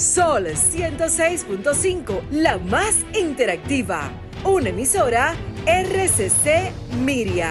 Sol 0.00 0.46
106.5, 0.46 2.30
la 2.30 2.56
más 2.56 3.04
interactiva. 3.12 4.10
Una 4.44 4.70
emisora 4.70 5.34
RCC 5.66 6.72
Miria. 7.04 7.50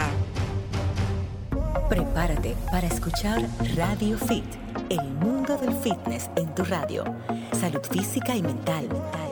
Prepárate 1.88 2.56
para 2.72 2.88
escuchar 2.88 3.48
Radio 3.76 4.18
Fit, 4.18 4.48
el 4.90 5.04
mundo 5.24 5.58
del 5.58 5.76
fitness 5.76 6.32
en 6.38 6.56
tu 6.56 6.64
radio. 6.64 7.04
Salud 7.52 7.82
física 7.84 8.36
y 8.36 8.42
mental, 8.42 8.90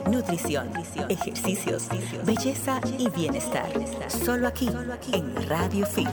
nutrición, 0.08 0.70
ejercicios, 1.08 1.88
belleza 2.24 2.80
y 2.98 3.10
bienestar. 3.10 3.68
Solo 4.06 4.46
aquí, 4.46 4.70
en 5.12 5.48
Radio 5.48 5.84
Fit. 5.86 6.08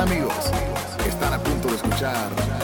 Amigos? 0.00 0.34
Están 1.06 1.32
a 1.32 1.38
punto 1.38 1.68
de 1.68 1.76
escuchar 1.76 2.55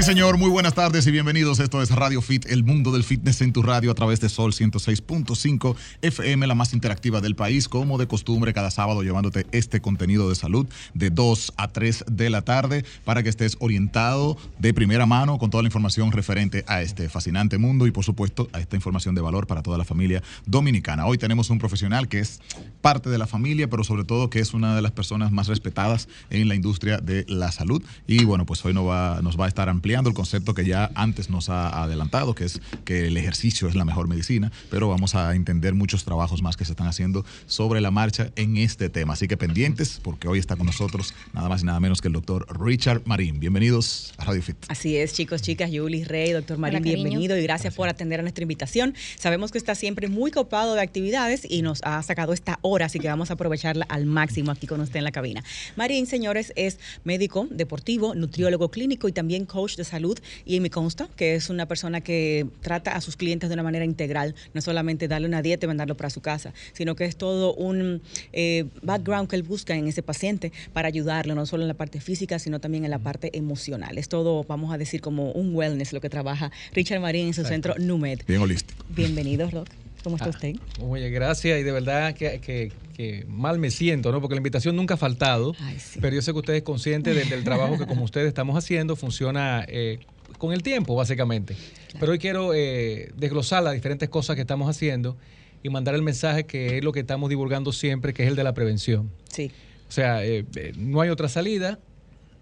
Sí, 0.00 0.06
señor, 0.06 0.38
muy 0.38 0.48
buenas 0.48 0.72
tardes 0.72 1.06
y 1.06 1.10
bienvenidos. 1.10 1.60
Esto 1.60 1.82
es 1.82 1.90
Radio 1.90 2.22
Fit, 2.22 2.46
el 2.46 2.64
mundo 2.64 2.90
del 2.90 3.04
fitness 3.04 3.42
en 3.42 3.52
tu 3.52 3.60
radio 3.62 3.90
a 3.90 3.94
través 3.94 4.18
de 4.18 4.30
Sol 4.30 4.54
106.5 4.54 5.76
FM, 6.00 6.46
la 6.46 6.54
más 6.54 6.72
interactiva 6.72 7.20
del 7.20 7.36
país, 7.36 7.68
como 7.68 7.98
de 7.98 8.08
costumbre, 8.08 8.54
cada 8.54 8.70
sábado 8.70 9.02
llevándote 9.02 9.46
este 9.52 9.82
contenido 9.82 10.30
de 10.30 10.36
salud 10.36 10.66
de 10.94 11.10
2 11.10 11.52
a 11.58 11.68
3 11.68 12.06
de 12.10 12.30
la 12.30 12.40
tarde 12.40 12.86
para 13.04 13.22
que 13.22 13.28
estés 13.28 13.58
orientado 13.60 14.38
de 14.58 14.72
primera 14.72 15.04
mano 15.04 15.36
con 15.36 15.50
toda 15.50 15.62
la 15.62 15.66
información 15.66 16.12
referente 16.12 16.64
a 16.66 16.80
este 16.80 17.10
fascinante 17.10 17.58
mundo 17.58 17.86
y, 17.86 17.90
por 17.90 18.02
supuesto, 18.02 18.48
a 18.54 18.60
esta 18.60 18.76
información 18.76 19.14
de 19.14 19.20
valor 19.20 19.46
para 19.46 19.62
toda 19.62 19.76
la 19.76 19.84
familia 19.84 20.22
dominicana. 20.46 21.04
Hoy 21.04 21.18
tenemos 21.18 21.50
un 21.50 21.58
profesional 21.58 22.08
que 22.08 22.20
es 22.20 22.40
parte 22.80 23.10
de 23.10 23.18
la 23.18 23.26
familia, 23.26 23.68
pero 23.68 23.84
sobre 23.84 24.04
todo 24.04 24.30
que 24.30 24.38
es 24.38 24.54
una 24.54 24.74
de 24.74 24.80
las 24.80 24.92
personas 24.92 25.30
más 25.30 25.48
respetadas 25.48 26.08
en 26.30 26.48
la 26.48 26.54
industria 26.54 26.96
de 26.96 27.26
la 27.28 27.52
salud. 27.52 27.82
Y 28.06 28.24
bueno, 28.24 28.46
pues 28.46 28.64
hoy 28.64 28.72
nos 28.72 28.88
va, 28.88 29.20
nos 29.20 29.38
va 29.38 29.44
a 29.44 29.48
estar 29.48 29.68
ampliando 29.68 29.90
el 30.08 30.14
concepto 30.14 30.54
que 30.54 30.64
ya 30.64 30.90
antes 30.94 31.28
nos 31.28 31.48
ha 31.50 31.82
adelantado, 31.82 32.34
que 32.34 32.44
es 32.44 32.60
que 32.84 33.08
el 33.08 33.16
ejercicio 33.16 33.68
es 33.68 33.74
la 33.74 33.84
mejor 33.84 34.08
medicina, 34.08 34.50
pero 34.70 34.88
vamos 34.88 35.14
a 35.14 35.34
entender 35.34 35.74
muchos 35.74 36.04
trabajos 36.04 36.42
más 36.42 36.56
que 36.56 36.64
se 36.64 36.72
están 36.72 36.86
haciendo 36.86 37.24
sobre 37.46 37.80
la 37.80 37.90
marcha 37.90 38.30
en 38.36 38.56
este 38.56 38.88
tema. 38.88 39.12
Así 39.12 39.28
que 39.28 39.36
pendientes, 39.36 40.00
porque 40.02 40.28
hoy 40.28 40.38
está 40.38 40.56
con 40.56 40.66
nosotros 40.66 41.14
nada 41.32 41.48
más 41.48 41.62
y 41.62 41.66
nada 41.66 41.80
menos 41.80 42.00
que 42.00 42.08
el 42.08 42.14
doctor 42.14 42.46
Richard 42.58 43.02
Marín. 43.04 43.40
Bienvenidos 43.40 44.14
a 44.16 44.24
Radio 44.24 44.42
Fit. 44.42 44.56
Así 44.68 44.96
es, 44.96 45.12
chicos, 45.12 45.42
chicas, 45.42 45.70
Yuli 45.70 46.04
Rey, 46.04 46.32
doctor 46.32 46.58
Marín, 46.58 46.82
bienvenido 46.82 47.36
y 47.36 47.42
gracias, 47.42 47.74
por 47.74 47.88
atender 47.88 48.20
a 48.20 48.22
nuestra 48.22 48.42
invitación. 48.42 48.94
Sabemos 49.18 49.50
que 49.50 49.58
está 49.58 49.74
siempre 49.74 50.08
muy 50.08 50.30
copado 50.30 50.74
de 50.74 50.80
actividades 50.80 51.46
y 51.48 51.62
nos 51.62 51.80
ha 51.82 52.02
sacado 52.02 52.32
esta 52.32 52.58
hora, 52.62 52.86
así 52.86 52.98
que 52.98 53.08
vamos 53.08 53.30
a 53.30 53.34
aprovecharla 53.34 53.84
al 53.88 54.06
máximo 54.06 54.50
aquí 54.50 54.66
con 54.66 54.80
usted 54.80 54.98
en 54.98 55.04
la 55.04 55.12
cabina. 55.12 55.44
Marín, 55.76 56.06
señores, 56.06 56.52
es 56.56 56.78
médico 57.04 57.46
deportivo, 57.50 58.14
nutriólogo 58.14 58.70
clínico 58.70 59.08
y 59.08 59.12
también 59.12 59.46
coach 59.46 59.76
de 59.80 59.84
salud 59.84 60.18
y 60.44 60.60
me 60.60 60.70
consta 60.70 61.08
que 61.16 61.34
es 61.34 61.50
una 61.50 61.66
persona 61.66 62.00
que 62.00 62.46
trata 62.60 62.94
a 62.94 63.00
sus 63.00 63.16
clientes 63.16 63.48
de 63.48 63.54
una 63.54 63.62
manera 63.62 63.84
integral, 63.84 64.34
no 64.54 64.60
solamente 64.60 65.08
darle 65.08 65.26
una 65.26 65.42
dieta 65.42 65.66
y 65.66 65.68
mandarlo 65.68 65.96
para 65.96 66.10
su 66.10 66.20
casa, 66.20 66.52
sino 66.72 66.94
que 66.94 67.04
es 67.04 67.16
todo 67.16 67.54
un 67.54 68.02
eh, 68.32 68.66
background 68.82 69.28
que 69.28 69.36
él 69.36 69.42
busca 69.42 69.74
en 69.74 69.88
ese 69.88 70.02
paciente 70.02 70.52
para 70.72 70.88
ayudarlo, 70.88 71.34
no 71.34 71.46
solo 71.46 71.62
en 71.62 71.68
la 71.68 71.74
parte 71.74 72.00
física, 72.00 72.38
sino 72.38 72.60
también 72.60 72.84
en 72.84 72.90
la 72.90 72.98
parte 72.98 73.36
emocional. 73.36 73.98
Es 73.98 74.08
todo, 74.08 74.44
vamos 74.44 74.72
a 74.72 74.78
decir, 74.78 75.00
como 75.00 75.32
un 75.32 75.54
wellness 75.54 75.92
lo 75.92 76.00
que 76.00 76.10
trabaja 76.10 76.50
Richard 76.72 77.00
Marín 77.00 77.28
en 77.28 77.34
su 77.34 77.44
centro 77.44 77.74
NUMED. 77.78 78.20
Bien 78.26 78.40
holístico. 78.40 78.84
Bienvenido, 78.90 79.50
Rock. 79.50 79.68
¿Cómo 80.02 80.16
está 80.16 80.26
Ah, 80.26 80.30
usted? 80.30 80.54
Oye, 80.80 81.10
gracias 81.10 81.60
y 81.60 81.62
de 81.62 81.72
verdad 81.72 82.14
que, 82.14 82.40
que- 82.40 82.72
que 82.96 83.24
mal 83.28 83.58
me 83.58 83.70
siento, 83.70 84.12
¿no? 84.12 84.20
Porque 84.20 84.34
la 84.34 84.38
invitación 84.40 84.76
nunca 84.76 84.94
ha 84.94 84.96
faltado, 84.96 85.54
Ay, 85.60 85.78
sí. 85.78 85.98
pero 86.00 86.14
yo 86.16 86.22
sé 86.22 86.32
que 86.32 86.38
usted 86.38 86.54
es 86.54 86.62
consciente 86.62 87.12
de- 87.14 87.24
del 87.24 87.44
trabajo 87.44 87.78
que 87.78 87.86
como 87.86 88.04
ustedes 88.04 88.28
estamos 88.28 88.56
haciendo 88.56 88.96
funciona 88.96 89.64
eh, 89.68 90.00
con 90.38 90.52
el 90.52 90.62
tiempo, 90.62 90.94
básicamente. 90.94 91.54
Pero 91.98 92.12
hoy 92.12 92.18
quiero 92.18 92.52
eh, 92.54 93.10
desglosar 93.16 93.62
las 93.62 93.74
diferentes 93.74 94.08
cosas 94.08 94.36
que 94.36 94.42
estamos 94.42 94.68
haciendo 94.70 95.16
y 95.62 95.68
mandar 95.68 95.94
el 95.94 96.02
mensaje 96.02 96.44
que 96.44 96.78
es 96.78 96.84
lo 96.84 96.92
que 96.92 97.00
estamos 97.00 97.28
divulgando 97.28 97.72
siempre, 97.72 98.14
que 98.14 98.22
es 98.22 98.28
el 98.30 98.36
de 98.36 98.44
la 98.44 98.54
prevención. 98.54 99.10
Sí. 99.30 99.50
O 99.88 99.92
sea, 99.92 100.24
eh, 100.24 100.44
eh, 100.56 100.72
no 100.76 101.00
hay 101.02 101.10
otra 101.10 101.28
salida. 101.28 101.78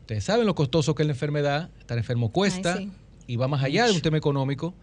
Ustedes 0.03 0.23
saben 0.25 0.47
lo 0.47 0.55
costoso 0.55 0.95
que 0.95 1.03
es 1.03 1.07
la 1.07 1.13
enfermedad. 1.15 1.71
Estar 1.81 1.99
enfermo 1.99 2.31
cuesta 2.31 2.75
Ay, 2.75 2.87
sí. 2.87 2.93
y 3.27 3.37
va 3.37 3.49
más 3.49 3.63
allá 3.65 3.87
de 3.87 3.93
un 3.93 4.01
tema 4.01 4.17
económico. 4.19 4.75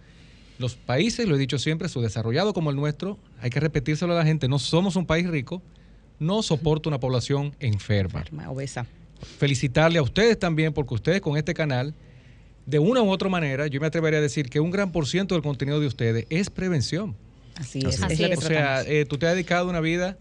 Los 0.57 0.75
países, 0.75 1.27
lo 1.27 1.35
he 1.35 1.37
dicho 1.37 1.59
siempre, 1.59 1.89
subdesarrollados 1.89 2.53
como 2.53 2.69
el 2.69 2.75
nuestro, 2.75 3.17
hay 3.41 3.49
que 3.49 3.59
repetírselo 3.59 4.13
a 4.13 4.17
la 4.17 4.25
gente, 4.25 4.47
no 4.47 4.59
somos 4.59 4.95
un 4.95 5.05
país 5.05 5.27
rico, 5.27 5.61
no 6.19 6.41
soporta 6.43 6.89
una 6.89 6.99
población 6.99 7.55
enferma. 7.59 8.19
Enferma, 8.19 8.49
obesa. 8.49 8.85
Felicitarle 9.37 9.99
a 9.99 10.01
ustedes 10.01 10.39
también 10.39 10.73
porque 10.73 10.93
ustedes 10.93 11.21
con 11.21 11.37
este 11.37 11.53
canal, 11.53 11.93
de 12.65 12.79
una 12.79 13.01
u 13.01 13.09
otra 13.09 13.29
manera, 13.29 13.67
yo 13.67 13.79
me 13.79 13.87
atrevería 13.87 14.19
a 14.19 14.21
decir 14.21 14.49
que 14.49 14.59
un 14.59 14.71
gran 14.71 14.91
por 14.91 15.07
ciento 15.07 15.35
del 15.35 15.43
contenido 15.43 15.79
de 15.79 15.87
ustedes 15.87 16.25
es 16.29 16.49
prevención. 16.49 17.15
Así 17.55 17.85
Así 17.85 18.03
es. 18.13 18.19
es. 18.21 18.31
es 18.31 18.37
O 18.37 18.41
sea, 18.41 18.81
eh, 18.83 19.05
tú 19.05 19.17
te 19.17 19.27
has 19.27 19.33
dedicado 19.33 19.69
una 19.69 19.79
vida, 19.81 20.17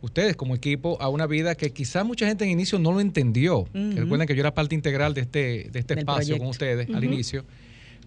ustedes 0.00 0.36
como 0.36 0.54
equipo, 0.54 1.00
a 1.00 1.08
una 1.08 1.26
vida 1.26 1.54
que 1.54 1.72
quizá 1.72 2.04
mucha 2.04 2.26
gente 2.26 2.44
en 2.44 2.50
inicio 2.50 2.78
no 2.78 2.92
lo 2.92 3.00
entendió. 3.00 3.66
Recuerden 3.72 4.26
que 4.26 4.34
yo 4.34 4.40
era 4.40 4.54
parte 4.54 4.74
integral 4.74 5.14
de 5.14 5.22
este, 5.22 5.68
de 5.70 5.78
este 5.78 5.94
Del 5.94 6.00
espacio 6.00 6.38
con 6.38 6.48
ustedes 6.48 6.88
al 6.94 7.04
inicio. 7.04 7.44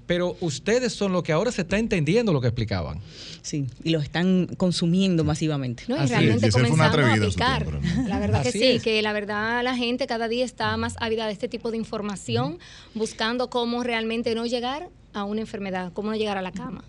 Pero 0.07 0.35
ustedes 0.41 0.93
son 0.93 1.11
los 1.11 1.21
que 1.21 1.33
ahora 1.33 1.51
se 1.51 1.61
está 1.61 1.77
entendiendo 1.77 2.33
lo 2.33 2.41
que 2.41 2.47
explicaban. 2.47 2.99
Sí, 3.41 3.67
y 3.83 3.91
lo 3.91 3.99
están 3.99 4.47
consumiendo 4.57 5.23
masivamente. 5.23 5.83
No, 5.87 5.95
y 5.95 5.99
Así 5.99 6.05
es, 6.13 6.19
realmente 6.19 6.45
y 6.47 6.49
ese 6.49 6.59
fue 6.59 6.71
una 6.71 6.91
comenzando 6.91 7.23
a 7.23 7.27
aplicar. 7.27 7.63
tiempo, 7.65 8.01
¿no? 8.01 8.07
La 8.07 8.19
verdad 8.19 8.43
que 8.43 8.51
sí, 8.51 8.63
es. 8.63 8.83
que 8.83 9.01
la 9.01 9.13
verdad 9.13 9.63
la 9.63 9.75
gente 9.75 10.07
cada 10.07 10.27
día 10.27 10.45
está 10.45 10.75
más 10.77 10.95
ávida 10.99 11.27
de 11.27 11.33
este 11.33 11.47
tipo 11.47 11.71
de 11.71 11.77
información, 11.77 12.57
buscando 12.95 13.49
cómo 13.49 13.83
realmente 13.83 14.33
no 14.33 14.45
llegar 14.45 14.89
a 15.17 15.23
una 15.25 15.41
enfermedad, 15.41 15.91
cómo 15.93 16.11
no 16.11 16.15
llegar 16.17 16.37
a 16.37 16.41
la 16.41 16.51
cama. 16.51 16.83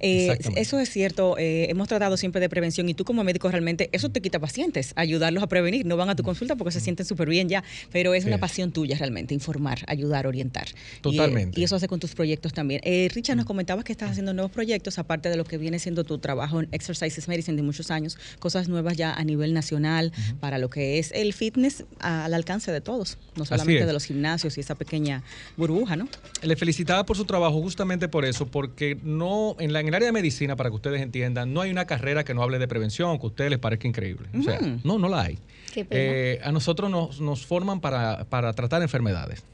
Eh, 0.00 0.36
eso 0.56 0.78
es 0.78 0.90
cierto. 0.90 1.36
eh, 1.38 1.66
hemos 1.70 1.88
tratado 1.88 2.16
siempre 2.16 2.40
de 2.40 2.48
prevención 2.48 2.88
y 2.88 2.94
tú 2.94 3.04
como 3.04 3.22
médico 3.24 3.50
realmente 3.50 3.88
eso 3.92 4.08
te 4.08 4.20
quita 4.20 4.38
pacientes, 4.38 4.92
ayudarlos 4.96 5.42
a 5.42 5.46
prevenir. 5.46 5.86
No 5.86 5.96
van 5.96 6.08
a 6.10 6.16
tu 6.16 6.22
consulta 6.22 6.56
porque 6.56 6.72
se 6.72 6.80
sienten 6.80 7.04
súper 7.06 7.28
bien 7.28 7.48
ya, 7.48 7.62
pero 7.92 8.14
es 8.14 8.24
Sí. 8.24 8.28
una 8.28 8.38
pasión 8.38 8.72
tuya 8.72 8.96
realmente, 8.96 9.34
informar, 9.34 9.80
ayudar, 9.86 10.26
orientar. 10.26 10.68
Totalmente. 11.00 11.60
Y, 11.60 11.64
eso 11.64 11.76
hace 11.76 11.88
con 11.88 12.00
tus 12.00 12.14
proyectos 12.14 12.52
también. 12.52 12.80
Eh, 12.84 13.08
Richard, 13.14 13.36
nos 13.36 13.46
comentabas 13.46 13.84
que 13.84 13.92
estás 13.92 14.10
haciendo 14.10 14.32
nuevos 14.32 14.50
proyectos, 14.52 14.98
aparte 14.98 15.28
de 15.30 15.36
lo 15.36 15.44
que 15.44 15.58
viene 15.58 15.78
siendo 15.78 16.04
tu 16.04 16.18
trabajo 16.18 16.60
en 16.60 16.68
Exercises 16.72 17.28
Medicine 17.28 17.56
de 17.56 17.62
muchos 17.62 17.90
años, 17.90 18.18
cosas 18.38 18.68
nuevas 18.68 18.96
ya 18.96 19.12
a 19.12 19.24
nivel 19.24 19.52
nacional 19.54 20.12
para 20.40 20.58
lo 20.58 20.70
que 20.70 20.98
es 20.98 21.12
el 21.12 21.32
fitness 21.32 21.84
al 22.00 22.34
alcance 22.34 22.72
de 22.72 22.80
todos, 22.80 23.18
no 23.36 23.44
solamente 23.44 23.86
de 23.86 23.92
los 23.92 24.04
gimnasios 24.04 24.56
y 24.58 24.60
esa 24.60 24.74
pequeña 24.74 25.22
burbuja, 25.56 25.96
¿no? 25.96 26.08
Le 26.42 26.56
felicitaba 26.56 27.04
por 27.04 27.16
su 27.16 27.24
trabajo 27.24 27.56
justamente 27.70 28.08
por 28.08 28.24
eso, 28.24 28.46
porque 28.46 28.98
no 29.02 29.54
en, 29.60 29.72
la, 29.72 29.80
en 29.80 29.88
el 29.88 29.94
área 29.94 30.06
de 30.06 30.12
medicina, 30.12 30.56
para 30.56 30.70
que 30.70 30.76
ustedes 30.76 31.00
entiendan, 31.00 31.54
no 31.54 31.60
hay 31.60 31.70
una 31.70 31.84
carrera 31.86 32.24
que 32.24 32.34
no 32.34 32.42
hable 32.42 32.58
de 32.58 32.66
prevención, 32.66 33.18
que 33.18 33.24
a 33.24 33.28
ustedes 33.28 33.50
les 33.50 33.60
parezca 33.60 33.86
increíble. 33.86 34.28
O 34.38 34.42
sea, 34.42 34.58
no, 34.82 34.98
no 34.98 35.08
la 35.08 35.22
hay. 35.22 35.38
Qué 35.72 35.84
pena. 35.84 36.00
Eh, 36.02 36.40
a 36.42 36.50
nosotros 36.50 36.90
nos, 36.90 37.20
nos 37.20 37.46
forman 37.46 37.80
para, 37.80 38.24
para 38.24 38.52
tratar 38.52 38.82
enfermedades. 38.82 39.44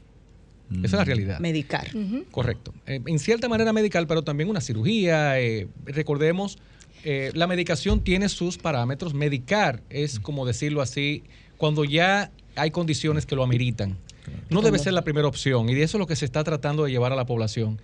Esa 0.71 0.85
es 0.85 0.91
la 0.93 1.03
realidad. 1.05 1.39
Medicar. 1.39 1.87
Correcto. 2.31 2.73
Eh, 2.87 2.99
en 3.05 3.19
cierta 3.19 3.47
manera 3.47 3.71
medical, 3.71 4.07
pero 4.07 4.23
también 4.23 4.49
una 4.49 4.59
cirugía. 4.59 5.39
eh, 5.39 5.67
recordemos, 5.85 6.57
eh, 7.03 7.31
la 7.35 7.47
medicación 7.47 8.03
tiene 8.03 8.27
sus 8.29 8.57
parámetros. 8.57 9.13
Medicar 9.13 9.81
es, 9.89 10.19
como 10.19 10.45
decirlo 10.45 10.81
así, 10.81 11.23
cuando 11.57 11.85
ya 11.85 12.31
hay 12.55 12.71
condiciones 12.71 13.25
que 13.25 13.35
lo 13.35 13.43
ameritan. 13.43 13.95
No 14.49 14.61
debe 14.61 14.79
ser 14.79 14.93
la 14.93 15.03
primera 15.03 15.27
opción 15.27 15.69
y 15.69 15.73
de 15.73 15.83
eso 15.83 15.97
es 15.97 15.99
lo 15.99 16.07
que 16.07 16.15
se 16.15 16.25
está 16.25 16.43
tratando 16.43 16.85
de 16.85 16.91
llevar 16.91 17.11
a 17.11 17.15
la 17.15 17.25
población. 17.25 17.79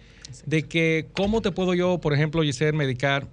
De 0.45 0.63
que, 0.63 1.07
¿cómo 1.13 1.41
te 1.41 1.51
puedo 1.51 1.73
yo, 1.73 1.99
por 1.99 2.13
ejemplo, 2.13 2.41
Giselle, 2.41 2.73
medicar 2.73 3.27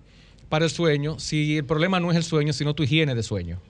para 0.48 0.64
el 0.64 0.70
sueño 0.70 1.18
si 1.18 1.58
el 1.58 1.64
problema 1.64 2.00
no 2.00 2.10
es 2.10 2.16
el 2.16 2.24
sueño, 2.24 2.52
sino 2.52 2.74
tu 2.74 2.82
higiene 2.82 3.14
de 3.14 3.22
sueño? 3.22 3.60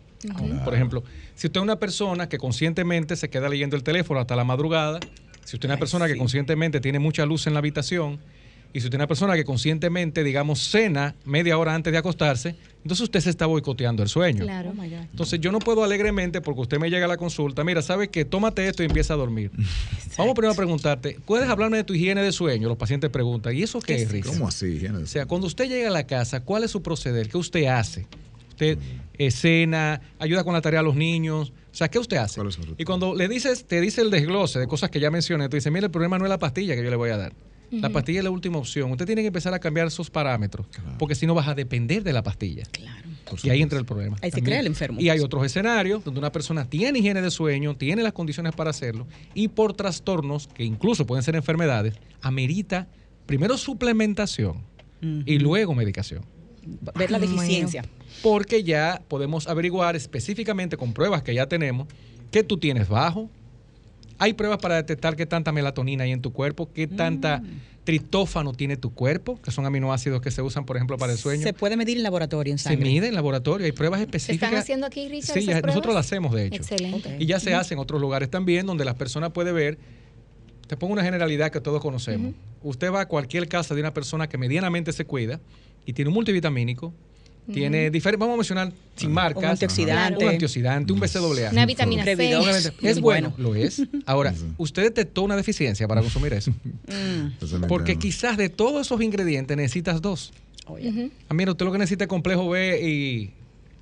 Por 0.64 0.74
ejemplo, 0.74 1.02
si 1.34 1.46
usted 1.46 1.60
es 1.60 1.62
una 1.62 1.78
persona 1.78 2.28
que 2.28 2.38
conscientemente 2.38 3.16
se 3.16 3.30
queda 3.30 3.48
leyendo 3.48 3.76
el 3.76 3.82
teléfono 3.82 4.20
hasta 4.20 4.36
la 4.36 4.44
madrugada, 4.44 5.00
si 5.44 5.56
usted 5.56 5.60
es 5.60 5.70
una 5.70 5.74
Ay, 5.74 5.80
persona 5.80 6.06
que 6.06 6.16
conscientemente 6.16 6.80
tiene 6.80 6.98
mucha 6.98 7.24
luz 7.24 7.46
en 7.46 7.54
la 7.54 7.60
habitación 7.60 8.20
Y 8.72 8.80
si 8.80 8.86
usted 8.86 8.94
es 8.94 9.00
una 9.00 9.06
persona 9.08 9.34
que 9.34 9.44
conscientemente, 9.44 10.22
digamos, 10.22 10.60
cena 10.70 11.16
media 11.24 11.58
hora 11.58 11.74
antes 11.74 11.92
de 11.92 11.98
acostarse, 11.98 12.54
entonces 12.82 13.02
usted 13.02 13.20
se 13.20 13.30
está 13.30 13.46
boicoteando 13.46 14.02
el 14.02 14.08
sueño. 14.08 14.44
Claro. 14.44 14.72
Entonces 14.80 15.40
yo 15.40 15.50
no 15.50 15.58
puedo 15.58 15.82
alegremente, 15.82 16.40
porque 16.40 16.60
usted 16.62 16.78
me 16.78 16.88
llega 16.88 17.06
a 17.06 17.08
la 17.08 17.16
consulta, 17.16 17.64
mira, 17.64 17.82
¿sabe 17.82 18.08
qué? 18.08 18.24
Tómate 18.24 18.66
esto 18.68 18.82
y 18.82 18.86
empieza 18.86 19.14
a 19.14 19.16
dormir. 19.16 19.50
Vamos 20.16 20.34
primero 20.34 20.52
a 20.52 20.56
preguntarte, 20.56 21.18
¿puedes 21.26 21.48
hablarme 21.48 21.78
de 21.78 21.84
tu 21.84 21.94
higiene 21.94 22.22
de 22.22 22.30
sueño? 22.30 22.68
Los 22.68 22.78
pacientes 22.78 23.10
preguntan, 23.10 23.56
¿y 23.56 23.62
eso 23.62 23.80
qué, 23.80 24.02
es, 24.02 24.10
Richard? 24.10 24.32
¿Cómo 24.32 24.48
así? 24.48 24.66
higiene 24.66 24.98
de 24.98 25.04
O 25.04 25.08
sea, 25.08 25.26
cuando 25.26 25.48
usted 25.48 25.68
llega 25.68 25.88
a 25.88 25.92
la 25.92 26.06
casa, 26.06 26.40
¿cuál 26.40 26.62
es 26.62 26.70
su 26.70 26.80
proceder? 26.80 27.28
¿Qué 27.28 27.38
usted 27.38 27.66
hace? 27.66 28.06
¿Usted 28.50 28.78
eh, 29.18 29.30
cena, 29.30 30.00
ayuda 30.18 30.44
con 30.44 30.54
la 30.54 30.60
tarea 30.60 30.80
a 30.80 30.82
los 30.84 30.94
niños? 30.94 31.52
O 31.72 31.74
sea, 31.74 31.88
¿qué 31.88 31.98
usted 31.98 32.18
hace? 32.18 32.36
¿Cuál 32.36 32.48
es 32.48 32.54
su 32.54 32.60
rutina? 32.62 32.76
Y 32.78 32.84
cuando 32.84 33.14
le 33.14 33.28
dices, 33.28 33.64
te 33.64 33.80
dice 33.80 34.00
el 34.00 34.10
desglose 34.10 34.58
de 34.58 34.66
cosas 34.66 34.90
que 34.90 35.00
ya 35.00 35.10
mencioné, 35.10 35.48
tú 35.48 35.56
dices, 35.56 35.72
mire, 35.72 35.86
el 35.86 35.90
problema 35.90 36.18
no 36.18 36.24
es 36.24 36.30
la 36.30 36.38
pastilla 36.38 36.76
que 36.76 36.84
yo 36.84 36.90
le 36.90 36.96
voy 36.96 37.10
a 37.10 37.16
dar. 37.16 37.32
La 37.70 37.90
pastilla 37.90 38.18
es 38.18 38.24
la 38.24 38.30
última 38.30 38.58
opción. 38.58 38.90
Usted 38.90 39.06
tiene 39.06 39.20
que 39.22 39.28
empezar 39.28 39.54
a 39.54 39.58
cambiar 39.58 39.86
esos 39.86 40.10
parámetros, 40.10 40.66
porque 40.98 41.14
si 41.14 41.26
no 41.26 41.34
vas 41.34 41.46
a 41.48 41.54
depender 41.54 42.02
de 42.02 42.12
la 42.12 42.22
pastilla. 42.22 42.64
Claro. 42.72 43.08
Y 43.44 43.50
ahí 43.50 43.62
entra 43.62 43.78
el 43.78 43.84
problema. 43.84 44.16
Ahí 44.22 44.30
se 44.30 44.36
También. 44.38 44.44
crea 44.46 44.60
el 44.60 44.66
enfermo. 44.66 45.00
Y 45.00 45.08
hay 45.08 45.20
otros 45.20 45.44
escenarios 45.46 46.02
donde 46.02 46.18
una 46.18 46.32
persona 46.32 46.64
tiene 46.68 46.98
higiene 46.98 47.22
de 47.22 47.30
sueño, 47.30 47.76
tiene 47.76 48.02
las 48.02 48.12
condiciones 48.12 48.54
para 48.54 48.70
hacerlo, 48.70 49.06
y 49.34 49.48
por 49.48 49.72
trastornos, 49.74 50.48
que 50.48 50.64
incluso 50.64 51.06
pueden 51.06 51.22
ser 51.22 51.36
enfermedades, 51.36 51.94
amerita 52.22 52.88
primero 53.26 53.56
suplementación 53.56 54.64
y 55.00 55.38
luego 55.38 55.74
medicación. 55.74 56.24
Ver 56.96 57.10
la 57.10 57.18
Bueno. 57.18 57.34
deficiencia. 57.34 57.84
Porque 58.22 58.64
ya 58.64 59.00
podemos 59.08 59.46
averiguar 59.48 59.94
específicamente 59.96 60.76
con 60.76 60.92
pruebas 60.92 61.22
que 61.22 61.32
ya 61.34 61.46
tenemos 61.46 61.86
que 62.32 62.42
tú 62.44 62.58
tienes 62.58 62.88
bajo. 62.88 63.30
Hay 64.20 64.34
pruebas 64.34 64.58
para 64.58 64.76
detectar 64.76 65.16
qué 65.16 65.24
tanta 65.24 65.50
melatonina 65.50 66.04
hay 66.04 66.12
en 66.12 66.20
tu 66.20 66.32
cuerpo, 66.32 66.70
qué 66.72 66.86
tanta 66.86 67.42
tritófano 67.84 68.52
tiene 68.52 68.76
tu 68.76 68.92
cuerpo, 68.92 69.40
que 69.40 69.50
son 69.50 69.64
aminoácidos 69.64 70.20
que 70.20 70.30
se 70.30 70.42
usan, 70.42 70.66
por 70.66 70.76
ejemplo, 70.76 70.98
para 70.98 71.12
el 71.12 71.18
sueño. 71.18 71.42
Se 71.42 71.54
puede 71.54 71.78
medir 71.78 71.96
en 71.96 72.02
laboratorio, 72.02 72.52
en 72.52 72.58
Se 72.58 72.76
mide 72.76 73.08
en 73.08 73.14
laboratorio, 73.14 73.64
hay 73.64 73.72
pruebas 73.72 73.98
¿Se 73.98 74.04
específicas. 74.04 74.48
están 74.48 74.60
haciendo 74.60 74.86
aquí, 74.86 75.08
Richard? 75.08 75.40
Sí, 75.40 75.50
esas 75.50 75.62
nosotros 75.62 75.94
las 75.94 76.04
hacemos, 76.04 76.32
de 76.32 76.46
hecho. 76.46 76.56
Excelente. 76.56 77.16
Y 77.18 77.24
ya 77.24 77.40
se 77.40 77.54
hace 77.54 77.72
en 77.72 77.80
otros 77.80 77.98
lugares 77.98 78.30
también, 78.30 78.66
donde 78.66 78.84
la 78.84 78.94
persona 78.94 79.32
puede 79.32 79.52
ver. 79.52 79.78
Te 80.66 80.76
pongo 80.76 80.92
una 80.92 81.02
generalidad 81.02 81.50
que 81.50 81.60
todos 81.60 81.80
conocemos. 81.80 82.34
Usted 82.62 82.92
va 82.92 83.00
a 83.00 83.08
cualquier 83.08 83.48
casa 83.48 83.74
de 83.74 83.80
una 83.80 83.94
persona 83.94 84.28
que 84.28 84.36
medianamente 84.36 84.92
se 84.92 85.06
cuida 85.06 85.40
y 85.86 85.94
tiene 85.94 86.10
un 86.10 86.14
multivitamínico, 86.14 86.92
tiene 87.50 87.90
diferentes, 87.90 88.20
vamos 88.20 88.34
a 88.34 88.36
mencionar 88.38 88.72
sin 88.96 89.12
marcas, 89.12 89.42
Un 89.44 89.48
antioxidante. 89.50 90.24
un 90.24 90.30
antioxidante, 90.30 90.92
un 90.92 91.00
BCAA. 91.00 91.50
Una 91.52 91.66
vitamina 91.66 92.04
C. 92.04 92.72
Es 92.82 93.00
bueno, 93.00 93.32
lo 93.38 93.54
es. 93.54 93.82
Ahora, 94.06 94.34
usted 94.58 94.82
detectó 94.84 95.22
una 95.22 95.36
deficiencia 95.36 95.86
para 95.88 96.00
consumir 96.00 96.32
eso. 96.32 96.52
Especialmente 96.86 97.68
Porque 97.68 97.96
quizás 97.98 98.36
de 98.36 98.48
todos 98.48 98.86
esos 98.86 99.00
ingredientes 99.02 99.56
necesitas 99.56 100.00
dos. 100.02 100.32
Oye, 100.66 101.10
Ah, 101.28 101.34
mira, 101.34 101.50
usted 101.52 101.64
lo 101.64 101.72
que 101.72 101.78
necesita 101.78 102.04
es 102.04 102.08
complejo 102.08 102.48
B 102.48 102.80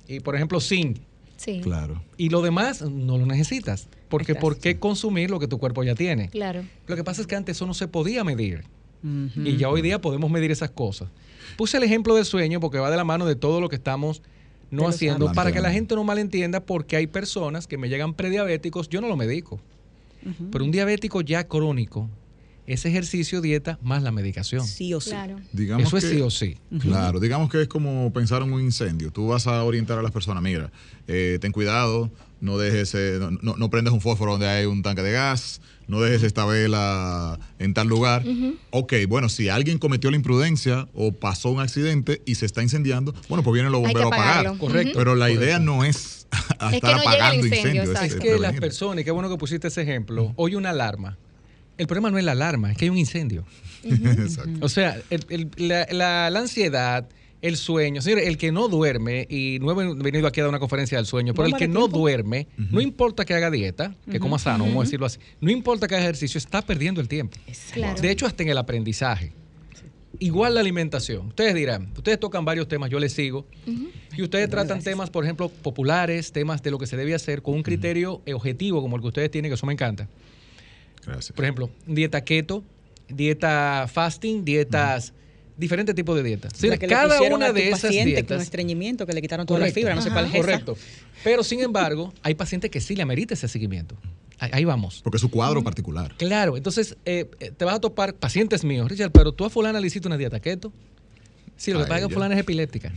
y, 0.07 0.13
y, 0.13 0.19
por 0.21 0.35
ejemplo, 0.35 0.59
zinc. 0.59 0.97
Sí, 1.37 1.61
Claro. 1.61 2.01
Y 2.17 2.29
lo 2.29 2.41
demás 2.41 2.81
no 2.81 3.17
lo 3.17 3.25
necesitas. 3.25 3.87
Porque 4.09 4.31
Exacto. 4.33 4.41
¿por 4.47 4.57
qué 4.59 4.79
consumir 4.79 5.29
lo 5.29 5.39
que 5.39 5.47
tu 5.47 5.59
cuerpo 5.59 5.83
ya 5.83 5.93
tiene? 5.95 6.29
claro. 6.29 6.63
Lo 6.87 6.95
que 6.95 7.03
pasa 7.03 7.21
es 7.21 7.27
que 7.27 7.35
antes 7.35 7.57
eso 7.57 7.65
no 7.67 7.73
se 7.75 7.87
podía 7.87 8.23
medir. 8.23 8.63
Y 9.03 9.57
ya 9.57 9.69
hoy 9.69 9.81
día 9.81 10.01
podemos 10.01 10.29
medir 10.29 10.51
esas 10.51 10.71
cosas. 10.71 11.09
Puse 11.57 11.77
el 11.77 11.83
ejemplo 11.83 12.15
del 12.15 12.25
sueño 12.25 12.59
porque 12.59 12.79
va 12.79 12.91
de 12.91 12.97
la 12.97 13.03
mano 13.03 13.25
de 13.25 13.35
todo 13.35 13.61
lo 13.61 13.69
que 13.69 13.75
estamos 13.75 14.21
no 14.71 14.87
haciendo 14.87 15.31
para 15.33 15.51
que 15.51 15.61
la 15.61 15.71
gente 15.71 15.95
no 15.95 16.03
malentienda 16.03 16.59
porque 16.59 16.95
hay 16.95 17.07
personas 17.07 17.65
que 17.67 17.77
me 17.77 17.89
llegan 17.89 18.13
prediabéticos, 18.13 18.89
yo 18.89 19.01
no 19.01 19.07
lo 19.07 19.17
medico. 19.17 19.59
Pero 20.51 20.65
un 20.65 20.71
diabético 20.71 21.21
ya 21.21 21.47
crónico 21.47 22.09
es 22.73 22.85
ejercicio, 22.85 23.41
dieta 23.41 23.77
más 23.81 24.03
la 24.03 24.11
medicación. 24.11 24.65
Sí 24.65 24.93
o 24.93 25.01
sí. 25.01 25.09
Claro. 25.11 25.37
Digamos 25.53 25.87
Eso 25.87 25.97
es 25.97 26.03
sí 26.05 26.21
o 26.21 26.29
sí. 26.29 26.57
Claro, 26.79 27.19
digamos 27.19 27.49
que 27.49 27.61
es 27.61 27.67
como 27.67 28.11
pensar 28.13 28.41
en 28.41 28.53
un 28.53 28.61
incendio. 28.61 29.11
Tú 29.11 29.27
vas 29.27 29.47
a 29.47 29.63
orientar 29.63 29.97
a 29.99 30.01
las 30.01 30.11
personas, 30.11 30.41
mira, 30.43 30.71
eh, 31.07 31.37
ten 31.41 31.51
cuidado, 31.51 32.11
no 32.41 32.57
dejes, 32.57 32.93
eh, 32.95 33.17
no, 33.19 33.31
no- 33.41 33.55
no 33.57 33.69
prendes 33.69 33.93
un 33.93 34.01
fósforo 34.01 34.31
donde 34.33 34.47
hay 34.47 34.65
un 34.65 34.81
tanque 34.81 35.01
de 35.01 35.11
gas, 35.11 35.61
no 35.87 35.99
dejes 36.01 36.21
esta 36.23 36.45
vela 36.45 37.39
en 37.57 37.73
tal 37.73 37.87
lugar. 37.87 38.23
Ok, 38.69 38.93
bueno, 39.07 39.27
si 39.27 39.49
alguien 39.49 39.79
cometió 39.79 40.11
la 40.11 40.17
imprudencia 40.17 40.87
o 40.93 41.11
pasó 41.11 41.49
un 41.49 41.59
accidente 41.59 42.21
y 42.27 42.35
se 42.35 42.45
está 42.45 42.61
incendiando, 42.61 43.13
bueno, 43.27 43.43
pues 43.43 43.53
vienen 43.55 43.71
los 43.71 43.81
bomberos 43.81 44.11
a 44.11 44.15
apagar. 44.15 44.57
Correcto. 44.59 44.93
Pero 44.99 45.15
la 45.15 45.25
Correcto. 45.25 45.43
idea 45.45 45.59
no 45.59 45.83
es 45.83 46.27
a 46.59 46.65
Es 46.67 46.69
que 46.71 46.75
estar 46.77 46.95
no 46.95 47.01
apagando 47.01 47.45
incendio, 47.47 47.81
incendios. 47.83 47.89
exacto. 47.89 48.05
Es 48.05 48.23
es 48.25 48.35
que 48.35 48.39
las 48.39 48.53
personas, 48.59 49.01
y 49.01 49.03
qué 49.05 49.11
bueno 49.11 49.29
que 49.29 49.37
pusiste 49.37 49.67
ese 49.69 49.81
ejemplo, 49.81 50.31
oye 50.35 50.55
una 50.55 50.69
alarma. 50.69 51.17
El 51.79 51.87
problema 51.87 52.11
no 52.11 52.17
es 52.19 52.23
la 52.23 52.33
alarma, 52.33 52.71
es 52.71 52.77
que 52.77 52.85
hay 52.85 52.89
un 52.89 52.97
incendio. 52.99 53.45
Exacto. 53.83 54.51
O 54.61 54.69
sea, 54.69 55.01
el- 55.09 55.25
el- 55.29 55.49
la, 55.57 55.87
la- 55.91 56.29
la 56.29 56.39
ansiedad, 56.39 57.07
el 57.41 57.55
sueño, 57.55 58.01
señores, 58.01 58.27
el 58.27 58.37
que 58.37 58.51
no 58.51 58.67
duerme, 58.67 59.25
y 59.29 59.59
no 59.61 59.71
he 59.81 59.95
venido 59.95 60.27
aquí 60.27 60.41
a 60.41 60.43
dar 60.43 60.49
una 60.49 60.59
conferencia 60.59 60.97
del 60.97 61.05
sueño, 61.07 61.33
pero 61.33 61.47
el 61.47 61.53
que 61.55 61.67
no 61.69 61.87
duerme, 61.87 62.47
no 62.57 62.81
importa 62.81 63.23
que 63.23 63.33
haga 63.33 63.49
dieta, 63.49 63.95
que 64.11 64.19
coma 64.19 64.37
sano, 64.39 64.65
vamos 64.65 64.81
a 64.81 64.83
decirlo 64.85 65.05
así, 65.05 65.19
no 65.39 65.49
importa 65.49 65.87
que 65.87 65.95
haga 65.95 66.03
ejercicio, 66.03 66.37
está 66.37 66.61
perdiendo 66.61 66.99
el 66.99 67.07
tiempo. 67.07 67.37
Claro. 67.71 67.99
De 68.01 68.11
hecho, 68.11 68.25
hasta 68.25 68.43
en 68.43 68.49
el 68.49 68.57
aprendizaje. 68.57 69.31
Igual 70.21 70.55
la 70.55 70.59
alimentación. 70.59 71.27
Ustedes 71.27 71.55
dirán, 71.55 71.93
ustedes 71.95 72.19
tocan 72.19 72.43
varios 72.43 72.67
temas, 72.67 72.89
yo 72.89 72.99
les 72.99 73.13
sigo. 73.13 73.47
Y 74.17 74.21
ustedes 74.21 74.49
tratan 74.49 74.81
temas, 74.81 75.09
por 75.09 75.23
ejemplo, 75.23 75.47
populares, 75.47 76.33
temas 76.33 76.61
de 76.61 76.71
lo 76.71 76.77
que 76.77 76.87
se 76.87 76.97
debe 76.97 77.13
hacer 77.15 77.41
con 77.41 77.53
un 77.53 77.63
criterio 77.63 78.21
objetivo 78.33 78.81
como 78.81 78.97
el 78.97 79.01
que 79.01 79.07
ustedes 79.07 79.31
tienen, 79.31 79.49
que 79.49 79.55
eso 79.55 79.65
me 79.65 79.71
encanta. 79.71 80.09
Gracias. 81.05 81.31
Por 81.35 81.45
ejemplo, 81.45 81.69
dieta 81.87 82.23
keto, 82.23 82.63
dieta 83.07 83.87
fasting, 83.91 84.43
dietas, 84.45 85.13
diferentes 85.57 85.95
tipos 85.95 86.15
de 86.15 86.23
dietas. 86.23 86.53
Sí, 86.55 86.67
La 86.67 86.77
cada 86.77 87.21
una 87.21 87.47
a 87.47 87.49
tu 87.49 87.55
de 87.55 87.67
esas 87.69 87.81
paciente 87.81 88.13
con 88.15 88.27
dietas. 88.27 88.41
estreñimiento, 88.43 89.05
que 89.05 89.13
le 89.13 89.21
quitaron 89.21 89.45
toda 89.45 89.59
la 89.59 89.65
Correcto. 89.65 89.79
fibra, 89.79 89.95
no 89.95 90.01
sé 90.01 90.09
Ajá. 90.09 90.15
cuál 90.15 90.25
es 90.25 90.31
esa. 90.33 90.41
Correcto. 90.41 90.77
Pero 91.23 91.43
sin 91.43 91.61
embargo, 91.61 92.13
hay 92.21 92.35
pacientes 92.35 92.69
que 92.71 92.79
sí 92.81 92.95
le 92.95 93.01
amerita 93.01 93.33
ese 93.33 93.47
seguimiento. 93.47 93.95
Ahí, 94.39 94.49
ahí 94.53 94.65
vamos. 94.65 95.01
Porque 95.03 95.17
es 95.17 95.21
su 95.21 95.29
cuadro 95.29 95.61
particular. 95.63 96.15
Claro, 96.17 96.55
entonces 96.55 96.95
eh, 97.05 97.29
eh, 97.41 97.51
te 97.51 97.65
vas 97.65 97.75
a 97.75 97.79
topar 97.81 98.13
pacientes 98.15 98.63
míos, 98.63 98.87
Richard, 98.89 99.11
pero 99.11 99.33
tú 99.33 99.43
a 99.43 99.49
fulana 99.49 99.79
le 99.81 99.87
hiciste 99.87 100.07
una 100.07 100.17
dieta 100.17 100.39
keto. 100.39 100.71
Sí, 101.57 101.73
lo 101.73 101.79
que 101.79 101.85
pasa 101.87 101.99
es 102.01 102.07
que 102.07 102.13
fulana 102.13 102.35
es 102.35 102.39
epiléptica. 102.41 102.93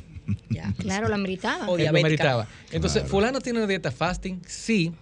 Ya. 0.50 0.72
Claro, 0.78 1.08
la 1.08 1.16
ameritaba. 1.16 1.68
O 1.68 1.76
diabética. 1.76 2.02
meritaba. 2.08 2.48
Entonces, 2.70 3.02
Claro. 3.02 3.08
fulano 3.08 3.40
tiene 3.40 3.58
una 3.58 3.66
dieta 3.66 3.90
fasting, 3.90 4.40
sí. 4.46 4.92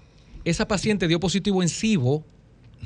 Esa 0.47 0.67
paciente 0.67 1.07
dio 1.09 1.21
positivo 1.21 1.63
en 1.63 1.69
SIBO, 1.69 2.25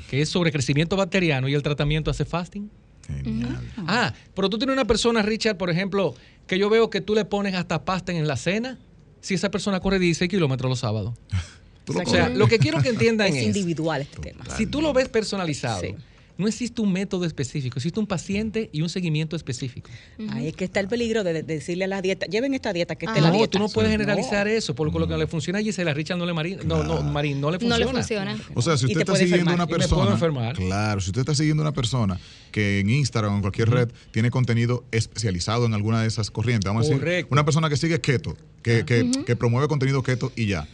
que 0.09 0.21
es 0.21 0.29
sobre 0.29 0.51
crecimiento 0.51 0.95
bacteriano, 0.95 1.47
y 1.47 1.53
el 1.53 1.63
tratamiento 1.63 2.11
hace 2.11 2.25
fasting. 2.25 2.69
Genial. 3.07 3.59
Ah, 3.87 4.13
pero 4.35 4.49
tú 4.49 4.57
tienes 4.57 4.73
una 4.73 4.85
persona, 4.85 5.21
Richard, 5.21 5.57
por 5.57 5.69
ejemplo, 5.69 6.15
que 6.47 6.57
yo 6.57 6.69
veo 6.69 6.89
que 6.89 7.01
tú 7.01 7.13
le 7.13 7.25
pones 7.25 7.53
hasta 7.53 7.85
pasta 7.85 8.11
en 8.11 8.27
la 8.27 8.35
cena, 8.35 8.79
si 9.21 9.33
esa 9.35 9.51
persona 9.51 9.79
corre 9.79 9.99
16 9.99 10.29
kilómetros 10.29 10.69
los 10.69 10.79
sábados. 10.79 11.13
O 11.87 12.09
sea, 12.09 12.29
lo 12.29 12.47
que 12.47 12.57
quiero 12.57 12.81
que 12.81 12.89
entiendan 12.89 13.27
Es 13.31 13.35
es, 13.35 13.43
individual 13.43 14.01
este 14.01 14.19
tema. 14.19 14.43
si 14.57 14.65
tú 14.65 14.81
lo 14.81 14.91
ves 14.91 15.07
personalizado, 15.07 15.81
Sí. 15.81 15.93
No 16.37 16.47
existe 16.47 16.81
un 16.81 16.91
método 16.91 17.25
específico, 17.25 17.77
existe 17.79 17.99
un 17.99 18.07
paciente 18.07 18.69
y 18.73 18.81
un 18.81 18.89
seguimiento 18.89 19.35
específico. 19.35 19.89
Ahí 20.29 20.47
es 20.49 20.55
que 20.55 20.65
está 20.65 20.79
el 20.79 20.87
peligro 20.87 21.23
de, 21.23 21.33
de 21.33 21.43
decirle 21.43 21.85
a 21.85 21.87
las 21.87 22.01
dietas, 22.01 22.29
lleven 22.29 22.53
esta 22.53 22.73
dieta, 22.73 22.95
que 22.95 23.07
Ah. 23.07 23.13
es 23.15 23.21
la 23.21 23.29
no, 23.29 23.35
dieta. 23.35 23.51
tú 23.51 23.59
no 23.59 23.69
puedes 23.69 23.89
generalizar 23.91 24.47
eso, 24.47 24.75
porque 24.75 24.99
lo 24.99 25.07
que 25.07 25.17
le 25.17 25.27
funciona 25.27 25.59
a 25.59 25.61
Gisela 25.61 25.93
Richard 25.93 26.17
no 26.17 26.25
le, 26.25 26.33
Marín, 26.33 26.59
no, 26.65 26.83
no, 26.83 27.01
Marín, 27.03 27.39
no 27.39 27.51
le 27.51 27.57
No 27.57 27.61
funciona. 27.75 27.85
le 27.85 27.91
funciona. 28.37 28.37
O 28.53 28.61
sea, 28.61 28.77
si 28.77 28.85
usted 28.85 28.97
te 28.97 29.03
está 29.03 29.15
siguiendo 29.15 29.51
enfermar. 29.51 29.67
una 29.67 29.77
persona. 29.77 30.11
enfermar. 30.11 30.55
Claro, 30.55 31.01
si 31.01 31.09
usted 31.09 31.21
está 31.21 31.35
siguiendo 31.35 31.61
una 31.63 31.71
persona 31.73 32.19
que 32.51 32.79
en 32.79 32.89
Instagram 32.89 33.33
o 33.33 33.35
en 33.35 33.41
cualquier 33.41 33.69
red 33.69 33.89
tiene 34.11 34.31
contenido 34.31 34.83
especializado 34.91 35.65
en 35.65 35.73
alguna 35.73 36.01
de 36.01 36.07
esas 36.07 36.31
corrientes, 36.31 36.67
vamos 36.67 36.81
a 36.85 36.89
decir, 36.89 36.99
Correcto. 36.99 37.33
una 37.33 37.45
persona 37.45 37.69
que 37.69 37.77
sigue 37.77 37.99
keto, 38.01 38.35
que, 38.61 38.83
que, 38.85 39.09
que 39.25 39.35
promueve 39.35 39.67
contenido 39.67 40.01
keto 40.03 40.31
y 40.35 40.47
ya. 40.47 40.67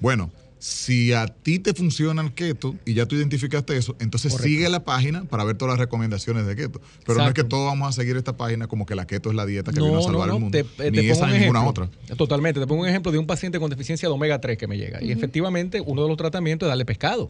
Bueno. 0.00 0.30
Si 0.62 1.12
a 1.12 1.26
ti 1.26 1.58
te 1.58 1.74
funciona 1.74 2.22
el 2.22 2.34
keto 2.34 2.76
y 2.84 2.94
ya 2.94 3.04
tú 3.04 3.16
identificaste 3.16 3.76
eso, 3.76 3.96
entonces 3.98 4.30
Correcto. 4.30 4.48
sigue 4.48 4.68
la 4.68 4.84
página 4.84 5.24
para 5.24 5.42
ver 5.42 5.58
todas 5.58 5.72
las 5.72 5.80
recomendaciones 5.80 6.46
de 6.46 6.54
keto. 6.54 6.80
Pero 7.04 7.18
no 7.18 7.26
es 7.26 7.34
que 7.34 7.42
todos 7.42 7.66
vamos 7.66 7.88
a 7.88 7.92
seguir 8.00 8.16
esta 8.16 8.36
página 8.36 8.68
como 8.68 8.86
que 8.86 8.94
la 8.94 9.04
keto 9.04 9.30
es 9.30 9.34
la 9.34 9.44
dieta 9.44 9.72
que 9.72 9.80
vino 9.80 9.98
a 9.98 10.02
salvar 10.02 10.28
el 10.28 10.38
mundo. 10.38 10.56
Te, 10.56 10.60
eh, 10.86 10.92
ni 10.92 10.98
te 10.98 11.10
esa 11.10 11.26
ni 11.26 11.40
ninguna 11.40 11.66
otra. 11.66 11.90
Totalmente. 12.16 12.60
Te 12.60 12.68
pongo 12.68 12.82
un 12.82 12.88
ejemplo 12.88 13.10
de 13.10 13.18
un 13.18 13.26
paciente 13.26 13.58
con 13.58 13.70
deficiencia 13.70 14.08
de 14.08 14.14
omega 14.14 14.40
3 14.40 14.56
que 14.56 14.68
me 14.68 14.78
llega. 14.78 15.02
Y 15.02 15.10
efectivamente, 15.10 15.80
uno 15.84 16.02
de 16.02 16.08
los 16.08 16.16
tratamientos 16.16 16.68
es 16.68 16.70
darle 16.70 16.84
pescado. 16.84 17.28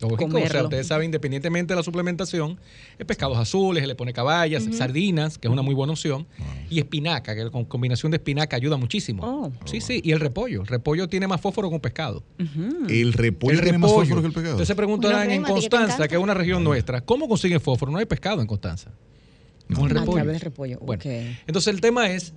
Lógico, 0.00 0.36
o 0.36 0.46
sea, 0.48 0.64
ustedes 0.64 0.86
saben, 0.86 1.06
independientemente 1.06 1.72
de 1.72 1.76
la 1.76 1.82
suplementación, 1.82 2.58
es 2.98 3.06
pescados 3.06 3.38
azules, 3.38 3.82
se 3.82 3.86
le 3.86 3.94
pone 3.94 4.12
caballas, 4.12 4.64
sardinas, 4.72 5.38
que 5.38 5.48
es 5.48 5.52
una 5.52 5.62
muy 5.62 5.74
buena 5.74 5.92
opción, 5.92 6.26
y 6.68 6.78
espinaca, 6.78 7.34
que 7.34 7.50
con 7.50 7.64
combinación 7.64 8.10
de 8.10 8.16
espinaca 8.16 8.56
ayuda 8.56 8.76
muchísimo. 8.76 9.22
Oh. 9.24 9.52
sí, 9.64 9.80
sí, 9.80 10.00
y 10.04 10.12
el 10.12 10.20
repollo. 10.20 10.62
El 10.62 10.66
repollo 10.66 11.08
tiene 11.08 11.26
más 11.26 11.40
fósforo 11.40 11.70
con 11.70 11.80
pescado. 11.80 12.22
El 12.88 13.12
repollo 13.12 13.60
tiene 13.62 13.78
más 13.78 13.90
fósforo 13.92 14.20
que 14.20 14.26
el 14.26 14.32
pecado. 14.32 14.50
Entonces 14.50 14.68
se 14.68 14.74
preguntarán 14.74 15.30
en 15.30 15.44
que 15.44 15.52
Constanza, 15.52 16.08
que 16.08 16.16
es 16.16 16.20
una 16.20 16.34
región 16.34 16.62
nuestra, 16.64 17.00
¿cómo 17.00 17.28
consiguen 17.28 17.60
fósforo? 17.60 17.92
No 17.92 17.98
hay 17.98 18.06
pescado 18.06 18.40
en 18.40 18.46
Constanza. 18.46 18.90
Con 19.74 19.90
el 19.90 19.96
A 19.96 20.00
repollo. 20.00 20.14
través 20.16 20.32
del 20.32 20.40
repollo. 20.40 20.78
Bueno, 20.80 21.00
ok. 21.02 21.10
entonces 21.46 21.72
el 21.72 21.80
tema 21.80 22.10
es 22.10 22.34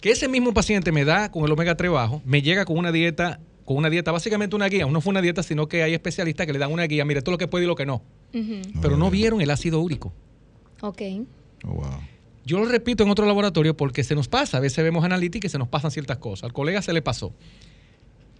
que 0.00 0.10
ese 0.10 0.28
mismo 0.28 0.52
paciente 0.52 0.92
me 0.92 1.04
da 1.04 1.30
con 1.30 1.44
el 1.44 1.52
omega 1.52 1.76
3 1.76 1.90
bajo, 1.90 2.22
me 2.24 2.42
llega 2.42 2.64
con 2.64 2.76
una 2.76 2.90
dieta, 2.90 3.40
con 3.66 3.76
una 3.76 3.90
dieta, 3.90 4.12
básicamente 4.12 4.56
una 4.56 4.68
guía. 4.68 4.86
No 4.86 5.00
fue 5.02 5.10
una 5.10 5.20
dieta, 5.20 5.42
sino 5.42 5.68
que 5.68 5.82
hay 5.82 5.92
especialistas 5.92 6.46
que 6.46 6.52
le 6.52 6.58
dan 6.58 6.72
una 6.72 6.84
guía. 6.84 7.04
Mire, 7.04 7.20
todo 7.20 7.32
lo 7.32 7.38
que 7.38 7.48
puede 7.48 7.64
y 7.64 7.68
lo 7.68 7.74
que 7.74 7.84
no. 7.84 8.02
Pero 8.80 8.96
no 8.96 9.10
vieron 9.10 9.42
el 9.42 9.50
ácido 9.50 9.80
úrico. 9.80 10.12
Ok. 10.80 11.02
Oh, 11.64 11.72
wow. 11.72 11.84
Yo 12.44 12.60
lo 12.60 12.66
repito 12.66 13.02
en 13.02 13.10
otro 13.10 13.26
laboratorio 13.26 13.76
porque 13.76 14.04
se 14.04 14.14
nos 14.14 14.28
pasa. 14.28 14.58
A 14.58 14.60
veces 14.60 14.84
vemos 14.84 15.04
analítica 15.04 15.48
y 15.48 15.50
se 15.50 15.58
nos 15.58 15.68
pasan 15.68 15.90
ciertas 15.90 16.18
cosas. 16.18 16.44
Al 16.44 16.52
colega 16.52 16.80
se 16.80 16.92
le 16.92 17.02
pasó. 17.02 17.32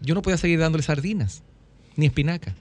Yo 0.00 0.14
no 0.14 0.22
podía 0.22 0.36
seguir 0.36 0.60
dándole 0.60 0.84
sardinas 0.84 1.42
ni 1.96 2.06
espinaca. 2.06 2.54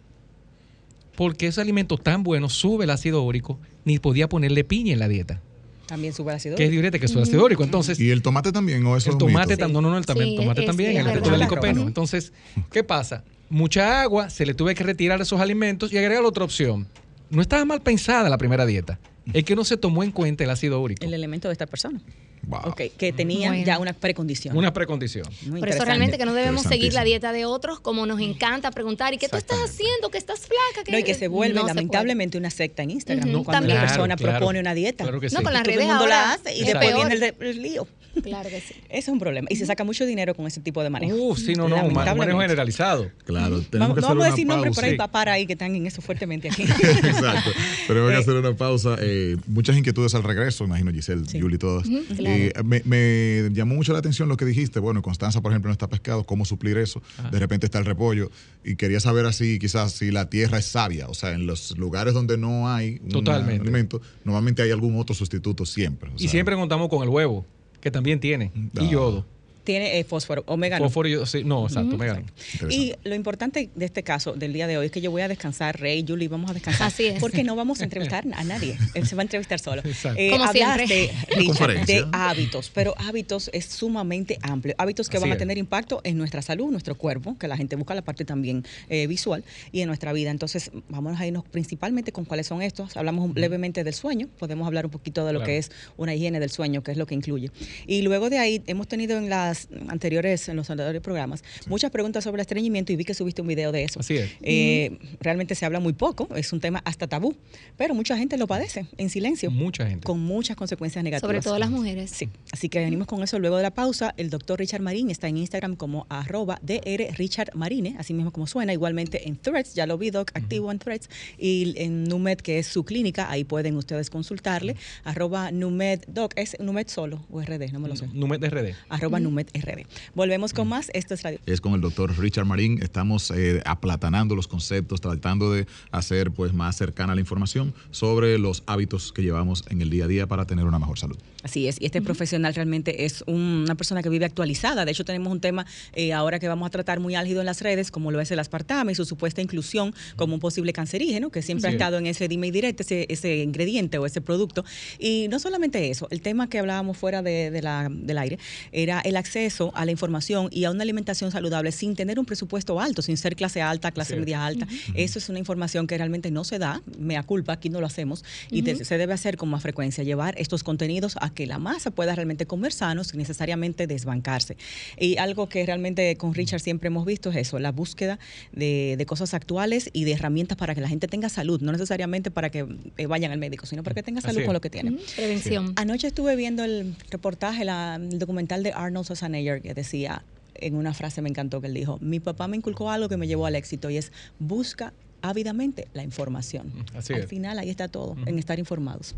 Porque 1.16 1.48
ese 1.48 1.62
alimento 1.62 1.98
tan 1.98 2.24
bueno 2.24 2.50
sube 2.50 2.86
el 2.86 2.90
ácido 2.90 3.22
úrico, 3.22 3.60
ni 3.84 4.00
podía 4.00 4.28
ponerle 4.28 4.64
piña 4.64 4.94
en 4.94 5.00
la 5.00 5.08
dieta. 5.08 5.42
También 5.88 6.14
sube 6.14 6.32
el 6.32 6.38
ácido. 6.38 6.56
Que 6.56 6.66
es 6.66 6.72
diurética, 6.72 7.02
que 7.02 7.08
sube 7.08 7.22
ácido 7.24 7.44
úrico. 7.46 7.64
Entonces, 7.64 8.00
¿Y 8.00 8.10
el 8.12 8.22
tomate 8.22 8.52
también 8.52 8.86
o 8.86 8.98
eso 8.98 9.12
el 9.12 9.18
tomate, 9.18 9.54
mito? 9.56 9.66
tam- 9.68 9.72
no, 9.72 9.82
no, 9.82 9.92
no, 9.92 9.98
el, 9.98 10.06
tam- 10.06 10.14
Sí, 10.16 10.30
el 10.32 10.36
tomate 10.36 10.62
es- 10.62 10.68
también, 10.68 10.98
es 10.98 11.06
el 11.28 11.40
licopeno. 11.40 11.82
Entonces, 11.88 12.34
¿qué 12.72 12.84
pasa? 12.84 13.24
Mucha 13.50 14.02
agua, 14.02 14.30
se 14.30 14.46
le 14.46 14.54
tuve 14.56 14.74
que 14.74 14.84
retirar 14.84 15.22
esos 15.22 15.40
alimentos 15.40 15.94
y 15.94 15.98
agregar 15.98 16.24
otra 16.24 16.44
opción. 16.44 16.88
No 17.30 17.42
estaba 17.42 17.64
mal 17.66 17.82
pensada 17.82 18.30
la 18.30 18.38
primera 18.38 18.66
dieta. 18.66 19.00
Es 19.34 19.44
que 19.44 19.56
no 19.56 19.64
se 19.64 19.78
tomó 19.78 20.04
en 20.04 20.12
cuenta 20.12 20.44
el 20.44 20.50
ácido 20.50 20.80
úrico. 20.82 21.04
El 21.06 21.14
elemento 21.14 21.48
de 21.48 21.54
esta 21.54 21.66
persona. 21.66 22.00
Wow. 22.48 22.62
Ok, 22.66 22.82
que 22.98 23.12
tenía 23.12 23.50
Bueno. 23.50 23.66
ya 23.66 23.80
una 23.80 23.94
precondición. 23.94 24.56
Una 24.56 24.72
precondición. 24.72 25.26
Muy 25.48 25.60
Por 25.60 25.70
eso 25.70 25.84
realmente 25.86 26.18
que 26.18 26.26
no 26.26 26.34
debemos 26.34 26.64
seguir 26.64 26.94
la 26.94 27.04
dieta 27.04 27.32
de 27.32 27.46
otros 27.46 27.80
como 27.80 28.06
nos 28.06 28.20
encanta 28.22 28.72
preguntar, 28.72 29.14
¿y 29.14 29.18
qué 29.18 29.28
tú 29.30 29.38
estás 29.38 29.58
haciendo? 29.64 30.10
¿Que 30.12 30.18
estás 30.18 30.40
flaca? 30.42 30.90
No, 30.92 31.00
y 31.00 31.04
que 31.04 31.14
se 31.16 31.28
vuelve 31.28 31.56
No 31.56 31.62
se 31.62 31.68
lamentablemente 31.68 32.38
una 32.38 32.50
secta 32.50 32.84
en 32.84 32.92
Instagram 32.92 33.30
Ujú, 33.30 33.44
cuando 33.46 33.52
también. 33.62 33.78
una 33.80 33.88
persona 33.88 34.16
Claro, 34.16 34.38
propone 34.40 34.60
una 34.60 34.74
dieta. 34.74 35.04
Claro 35.06 35.20
que 35.20 35.28
No, 35.30 35.40
sí. 35.40 35.44
con 35.44 35.52
Y 35.52 35.56
las 35.56 35.64
todo 35.64 35.72
el 35.74 35.80
redes 35.80 36.10
la 36.10 36.32
hace 36.34 36.56
y 36.56 36.60
es 36.62 36.66
después 36.68 36.88
peor. 36.88 36.96
viene 37.08 37.14
el, 37.14 37.20
de- 37.20 37.50
el 37.50 37.62
lío. 37.62 37.88
Claro 38.24 38.50
que 38.50 38.60
sí. 38.62 38.74
Ese 38.90 39.00
es 39.00 39.08
un 39.10 39.20
problema. 39.20 39.48
Y 39.50 39.56
se 39.56 39.66
saca 39.66 39.84
mucho 39.84 40.06
dinero 40.06 40.34
con 40.36 40.46
ese 40.48 40.62
tipo 40.62 40.82
de 40.84 40.90
manejo. 40.90 41.16
Uf, 41.16 41.40
sí, 41.40 41.54
no, 41.54 41.68
no, 41.68 41.76
un 41.86 41.94
ma- 41.94 42.12
un 42.12 42.18
manejo 42.18 42.40
generalizado. 42.40 43.10
Claro, 43.26 43.62
tenemos 43.62 43.72
Vamos, 43.72 43.96
que 43.96 44.02
no 44.02 44.08
hacer 44.08 44.18
vamos 44.18 44.26
a 44.26 44.30
decir 44.32 44.48
nombres, 44.48 44.74
pero 44.76 44.88
hay 44.88 44.94
Sí. 44.94 44.98
papás 44.98 45.28
ahí 45.28 45.46
que 45.48 45.54
están 45.54 45.76
en 45.76 45.86
eso 45.88 46.02
fuertemente 46.02 46.50
aquí. 46.50 46.64
Exacto. 47.04 47.52
Tenemos 47.88 48.10
que 48.12 48.16
Eh, 48.16 48.20
hacer 48.20 48.34
una 48.36 48.54
pausa. 48.56 48.96
Eh, 49.02 49.38
muchas 49.48 49.78
inquietudes 49.78 50.16
al 50.16 50.24
regreso, 50.24 50.64
imagino 50.66 50.92
Giselle, 50.92 51.26
Sí. 51.28 51.40
Yuli, 51.40 51.58
todas. 51.58 51.88
claro. 51.88 52.04
Eh, 52.36 52.54
me, 52.64 52.82
me 52.86 53.50
llamó 53.54 53.76
mucho 53.76 53.94
la 53.94 54.00
atención 54.00 54.30
lo 54.30 54.38
que 54.38 54.46
dijiste. 54.46 54.80
Bueno, 54.80 55.02
Constanza, 55.02 55.42
por 55.42 55.52
ejemplo, 55.52 55.70
no 55.70 55.74
está 55.74 55.88
pescado. 55.90 56.24
¿Cómo 56.24 56.46
suplir 56.46 56.78
eso? 56.78 57.02
De 57.32 57.40
repente 57.40 57.66
está 57.66 57.80
el 57.80 57.86
repollo. 57.86 58.32
Y 58.64 58.76
quería 58.76 59.00
saber 59.00 59.26
así, 59.26 59.60
quizás, 59.60 59.92
si 59.94 60.12
la 60.12 60.30
tierra 60.30 60.58
es 60.60 60.66
sabia. 60.66 61.08
O 61.08 61.14
sea, 61.14 61.34
en 61.34 61.46
los 61.48 61.78
lugares 61.78 62.14
donde 62.14 62.38
no 62.38 62.70
hay 62.70 63.00
un 63.04 63.10
Totalmente. 63.10 63.62
alimento, 63.62 64.02
normalmente 64.24 64.62
hay 64.62 64.72
algún 64.72 64.98
otro 65.00 65.14
sustituto 65.16 65.66
siempre. 65.66 66.10
O 66.10 66.14
Y 66.18 66.28
siempre 66.28 66.56
contamos 66.56 66.90
con 66.90 67.04
el 67.04 67.10
huevo, 67.10 67.46
que 67.86 67.92
también 67.92 68.20
tiene. 68.20 68.52
Ah. 68.56 68.82
Y 68.82 68.90
yodo. 68.90 69.28
Tiene 69.66 70.00
eh, 70.00 70.04
fósforo, 70.04 70.44
omega. 70.48 70.80
no. 70.80 70.86
Fósforo 70.86 71.10
y 71.10 71.12
yodo, 71.14 71.26
sí, 71.26 71.44
no, 71.44 71.66
exacto, 71.68 71.96
omega 71.96 72.22
no. 72.62 72.70
Y 72.72 72.94
lo 73.04 73.16
importante 73.16 73.70
de 73.76 73.86
este 73.86 74.04
caso, 74.04 74.34
del 74.34 74.54
día 74.54 74.68
de 74.68 74.78
hoy, 74.78 74.86
es 74.86 74.92
que 74.92 75.02
yo 75.02 75.12
voy 75.12 75.22
a 75.24 75.28
descansar, 75.28 75.80
Rey, 75.80 76.06
Julie, 76.08 76.28
vamos 76.28 76.52
a 76.52 76.54
descansar. 76.54 76.88
Así 76.88 77.08
es. 77.08 77.20
Porque 77.20 77.44
no 77.44 77.56
vamos 77.56 77.82
a 77.82 77.84
entrevistar 77.84 78.26
a 78.34 78.44
nadie. 78.44 78.78
Él 78.94 79.06
se 79.08 79.16
va 79.16 79.22
a 79.22 79.24
entrevistar 79.24 79.60
solo. 79.60 79.82
Exacto. 79.86 80.20
Eh, 80.20 80.30
Como 80.32 80.44
hablaste. 80.46 81.12
Richard, 81.36 81.86
de 81.86 82.06
hábitos, 82.12 82.72
pero 82.74 82.94
hábitos 82.98 83.50
es 83.54 83.66
sumamente 83.66 84.38
amplio. 84.42 84.76
Hábitos 84.78 85.10
que 85.10 85.18
Así 85.18 85.24
van 85.24 85.32
a 85.32 85.34
es. 85.36 85.40
tener 85.40 85.58
impacto 85.58 86.02
en 86.04 86.18
nuestra 86.18 86.42
salud, 86.42 86.70
nuestro 86.72 86.96
cuerpo, 86.96 87.38
que 87.38 87.48
la 87.48 87.58
gente 87.58 87.76
busca 87.76 87.94
la 87.96 88.02
parte 88.04 88.26
también 88.26 88.64
eh, 88.90 89.08
visual, 89.08 89.44
y 89.72 89.82
en 89.82 89.88
nuestra 89.88 90.14
vida. 90.14 90.32
Entonces, 90.32 90.72
vamos 90.90 91.20
a 91.20 91.26
irnos 91.28 91.44
principalmente 91.46 92.12
con 92.12 92.26
cuáles 92.26 92.48
son 92.48 92.62
estos. 92.62 92.96
Hablamos 92.98 93.36
levemente 93.36 93.84
del 93.84 93.94
sueño, 93.94 94.28
podemos 94.40 94.68
hablar 94.68 94.86
un 94.86 94.92
poquito 94.92 95.26
de 95.26 95.34
lo 95.34 95.40
Claro. 95.40 95.46
que 95.48 95.58
es 95.58 95.72
una 95.98 96.14
higiene 96.16 96.40
del 96.40 96.50
sueño, 96.50 96.82
que 96.84 96.92
es 96.92 96.98
lo 96.98 97.06
que 97.06 97.16
incluye. 97.16 97.52
Y 97.88 98.02
luego 98.04 98.30
de 98.30 98.38
ahí, 98.40 98.62
hemos 98.68 98.88
tenido 98.88 99.18
en 99.18 99.30
las 99.30 99.55
anteriores, 99.88 100.48
en 100.50 100.56
los 100.58 100.70
anteriores 100.70 101.02
programas, 101.02 101.44
muchas 101.68 101.92
preguntas 101.92 102.24
sobre 102.24 102.42
estreñimiento 102.42 102.92
y 102.94 102.96
vi 102.96 103.06
que 103.06 103.14
subiste 103.14 103.42
un 103.42 103.48
video 103.48 103.72
de 103.72 103.84
eso. 103.84 104.00
Así 104.00 104.16
es. 104.18 104.32
Eh, 104.42 104.98
Realmente 105.22 105.56
se 105.56 105.66
habla 105.66 105.80
muy 105.80 105.94
poco, 105.94 106.28
es 106.36 106.52
un 106.54 106.60
tema 106.60 106.82
hasta 106.86 107.08
tabú, 107.08 107.36
pero 107.78 107.94
mucha 107.94 108.18
gente 108.18 108.38
lo 108.38 108.48
padece 108.48 108.86
en 108.98 109.10
silencio, 109.10 109.52
Mucha 109.52 109.88
gente. 109.88 110.04
con 110.06 110.20
muchas 110.20 110.56
consecuencias 110.56 111.04
negativas. 111.04 111.28
Sobre 111.28 111.42
todo 111.42 111.58
las 111.60 111.70
mujeres. 111.70 112.12
Sí, 112.12 112.30
así 112.52 112.70
que 112.70 112.80
venimos 112.80 113.08
con 113.08 113.22
eso 113.24 113.40
luego 113.40 113.58
de 113.58 113.64
la 113.64 113.72
pausa. 113.74 114.14
El 114.18 114.30
doctor 114.30 114.60
Richard 114.60 114.82
Marín 114.82 115.10
está 115.10 115.28
en 115.28 115.38
Instagram 115.38 115.76
como 115.76 116.06
arroba 116.10 116.60
DR 116.62 117.14
Richard 117.18 117.52
Marine, 117.56 117.96
así 117.98 118.14
mismo 118.14 118.32
como 118.32 118.48
suena, 118.48 118.74
igualmente 118.74 119.28
en 119.28 119.38
Threads, 119.38 119.74
ya 119.74 119.86
lo 119.86 119.98
vi, 119.98 120.10
Doc, 120.12 120.32
activo 120.34 120.72
en 120.72 120.80
Threads, 120.80 121.10
y 121.38 121.74
en 121.78 122.04
Numed, 122.06 122.38
que 122.38 122.60
es 122.60 122.68
su 122.68 122.84
clínica, 122.84 123.30
ahí 123.30 123.44
pueden 123.44 123.76
ustedes 123.78 124.10
consultarle, 124.10 124.76
arroba 125.04 125.52
Numed 125.52 126.02
Doc, 126.08 126.34
¿es 126.36 126.58
Numed 126.60 126.88
solo 126.88 127.26
o 127.32 127.42
RD? 127.42 127.72
No 127.72 127.80
me 127.80 127.90
lo 127.90 127.96
sé. 127.96 128.08
Numet 128.14 128.42
de 128.42 128.50
RD. 128.50 128.76
Arroba 128.90 129.20
Numed 129.20 129.45
RD. 129.54 129.86
Volvemos 130.14 130.54
con 130.54 130.68
más, 130.68 130.90
esto 130.94 131.14
es 131.14 131.24
Radio. 131.24 131.40
es 131.46 131.62
con 131.62 131.74
el 131.74 131.82
doctor 131.82 132.18
Richard 132.18 132.46
Marín. 132.46 132.82
Estamos 132.82 133.32
eh, 133.32 133.62
aplatanando 133.66 134.36
los 134.36 134.48
conceptos, 134.48 135.02
tratando 135.02 135.52
de 135.52 135.68
hacer 135.92 136.32
pues 136.32 136.54
más 136.54 136.76
cercana 136.76 137.16
la 137.16 137.22
información 137.22 137.74
sobre 137.92 138.38
los 138.38 138.64
hábitos 138.66 139.12
que 139.12 139.22
llevamos 139.22 139.64
en 139.70 139.82
el 139.82 139.90
día 139.90 140.06
a 140.06 140.08
día 140.08 140.28
para 140.28 140.46
tener 140.46 140.66
una 140.66 140.80
mejor 140.80 140.98
salud. 141.00 141.18
Así 141.46 141.68
es, 141.68 141.78
y 141.80 141.86
este 141.86 142.02
profesional 142.02 142.56
realmente 142.56 143.06
es 143.06 143.24
un- 143.28 143.62
una 143.66 143.76
persona 143.76 144.02
que 144.02 144.10
vive 144.10 144.26
actualizada. 144.26 144.84
De 144.84 144.90
hecho, 144.92 145.06
tenemos 145.06 145.32
un 145.32 145.40
tema 145.40 145.66
eh, 145.94 146.12
ahora 146.12 146.40
que 146.40 146.48
vamos 146.48 146.66
a 146.66 146.70
tratar 146.72 147.00
muy 147.00 147.14
álgido 147.14 147.40
en 147.42 147.46
las 147.46 147.62
redes, 147.62 147.92
como 147.92 148.10
lo 148.10 148.20
es 148.20 148.32
el 148.32 148.40
aspartame 148.40 148.94
y 148.94 148.96
su 148.96 149.06
supuesta 149.06 149.42
inclusión 149.44 149.94
como 150.16 150.34
un 150.34 150.40
posible 150.40 150.74
cancerígeno, 150.74 151.30
que 151.30 151.44
siempre 151.44 151.68
ha 151.70 151.72
estado 151.78 151.98
en 152.00 152.08
ese 152.08 152.28
dime 152.28 152.48
y 152.48 152.52
directo, 152.52 152.82
ese, 152.82 153.06
ese 153.10 153.38
ingrediente 153.44 154.00
o 154.00 154.08
ese 154.08 154.22
producto. 154.22 154.66
Y 154.98 155.28
no 155.30 155.38
solamente 155.40 155.92
eso, 155.92 156.08
el 156.10 156.22
tema 156.22 156.50
que 156.50 156.58
hablábamos 156.58 156.98
fuera 156.98 157.22
de, 157.22 157.52
de 157.52 157.62
la- 157.62 157.90
del 157.92 158.18
aire 158.18 158.40
era 158.72 159.02
el 159.02 159.16
acceso 159.16 159.72
a 159.76 159.86
la 159.86 159.92
información 159.92 160.50
y 160.52 160.64
a 160.64 160.72
una 160.72 160.82
alimentación 160.82 161.30
saludable 161.32 161.72
sin 161.72 161.96
tener 161.96 162.18
un 162.18 162.26
presupuesto 162.26 162.80
alto, 162.80 163.04
sin 163.04 163.18
ser 163.18 163.36
clase 163.36 163.62
alta, 163.62 163.92
clase 163.92 164.16
media 164.16 164.44
alta. 164.46 164.68
Eso 164.96 165.20
es 165.20 165.30
una 165.30 165.38
información 165.38 165.86
que 165.86 165.96
realmente 165.96 166.32
no 166.32 166.44
se 166.44 166.58
da, 166.58 166.82
me 166.98 167.22
culpa, 167.24 167.54
aquí 167.54 167.70
no 167.70 167.80
lo 167.82 167.86
hacemos, 167.86 168.24
y 168.50 168.64
se 168.84 168.98
debe 168.98 169.14
hacer 169.14 169.38
con 169.38 169.50
más 169.50 169.62
frecuencia, 169.62 170.04
llevar 170.04 170.34
estos 170.40 170.64
contenidos 170.64 171.18
a 171.22 171.35
que 171.36 171.46
la 171.46 171.60
masa 171.60 171.92
pueda 171.92 172.16
realmente 172.16 172.48
comer 172.48 172.72
sano 172.74 173.04
sin 173.04 173.20
necesariamente 173.20 173.86
desbancarse. 173.86 174.58
Y 175.00 175.18
algo 175.18 175.48
que 175.48 175.64
realmente 175.66 176.16
con 176.16 176.34
Richard 176.34 176.62
siempre 176.62 176.88
hemos 176.88 177.06
visto 177.06 177.30
es 177.30 177.36
eso, 177.36 177.60
la 177.60 177.72
búsqueda 177.72 178.18
de, 178.52 178.96
de 178.98 179.06
cosas 179.06 179.34
actuales 179.36 179.90
y 179.94 180.06
de 180.06 180.14
herramientas 180.14 180.58
para 180.58 180.74
que 180.74 180.82
la 180.82 180.90
gente 180.90 181.08
tenga 181.08 181.30
salud, 181.30 181.62
no 181.62 181.72
necesariamente 181.72 182.32
para 182.32 182.50
que 182.50 182.66
eh, 182.98 183.06
vayan 183.06 183.32
al 183.32 183.38
médico, 183.38 183.66
sino 183.68 183.84
para 183.84 183.94
que 183.94 184.02
tenga 184.04 184.22
salud 184.22 184.38
con 184.46 184.54
lo 184.54 184.62
que 184.62 184.70
tiene. 184.72 184.98
Prevención. 185.16 185.74
Anoche 185.76 186.08
estuve 186.08 186.36
viendo 186.36 186.64
el 186.64 186.96
reportaje, 187.12 187.66
la- 187.66 187.96
el 188.02 188.18
documental 188.18 188.64
de 188.64 188.72
Arnold 188.74 189.06
Schwarzenegger 189.06 189.62
que 189.62 189.74
decía, 189.74 190.24
en 190.56 190.76
una 190.76 190.94
frase 190.94 191.22
me 191.22 191.28
encantó 191.30 191.60
que 191.60 191.68
él 191.68 191.74
dijo, 191.74 191.98
mi 192.02 192.22
papá 192.22 192.48
me 192.48 192.56
inculcó 192.56 192.90
algo 192.90 193.10
que 193.10 193.18
me 193.18 193.28
llevó 193.28 193.46
al 193.46 193.56
éxito 193.56 193.90
y 193.90 193.98
es 193.98 194.14
busca 194.40 194.94
ávidamente 195.30 195.88
la 195.94 196.04
información. 196.04 196.72
Así 196.96 197.14
Al 197.14 197.22
es. 197.22 197.28
final 197.28 197.60
ahí 197.60 197.70
está 197.70 197.88
todo, 197.88 198.16
en 198.26 198.38
estar 198.40 198.60
informados. 198.60 199.16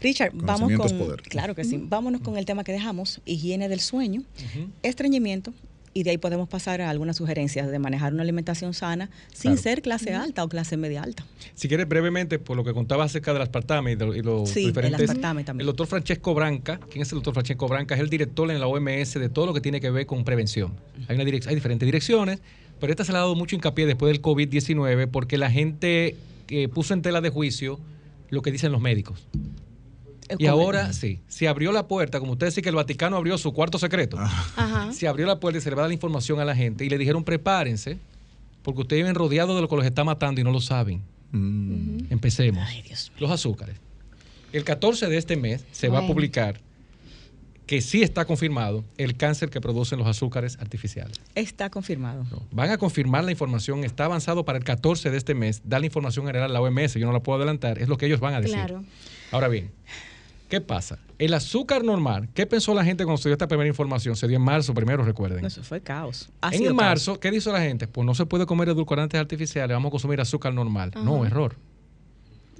Richard, 0.00 0.32
vamos 0.34 0.72
con 0.72 0.98
poder. 0.98 1.22
claro 1.22 1.54
que 1.54 1.64
sí. 1.64 1.78
Vámonos 1.82 2.20
con 2.20 2.36
el 2.36 2.44
tema 2.44 2.64
que 2.64 2.72
dejamos, 2.72 3.20
higiene 3.24 3.68
del 3.68 3.80
sueño, 3.80 4.22
estreñimiento 4.82 5.52
y 5.94 6.04
de 6.04 6.10
ahí 6.10 6.16
podemos 6.16 6.48
pasar 6.48 6.80
a 6.80 6.88
algunas 6.88 7.16
sugerencias 7.18 7.70
de 7.70 7.78
manejar 7.78 8.14
una 8.14 8.22
alimentación 8.22 8.72
sana 8.72 9.10
sin 9.34 9.50
Claro. 9.52 9.62
ser 9.62 9.82
clase 9.82 10.14
alta 10.14 10.42
o 10.42 10.48
clase 10.48 10.78
media 10.78 11.02
alta. 11.02 11.26
Si 11.54 11.68
quieres 11.68 11.86
brevemente, 11.86 12.38
por 12.38 12.56
lo 12.56 12.64
que 12.64 12.72
contaba 12.72 13.04
acerca 13.04 13.34
del 13.34 13.42
aspartame 13.42 13.92
y, 13.92 13.96
de, 13.96 14.06
y 14.18 14.22
los 14.22 14.48
Sí, 14.48 14.60
el 14.60 14.66
diferentes... 14.68 15.02
aspartame 15.02 15.44
también. 15.44 15.60
El 15.60 15.66
doctor 15.66 15.86
Francesco 15.86 16.32
Branca, 16.32 16.80
¿quién 16.90 17.02
es 17.02 17.12
el 17.12 17.16
doctor 17.16 17.34
Francesco 17.34 17.68
Branca? 17.68 17.94
Es 17.94 18.00
el 18.00 18.08
director 18.08 18.50
en 18.50 18.58
la 18.58 18.68
OMS 18.68 19.12
de 19.20 19.28
todo 19.28 19.44
lo 19.44 19.52
que 19.52 19.60
tiene 19.60 19.82
que 19.82 19.90
ver 19.90 20.06
con 20.06 20.24
prevención. 20.24 20.72
Hay, 21.08 21.16
una 21.16 21.24
direc- 21.24 21.46
hay 21.46 21.54
diferentes 21.54 21.84
direcciones, 21.86 22.40
pero 22.82 22.90
esta 22.90 23.04
se 23.04 23.12
le 23.12 23.18
ha 23.18 23.20
dado 23.20 23.36
mucho 23.36 23.54
hincapié 23.54 23.86
después 23.86 24.12
del 24.12 24.20
COVID-19 24.20 25.08
porque 25.08 25.38
la 25.38 25.52
gente 25.52 26.16
eh, 26.48 26.66
puso 26.66 26.94
en 26.94 27.02
tela 27.02 27.20
de 27.20 27.30
juicio 27.30 27.78
lo 28.28 28.42
que 28.42 28.50
dicen 28.50 28.72
los 28.72 28.80
médicos. 28.80 29.28
Y 30.36 30.46
ahora 30.46 30.92
sí, 30.92 31.20
se 31.28 31.46
abrió 31.46 31.70
la 31.70 31.86
puerta, 31.86 32.18
como 32.18 32.32
usted 32.32 32.46
dice 32.46 32.60
que 32.60 32.70
el 32.70 32.74
Vaticano 32.74 33.16
abrió 33.16 33.38
su 33.38 33.52
cuarto 33.52 33.78
secreto. 33.78 34.18
Ajá. 34.18 34.92
Se 34.92 35.06
abrió 35.06 35.28
la 35.28 35.38
puerta 35.38 35.58
y 35.58 35.60
se 35.60 35.70
le 35.70 35.76
va 35.76 35.82
a 35.82 35.84
dar 35.84 35.90
la 35.90 35.94
información 35.94 36.40
a 36.40 36.44
la 36.44 36.56
gente 36.56 36.84
y 36.84 36.88
le 36.88 36.98
dijeron 36.98 37.22
prepárense 37.22 37.98
porque 38.64 38.80
ustedes 38.80 39.04
viven 39.04 39.14
rodeados 39.14 39.54
de 39.54 39.62
lo 39.62 39.68
que 39.68 39.76
los 39.76 39.84
está 39.84 40.02
matando 40.02 40.40
y 40.40 40.44
no 40.44 40.50
lo 40.50 40.60
saben. 40.60 41.02
Mm. 41.30 42.10
Empecemos. 42.10 42.64
Ay, 42.66 42.82
Dios 42.82 43.10
mío. 43.10 43.18
Los 43.20 43.30
azúcares. 43.30 43.76
El 44.52 44.64
14 44.64 45.06
de 45.06 45.18
este 45.18 45.36
mes 45.36 45.64
se 45.70 45.88
va 45.88 46.00
a 46.00 46.06
publicar 46.08 46.60
que 47.72 47.80
sí 47.80 48.02
está 48.02 48.26
confirmado 48.26 48.84
el 48.98 49.16
cáncer 49.16 49.48
que 49.48 49.58
producen 49.58 49.98
los 49.98 50.06
azúcares 50.06 50.58
artificiales. 50.60 51.18
Está 51.34 51.70
confirmado. 51.70 52.22
No, 52.30 52.42
Van 52.50 52.68
a 52.68 52.76
confirmar 52.76 53.24
la 53.24 53.30
información, 53.30 53.82
está 53.82 54.04
avanzado 54.04 54.44
para 54.44 54.58
el 54.58 54.64
14 54.64 55.10
de 55.10 55.16
este 55.16 55.34
mes, 55.34 55.62
dar 55.64 55.80
la 55.80 55.86
información 55.86 56.26
general 56.26 56.50
a 56.50 56.52
la 56.52 56.60
OMS, 56.60 56.92
yo 56.96 57.06
no 57.06 57.14
la 57.14 57.20
puedo 57.20 57.38
adelantar, 57.38 57.78
es 57.78 57.88
lo 57.88 57.96
que 57.96 58.04
ellos 58.04 58.20
van 58.20 58.34
a 58.34 58.42
decir. 58.42 58.56
Claro. 58.56 58.84
Ahora 59.30 59.48
bien, 59.48 59.70
¿qué 60.50 60.60
pasa? 60.60 60.98
El 61.18 61.32
azúcar 61.32 61.82
normal, 61.82 62.28
¿qué 62.34 62.44
pensó 62.44 62.74
la 62.74 62.84
gente 62.84 63.04
cuando 63.04 63.22
se 63.22 63.30
dio 63.30 63.36
esta 63.36 63.48
primera 63.48 63.68
información? 63.68 64.16
Se 64.16 64.28
dio 64.28 64.36
en 64.36 64.44
marzo 64.44 64.74
primero, 64.74 65.02
recuerden. 65.02 65.42
Eso 65.42 65.62
fue 65.62 65.80
caos. 65.80 66.28
Ha 66.42 66.54
en 66.54 66.76
marzo, 66.76 67.18
¿qué 67.20 67.30
dijo 67.30 67.50
la 67.52 67.62
gente? 67.62 67.88
Pues 67.88 68.04
no 68.04 68.14
se 68.14 68.26
puede 68.26 68.44
comer 68.44 68.68
edulcorantes 68.68 69.18
artificiales, 69.18 69.74
vamos 69.74 69.88
a 69.88 69.92
consumir 69.92 70.20
azúcar 70.20 70.52
normal. 70.52 70.90
No, 70.94 71.24
error. 71.24 71.56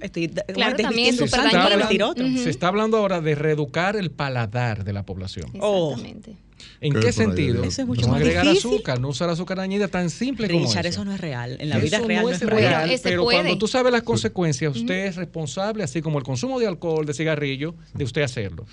Estoy 0.03 0.27
Claro, 0.27 0.75
también 0.75 1.09
es 1.09 1.17
súper 1.17 1.39
blanco 1.41 1.51
para 1.51 1.63
dañino. 1.63 1.77
vestir 1.79 2.03
otro. 2.03 2.25
Ujú. 2.25 2.37
Se 2.43 2.49
está 2.49 2.67
hablando 2.67 2.97
ahora 2.97 3.21
de 3.21 3.35
reeducar 3.35 3.95
el 3.95 4.11
paladar 4.11 4.83
de 4.83 4.93
la 4.93 5.03
población. 5.03 5.49
Oh. 5.59 5.91
Exactamente. 5.93 6.35
¿En 6.79 6.93
¿Qué 6.93 7.11
sentido? 7.11 7.63
Eso 7.63 7.81
es 7.81 7.87
mucho 7.87 8.01
no 8.03 8.09
más 8.09 8.21
agregar 8.21 8.45
difícil. 8.45 8.71
azúcar, 8.71 8.99
no 8.99 9.09
usar 9.09 9.29
azúcar 9.29 9.59
añadida 9.59 9.87
tan 9.87 10.09
simple 10.09 10.49
como 10.49 10.65
eso. 10.65 10.79
eso 10.79 11.05
no 11.05 11.13
es 11.13 11.19
real. 11.19 11.57
En 11.59 11.69
la 11.69 11.77
Eso 11.77 11.85
vida 11.85 11.99
real 11.99 12.23
no 12.25 12.29
es 12.29 12.39
real, 12.41 12.99
pero 13.03 13.23
puede. 13.23 13.39
cuando 13.39 13.57
tú 13.57 13.67
sabes 13.67 13.91
las 13.91 14.03
consecuencias, 14.03 14.75
usted 14.75 15.05
es 15.07 15.15
responsable, 15.15 15.83
así 15.83 16.01
como 16.01 16.19
el 16.19 16.23
consumo 16.25 16.59
de 16.59 16.67
alcohol, 16.67 17.05
de 17.05 17.13
cigarrillo, 17.13 17.75
de 17.93 18.03
usted 18.03 18.21
hacerlo. 18.21 18.65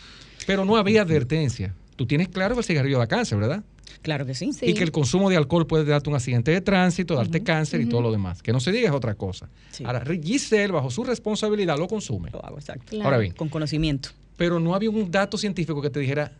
Pero 0.46 0.64
no 0.64 0.76
había 0.76 1.02
advertencia. 1.02 1.74
Tú 2.00 2.06
tienes 2.06 2.30
claro 2.30 2.54
que 2.54 2.60
el 2.60 2.64
cigarrillo 2.64 2.98
da 2.98 3.06
cáncer, 3.06 3.36
¿verdad? 3.36 3.62
Claro 4.00 4.24
que 4.24 4.32
sí. 4.32 4.54
Sí. 4.54 4.64
Y 4.64 4.72
que 4.72 4.82
el 4.82 4.90
consumo 4.90 5.28
de 5.28 5.36
alcohol 5.36 5.66
puede 5.66 5.84
darte 5.84 6.08
un 6.08 6.16
accidente 6.16 6.50
de 6.50 6.62
tránsito, 6.62 7.14
darte 7.14 7.42
cáncer 7.42 7.78
y 7.82 7.86
todo 7.86 8.00
lo 8.00 8.10
demás. 8.10 8.42
Que 8.42 8.54
no 8.54 8.60
se 8.60 8.72
diga 8.72 8.88
es 8.88 8.94
otra 8.94 9.14
cosa. 9.16 9.50
Sí. 9.70 9.84
Ahora, 9.84 10.02
Giselle, 10.02 10.72
bajo 10.72 10.90
su 10.90 11.04
responsabilidad, 11.04 11.76
lo 11.76 11.86
consume. 11.88 12.30
Lo 12.30 12.42
hago, 12.42 12.56
exacto. 12.56 12.86
Claro. 12.88 13.04
Ahora 13.04 13.18
bien, 13.18 13.34
Con 13.34 13.50
conocimiento. 13.50 14.08
pero 14.38 14.58
no 14.58 14.74
había 14.74 14.88
un 14.88 15.10
dato 15.10 15.36
científico 15.36 15.82
que 15.82 15.90
te 15.90 16.00
dijera, 16.00 16.32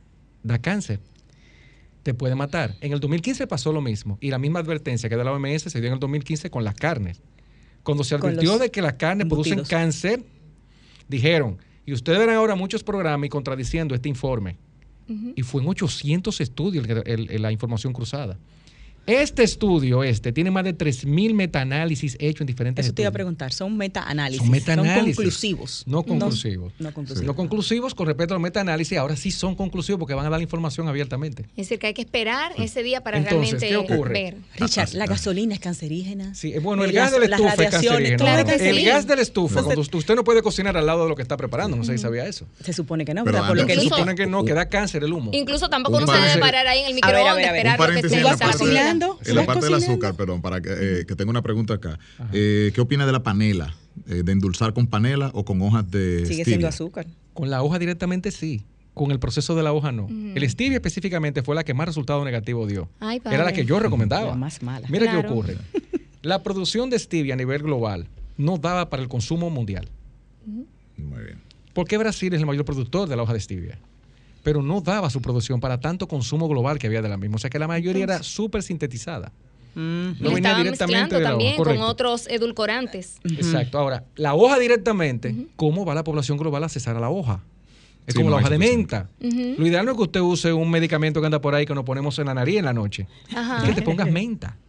da 0.42 0.58
cáncer, 0.58 0.98
te 2.04 2.14
puede 2.14 2.34
matar. 2.34 2.76
En 2.80 2.92
el 2.94 3.00
2015 3.00 3.46
pasó 3.46 3.70
lo 3.70 3.82
mismo 3.82 4.16
y 4.22 4.30
la 4.30 4.38
misma 4.38 4.60
advertencia 4.60 5.10
que 5.10 5.16
da 5.16 5.24
la 5.24 5.32
OMS 5.32 5.64
se 5.64 5.78
dio 5.78 5.88
en 5.88 5.92
el 5.92 6.00
2015 6.00 6.48
con 6.48 6.64
las 6.64 6.74
carnes. 6.74 7.20
Cuando 7.82 8.02
se 8.02 8.14
advirtió 8.14 8.56
de 8.56 8.70
que 8.70 8.80
las 8.80 8.94
carnes 8.94 9.26
producen 9.26 9.62
cáncer, 9.64 10.22
dijeron, 11.06 11.58
y 11.84 11.92
ustedes 11.92 12.18
verán 12.18 12.36
ahora 12.36 12.54
muchos 12.54 12.82
programas 12.82 13.26
y 13.26 13.28
contradiciendo 13.28 13.94
este 13.94 14.08
informe. 14.08 14.56
Y 15.36 15.42
fue 15.42 15.62
en 15.62 15.68
800 15.68 16.40
estudios 16.40 16.86
la 16.86 17.52
información 17.52 17.92
cruzada. 17.92 18.38
Este 19.10 19.42
estudio, 19.42 20.04
este, 20.04 20.32
tiene 20.32 20.52
más 20.52 20.62
de 20.62 20.72
3.000 20.76 21.34
metaanálisis 21.34 22.16
hechos 22.20 22.42
en 22.42 22.46
diferentes 22.46 22.84
Eso 22.86 22.94
te 22.94 23.02
iba 23.02 23.08
a 23.08 23.12
preguntar. 23.12 23.52
Son 23.52 23.76
meta-análisis. 23.76 24.40
Son 24.42 24.50
meta-análisis. 24.50 25.16
conclusivos. 25.16 25.82
No 25.86 26.04
conclusivos. 26.04 26.72
No, 26.78 26.92
conclusivos. 26.94 27.26
No 27.26 27.34
conclusivos 27.34 27.94
con 27.96 28.06
respecto 28.06 28.34
al 28.34 28.40
metaanálisis, 28.40 28.96
ahora 28.98 29.16
sí 29.16 29.32
son 29.32 29.56
conclusivos 29.56 29.98
porque 29.98 30.14
van 30.14 30.26
a 30.26 30.30
dar 30.30 30.38
la 30.38 30.44
información 30.44 30.86
abiertamente. 30.88 31.42
Es 31.56 31.56
decir, 31.68 31.80
que 31.80 31.88
hay 31.88 31.94
que 31.94 32.02
esperar 32.02 32.52
ese 32.56 32.84
día 32.84 33.02
para 33.02 33.18
Entonces, 33.18 33.60
realmente 33.60 33.68
¿qué 33.68 33.94
ocurre? 33.94 34.12
ver. 34.12 34.36
Richard, 34.58 34.88
Ah, 34.92 34.96
la 34.98 35.04
ah. 35.04 35.08
gasolina 35.08 35.54
es 35.54 35.60
cancerígena. 35.60 36.34
Sí, 36.36 36.52
bueno, 36.62 36.84
el 36.84 36.90
Eh, 36.90 36.92
gas 36.94 37.10
las- 37.10 37.20
de 37.20 37.28
la 37.28 37.30
las 37.30 37.40
estufa 37.40 37.52
es 37.52 37.58
radiaciones, 37.58 37.90
cancerígeno. 38.10 38.18
claro 38.24 38.44
que 38.46 38.68
el 38.70 38.76
sí. 38.76 38.84
gas 38.84 39.06
de 39.08 39.16
la 39.16 39.22
estufa, 39.22 39.62
cuando 39.64 39.80
usted, 39.80 39.98
usted 39.98 40.14
no 40.14 40.22
puede 40.22 40.42
cocinar 40.42 40.76
al 40.76 40.86
lado 40.86 41.02
de 41.02 41.08
lo 41.08 41.16
que 41.16 41.22
está 41.22 41.36
preparando, 41.36 41.76
no 41.76 41.82
sé 41.84 41.92
si 41.96 41.98
sabía 41.98 42.26
eso. 42.28 42.46
Se 42.64 42.72
supone 42.72 43.04
que 43.04 43.12
no, 43.14 43.24
Pero. 43.24 43.44
Por 43.46 43.56
lo 43.56 43.66
que 43.66 43.74
Se 43.74 43.80
supone 43.80 44.14
que 44.14 44.26
no, 44.26 44.44
que 44.44 44.52
da 44.54 44.68
cáncer 44.68 45.02
el 45.02 45.12
humo. 45.12 45.30
Incluso 45.34 45.68
tampoco 45.68 45.96
Un 45.98 46.04
no 46.04 46.12
se 46.14 46.20
debe 46.20 46.40
parar 46.40 46.66
ahí 46.68 46.80
en 46.80 46.86
el 46.86 46.92
A 46.92 46.94
microondas, 46.94 47.26
a 47.26 47.38
a 47.38 47.56
esperar 47.56 47.80
lo 47.80 47.86
que 47.86 48.00
esté 48.00 48.16
en 48.16 48.22
la 48.22 48.30
¿Vas 48.30 48.38
parte, 48.38 48.58
cocinando. 48.58 48.99
Cocinando? 49.08 49.18
en 49.30 49.34
la 49.34 49.40
¿Vas 49.42 49.46
parte 49.46 49.64
del 49.66 49.74
azúcar, 49.74 50.14
perdón, 50.14 50.42
para 50.42 50.60
que, 50.60 50.70
eh, 51.00 51.06
que 51.06 51.16
tenga 51.16 51.30
una 51.30 51.42
pregunta 51.42 51.74
acá. 51.74 51.98
Eh, 52.32 52.70
¿Qué 52.74 52.80
opina 52.80 53.06
de 53.06 53.12
la 53.12 53.22
panela? 53.22 53.74
Eh, 54.08 54.22
¿De 54.24 54.32
endulzar 54.32 54.72
con 54.72 54.86
panela 54.86 55.30
o 55.34 55.44
con 55.44 55.60
hojas 55.62 55.90
de 55.90 56.18
Sigue 56.20 56.42
stevia? 56.42 56.44
siendo 56.44 56.68
azúcar. 56.68 57.06
Con 57.34 57.50
la 57.50 57.62
hoja 57.62 57.78
directamente 57.78 58.30
sí. 58.30 58.64
Con 58.94 59.10
el 59.12 59.18
proceso 59.18 59.54
de 59.54 59.62
la 59.62 59.72
hoja 59.72 59.92
no. 59.92 60.08
El 60.08 60.48
stevia 60.50 60.76
específicamente 60.76 61.42
fue 61.42 61.54
la 61.54 61.64
que 61.64 61.74
más 61.74 61.86
resultado 61.86 62.24
negativo 62.24 62.66
dio. 62.66 62.88
Ay, 62.98 63.20
Era 63.24 63.44
la 63.44 63.52
que 63.52 63.64
yo 63.64 63.78
recomendaba. 63.78 64.30
La 64.30 64.34
más 64.36 64.62
mala. 64.62 64.86
Mira 64.90 65.10
qué 65.10 65.16
ocurre. 65.26 65.56
La 66.22 66.42
producción 66.42 66.90
de 66.90 66.98
stevia 66.98 67.34
a 67.34 67.36
nivel 67.36 67.62
global 67.62 68.08
no 68.36 68.58
daba 68.58 68.90
para 68.90 69.02
el 69.02 69.08
consumo 69.08 69.48
mundial. 69.48 69.88
Muy 70.96 71.24
bien. 71.24 71.38
Porque 71.72 71.96
Brasil 71.96 72.34
es 72.34 72.40
el 72.40 72.46
mayor 72.46 72.64
productor 72.64 73.08
de 73.08 73.16
la 73.16 73.22
hoja 73.22 73.32
de 73.32 73.40
stevia. 73.40 73.78
Pero 74.42 74.62
no 74.62 74.80
daba 74.80 75.10
su 75.10 75.20
producción 75.20 75.60
para 75.60 75.80
tanto 75.80 76.08
consumo 76.08 76.48
global 76.48 76.78
que 76.78 76.86
había 76.86 77.02
de 77.02 77.08
la 77.08 77.16
misma. 77.16 77.36
O 77.36 77.38
sea 77.38 77.50
que 77.50 77.58
la 77.58 77.68
mayoría 77.68 78.04
era 78.04 78.22
súper 78.22 78.62
sintetizada. 78.62 79.32
Mm. 79.74 80.12
No 80.20 80.28
Le 80.30 80.34
venía 80.34 80.54
directamente 80.56 81.14
mezclando 81.14 81.16
de 81.16 81.22
la 81.22 81.28
hoja. 81.30 81.56
también 81.56 81.56
con 81.56 81.88
otros 81.88 82.26
edulcorantes. 82.28 83.18
Exacto. 83.24 83.78
Ahora, 83.78 84.04
la 84.16 84.34
hoja 84.34 84.58
directamente, 84.58 85.46
¿cómo 85.56 85.84
va 85.84 85.94
la 85.94 86.02
población 86.04 86.38
global 86.38 86.64
a 86.64 86.68
cesar 86.68 86.96
a 86.96 87.00
la 87.00 87.10
hoja? 87.10 87.40
Es 88.06 88.14
Sí, 88.14 88.18
como 88.18 88.30
no 88.30 88.36
la 88.36 88.40
hoja 88.42 88.50
de 88.50 88.58
menta. 88.58 89.08
Lo 89.20 89.66
ideal 89.66 89.84
no 89.84 89.92
es 89.92 89.96
que 89.96 90.02
usted 90.04 90.20
use 90.20 90.52
un 90.52 90.70
medicamento 90.70 91.20
que 91.20 91.26
anda 91.26 91.40
por 91.40 91.54
ahí 91.54 91.66
que 91.66 91.74
nos 91.74 91.84
ponemos 91.84 92.18
en 92.18 92.26
la 92.26 92.34
nariz 92.34 92.56
en 92.58 92.64
la 92.64 92.72
noche. 92.72 93.06
Ajá. 93.34 93.58
Es 93.58 93.68
que 93.68 93.74
te 93.74 93.82
pongas 93.82 94.10
menta. 94.10 94.56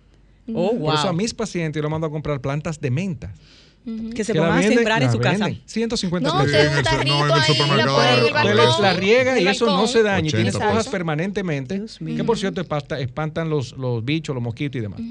Oh, 0.54 0.72
Por 0.78 0.96
eso 0.96 1.04
a 1.04 1.12
wow. 1.12 1.14
mis 1.14 1.34
pacientes 1.36 1.80
yo 1.80 1.84
los 1.84 1.92
mando 1.92 2.08
a 2.08 2.10
comprar 2.10 2.42
plantas 2.42 2.82
de 2.82 2.90
menta. 2.92 3.32
Que 4.16 4.24
se 4.24 4.34
Que 4.34 4.40
pongan 4.40 4.60
a 4.60 4.62
sembrar 4.64 5.02
en 5.04 5.12
su 5.12 5.20
casa. 5.20 5.46
venden. 5.46 5.64
150 5.66 6.30
No, 6.30 6.44
pesos. 6.44 6.52
usted 6.78 6.84
no, 6.84 7.02
en 7.02 7.08
el 7.24 7.28
la 7.30 7.44
supermercado 7.44 8.82
la 8.82 8.94
riega 8.94 9.40
y 9.40 9.48
eso 9.48 9.66
no 9.66 9.88
se 9.88 10.04
daña. 10.04 10.28
y 10.30 10.32
Tiene 10.32 10.52
hojas 10.52 10.88
permanentemente. 10.88 11.82
Que 12.16 12.24
por 12.24 12.38
cierto 12.38 12.62
espanta- 12.62 13.00
espantan 13.00 13.50
los, 13.50 13.74
los 13.78 14.06
bichos, 14.06 14.36
los 14.36 14.44
mosquitos 14.44 14.78
y 14.78 14.82
demás. 14.82 15.02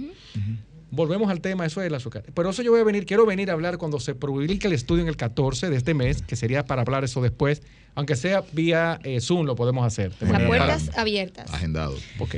Volvemos 0.93 1.31
al 1.31 1.41
tema, 1.41 1.65
eso 1.67 1.81
es 1.81 1.87
el 1.87 1.95
azúcar. 1.95 2.25
Pero 2.35 2.51
eso 2.51 2.63
yo 2.63 2.73
voy 2.73 2.81
a 2.81 2.85
venir, 2.85 3.07
quiero 3.07 3.25
venir 3.25 3.51
a 3.51 3.53
hablar 3.53 3.79
cuando 3.79 4.01
se 4.01 4.15
publique 4.17 4.67
el 4.67 4.73
estudio 4.73 5.03
en 5.03 5.09
el 5.09 5.17
14 5.17 5.71
de 5.71 5.77
este 5.77 5.95
mes, 5.95 6.21
que 6.23 6.35
sería 6.35 6.65
para 6.65 6.83
hablar 6.83 7.05
eso 7.05 7.23
después, 7.23 7.63
aunque 7.95 8.17
sea 8.17 8.43
vía 8.53 8.99
eh, 9.05 9.21
Zoom 9.21 9.47
lo 9.47 9.55
podemos 9.55 9.87
hacer. 9.87 10.13
Las 10.21 10.43
puertas 10.43 10.91
abiertas. 10.99 11.53
Agendado. 11.55 11.97
Ok. 12.19 12.37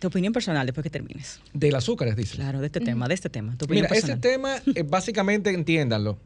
Tu 0.00 0.08
opinión 0.08 0.32
personal 0.32 0.66
después 0.66 0.82
que 0.82 0.90
termines. 0.90 1.40
Del 1.52 1.74
azúcar, 1.76 2.16
dice. 2.16 2.34
Claro, 2.36 2.58
de 2.60 2.66
este 2.66 2.80
tema, 2.80 3.06
de 3.06 3.14
este 3.14 3.28
tema. 3.30 3.54
Tu 3.56 3.66
opinión 3.66 3.84
Mira, 3.88 3.94
ese 3.96 4.08
personal. 4.16 4.20
tema, 4.20 4.56
eh, 4.74 4.82
básicamente, 4.82 5.50
entiéndanlo. 5.50 6.18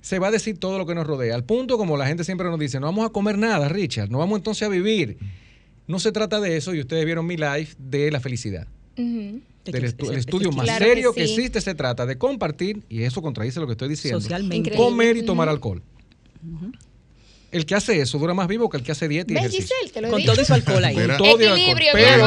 Se 0.00 0.18
va 0.18 0.28
a 0.28 0.30
decir 0.30 0.58
todo 0.58 0.78
lo 0.78 0.86
que 0.86 0.94
nos 0.94 1.06
rodea. 1.06 1.34
Al 1.34 1.44
punto, 1.44 1.76
como 1.76 1.96
la 1.98 2.06
gente 2.06 2.24
siempre 2.24 2.48
nos 2.48 2.58
dice, 2.58 2.80
no 2.80 2.86
vamos 2.86 3.04
a 3.06 3.10
comer 3.10 3.36
nada, 3.38 3.68
Richard, 3.68 4.10
no 4.10 4.18
vamos 4.18 4.38
entonces 4.38 4.66
a 4.66 4.70
vivir. 4.70 5.18
No 5.86 5.98
se 5.98 6.10
trata 6.12 6.40
de 6.40 6.56
eso, 6.56 6.74
y 6.74 6.80
ustedes 6.80 7.04
vieron 7.04 7.26
mi 7.26 7.36
live 7.36 7.68
de 7.78 8.10
la 8.10 8.20
felicidad. 8.20 8.66
Del 8.96 9.42
estu- 9.66 10.10
el 10.10 10.16
estudio 10.18 10.50
más 10.52 10.64
Claro 10.64 10.84
serio 10.86 11.12
que, 11.12 11.26
sí. 11.26 11.32
existe 11.34 11.60
se 11.60 11.74
trata 11.74 12.06
de 12.06 12.16
compartir, 12.16 12.82
y 12.88 13.02
eso 13.02 13.20
contradice 13.20 13.60
lo 13.60 13.66
que 13.66 13.72
estoy 13.72 13.90
diciendo, 13.90 14.20
Socialmente. 14.20 14.70
Comer 14.74 15.18
y 15.18 15.22
tomar 15.26 15.48
alcohol. 15.50 15.82
El 17.52 17.66
que 17.66 17.74
hace 17.74 18.00
eso 18.00 18.18
dura 18.18 18.32
más 18.32 18.46
vivo 18.46 18.68
que 18.70 18.76
el 18.76 18.82
que 18.84 18.92
hace 18.92 19.08
dieta 19.08 19.32
y 19.32 19.34
¿Ves, 19.34 19.46
ejercicio. 19.46 19.74
Giselle? 19.80 19.92
Te 19.92 20.00
lo 20.00 20.06
he 20.06 20.10
Con 20.10 20.20
dicho. 20.20 20.32
todo 20.32 20.42
y 20.42 20.44
su 20.44 20.54
alcohol 20.54 20.84
ahí. 20.84 20.96
Mira. 20.96 21.16
Todo 21.16 21.30
alcohol. 21.36 21.58
Equilibrio, 21.58 21.94
mi 21.94 22.00
Pero-. 22.00 22.26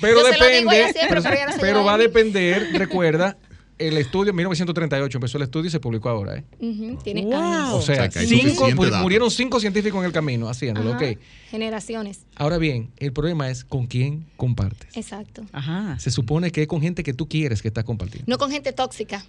Pero 0.00 0.14
digo 0.14 0.28
depende, 0.28 0.92
pero, 1.08 1.22
pero 1.22 1.60
pero 1.60 1.84
va 1.84 1.94
a 1.94 1.98
depender, 1.98 2.68
recuerda, 2.74 3.36
el 3.78 3.98
estudio 3.98 4.30
en 4.30 4.36
1938 4.36 5.18
empezó 5.18 5.36
el 5.38 5.42
estudio 5.44 5.66
y 5.68 5.70
se 5.70 5.80
publicó 5.80 6.08
ahora, 6.08 6.36
¿eh? 6.36 6.44
Ujú, 6.60 6.96
Tiene 7.02 7.22
Wow. 7.22 7.34
años. 7.34 7.72
O 7.74 7.82
sea, 7.82 8.04
O 8.06 8.10
cinco, 8.10 8.68
pues, 8.76 8.92
murieron 9.00 9.30
cinco 9.30 9.58
científicos 9.60 9.98
en 10.00 10.06
el 10.06 10.12
camino 10.12 10.48
haciéndolo, 10.48 10.94
Ajá. 10.94 11.04
ok. 11.04 11.18
Generaciones. 11.50 12.20
Ahora 12.36 12.58
bien, 12.58 12.90
el 12.98 13.12
problema 13.12 13.50
es 13.50 13.64
con 13.64 13.86
quién 13.86 14.26
compartes. 14.36 14.96
Exacto. 14.96 15.42
Ajá. 15.52 15.98
Se 15.98 16.10
supone 16.10 16.50
que 16.52 16.62
es 16.62 16.68
con 16.68 16.80
gente 16.80 17.02
que 17.02 17.14
tú 17.14 17.28
quieres 17.28 17.62
que 17.62 17.68
estás 17.68 17.84
compartiendo. 17.84 18.24
No 18.28 18.38
con 18.38 18.50
gente 18.50 18.72
tóxica. 18.72 19.24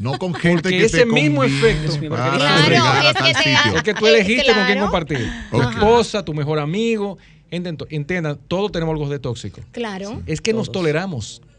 No 0.00 0.18
con 0.18 0.34
gente 0.34 0.62
Porque 0.62 0.78
que 0.78 0.84
ese 0.84 0.98
te 0.98 1.06
mismo 1.06 1.44
efecto- 1.44 1.98
Claro, 1.98 3.08
es 3.08 3.14
que 3.14 3.18
tal 3.18 3.32
te- 3.32 3.38
sitio. 3.42 3.76
Es 3.76 3.82
que 3.82 3.94
tú 3.94 4.06
elegiste 4.06 4.52
con 4.52 4.64
quién 4.66 4.78
compartir. 4.80 5.30
Tu 5.50 5.60
esposa, 5.62 6.24
tu 6.24 6.34
mejor 6.34 6.58
amigo. 6.58 7.18
Enten- 7.50 7.86
Entiendan, 7.90 8.38
todos 8.46 8.70
tenemos 8.72 8.92
algo 8.92 9.08
de 9.08 9.18
tóxico. 9.18 9.60
Claro. 9.72 10.22
Es 10.26 10.40
que 10.40 10.52
nos 10.52 10.70
Todos. 10.70 10.84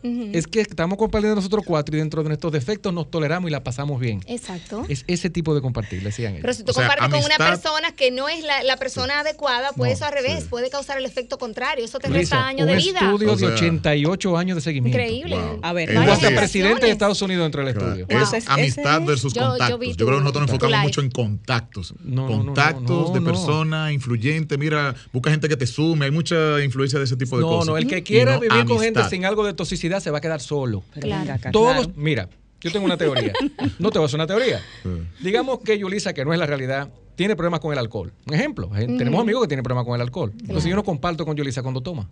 Es 0.04 0.48
que 0.48 0.62
estamos 0.62 0.98
compartiendo 0.98 1.36
nosotros 1.36 1.64
cuatro 1.66 1.96
y 1.96 2.00
dentro 2.00 2.22
de 2.24 2.30
nuestros 2.30 2.54
defectos 2.54 2.94
nos 2.94 3.10
toleramos 3.12 3.50
y 3.50 3.52
la 3.52 3.64
pasamos 3.64 4.00
bien. 4.00 4.22
Exacto. 4.28 4.86
Es 4.90 5.04
ese 5.08 5.30
tipo 5.30 5.54
de 5.54 5.62
compartir, 5.62 6.02
decían 6.04 6.34
ellos. 6.34 6.42
Pero 6.42 6.54
si 6.54 6.64
tú 6.64 6.72
O 6.72 6.74
sea, 6.74 6.88
compartes 6.88 7.10
con 7.24 7.26
una 7.32 7.38
persona 7.38 7.92
que 7.94 8.12
no 8.12 8.30
es 8.30 8.44
la, 8.44 8.64
la 8.64 8.78
persona 8.78 9.20
adecuada, 9.22 9.72
pues 9.76 9.90
No, 9.90 9.94
eso 9.96 10.06
al 10.06 10.14
revés, 10.14 10.44
sí. 10.44 10.48
puede 10.50 10.70
causar 10.70 10.98
el 10.98 11.06
efecto 11.06 11.38
contrario. 11.38 11.84
Eso 11.86 12.00
te 12.00 12.08
resta 12.10 12.48
años 12.48 12.62
un 12.62 12.68
de 12.68 12.76
vida. 12.78 13.00
estudio 13.00 13.32
O 13.34 13.36
de 13.36 13.46
sea, 13.46 13.56
88 13.56 14.38
años 14.38 14.56
de 14.56 14.62
seguimiento. 14.62 14.98
Increíble. 14.98 15.36
Wow. 15.36 15.60
A 15.62 15.74
ver, 15.74 15.90
Es 15.90 15.98
Hubo 15.98 16.12
hasta 16.12 16.30
presidente 16.36 16.86
de. 16.86 16.92
Estados 16.92 17.22
Unidos 17.22 17.44
dentro 17.46 17.64
del 17.66 17.74
Claro, 17.74 17.90
estudio. 17.94 18.08
Wow. 18.08 18.36
Es 18.38 18.48
amistad 18.50 18.98
ese- 18.98 19.06
versus 19.06 19.34
Yo- 19.34 19.42
yo 19.42 19.48
contactos. 19.50 19.80
Yo, 19.98 20.06
creo 20.06 20.18
que 20.18 20.24
nosotros 20.24 20.42
nos 20.44 20.50
enfocamos 20.52 20.80
mucho 20.84 21.02
en 21.02 21.12
contactos. 21.12 21.94
No, 22.04 22.28
no, 22.28 22.30
no, 22.38 22.46
contactos 22.46 23.08
no, 23.10 23.14
de 23.14 23.20
no. 23.20 23.26
personas 23.26 23.92
influyentes. 23.94 24.58
Mira, 24.58 24.96
busca 25.14 25.30
gente 25.32 25.48
que 25.50 25.58
te 25.58 25.68
sume. 25.68 26.06
Hay 26.06 26.12
mucha 26.12 26.64
influencia 26.64 27.00
de 27.00 27.06
ese 27.06 27.16
tipo 27.16 27.36
de 27.38 27.42
No, 27.42 27.48
cosas. 27.50 27.68
no, 27.68 27.78
el 27.78 27.88
que 27.88 28.04
quiera 28.04 28.34
no 28.36 28.40
vivir 28.40 28.66
con 28.66 28.80
gente 28.80 29.04
sin 29.10 29.26
algo 29.26 29.46
de 29.46 29.54
toxicidad 29.54 29.89
se 30.00 30.12
va 30.12 30.20
a 30.20 30.22
quedar 30.22 30.42
solo. 30.42 30.84
Claro. 31.00 31.34
Todos, 31.52 31.88
claro. 31.88 31.94
mira, 31.96 32.30
yo 32.62 32.72
tengo 32.72 32.86
una 32.86 32.98
teoría. 32.98 33.34
No 33.80 33.92
te 33.92 33.98
voy 33.98 34.06
a 34.06 34.08
hacer 34.08 34.18
una 34.18 34.28
teoría. 34.28 34.62
Sí. 34.84 34.90
Digamos 35.22 35.60
que 35.60 35.78
Yulisa, 35.78 36.14
que 36.14 36.26
no 36.26 36.34
es 36.34 36.40
la 36.40 36.46
realidad, 36.46 36.90
tiene 37.16 37.36
problemas 37.36 37.60
con 37.60 37.72
el 37.72 37.80
alcohol. 37.80 38.14
Un 38.28 38.34
ejemplo, 38.34 38.70
eh, 38.76 38.86
tenemos 38.98 39.22
amigos 39.22 39.42
que 39.44 39.48
tienen 39.48 39.64
problemas 39.64 39.86
con 39.86 39.96
el 39.96 40.02
alcohol. 40.02 40.34
Entonces 40.40 40.70
yo 40.70 40.76
no 40.76 40.84
comparto 40.84 41.26
con 41.26 41.36
Yulisa 41.36 41.62
cuando 41.62 41.82
toma. 41.82 42.10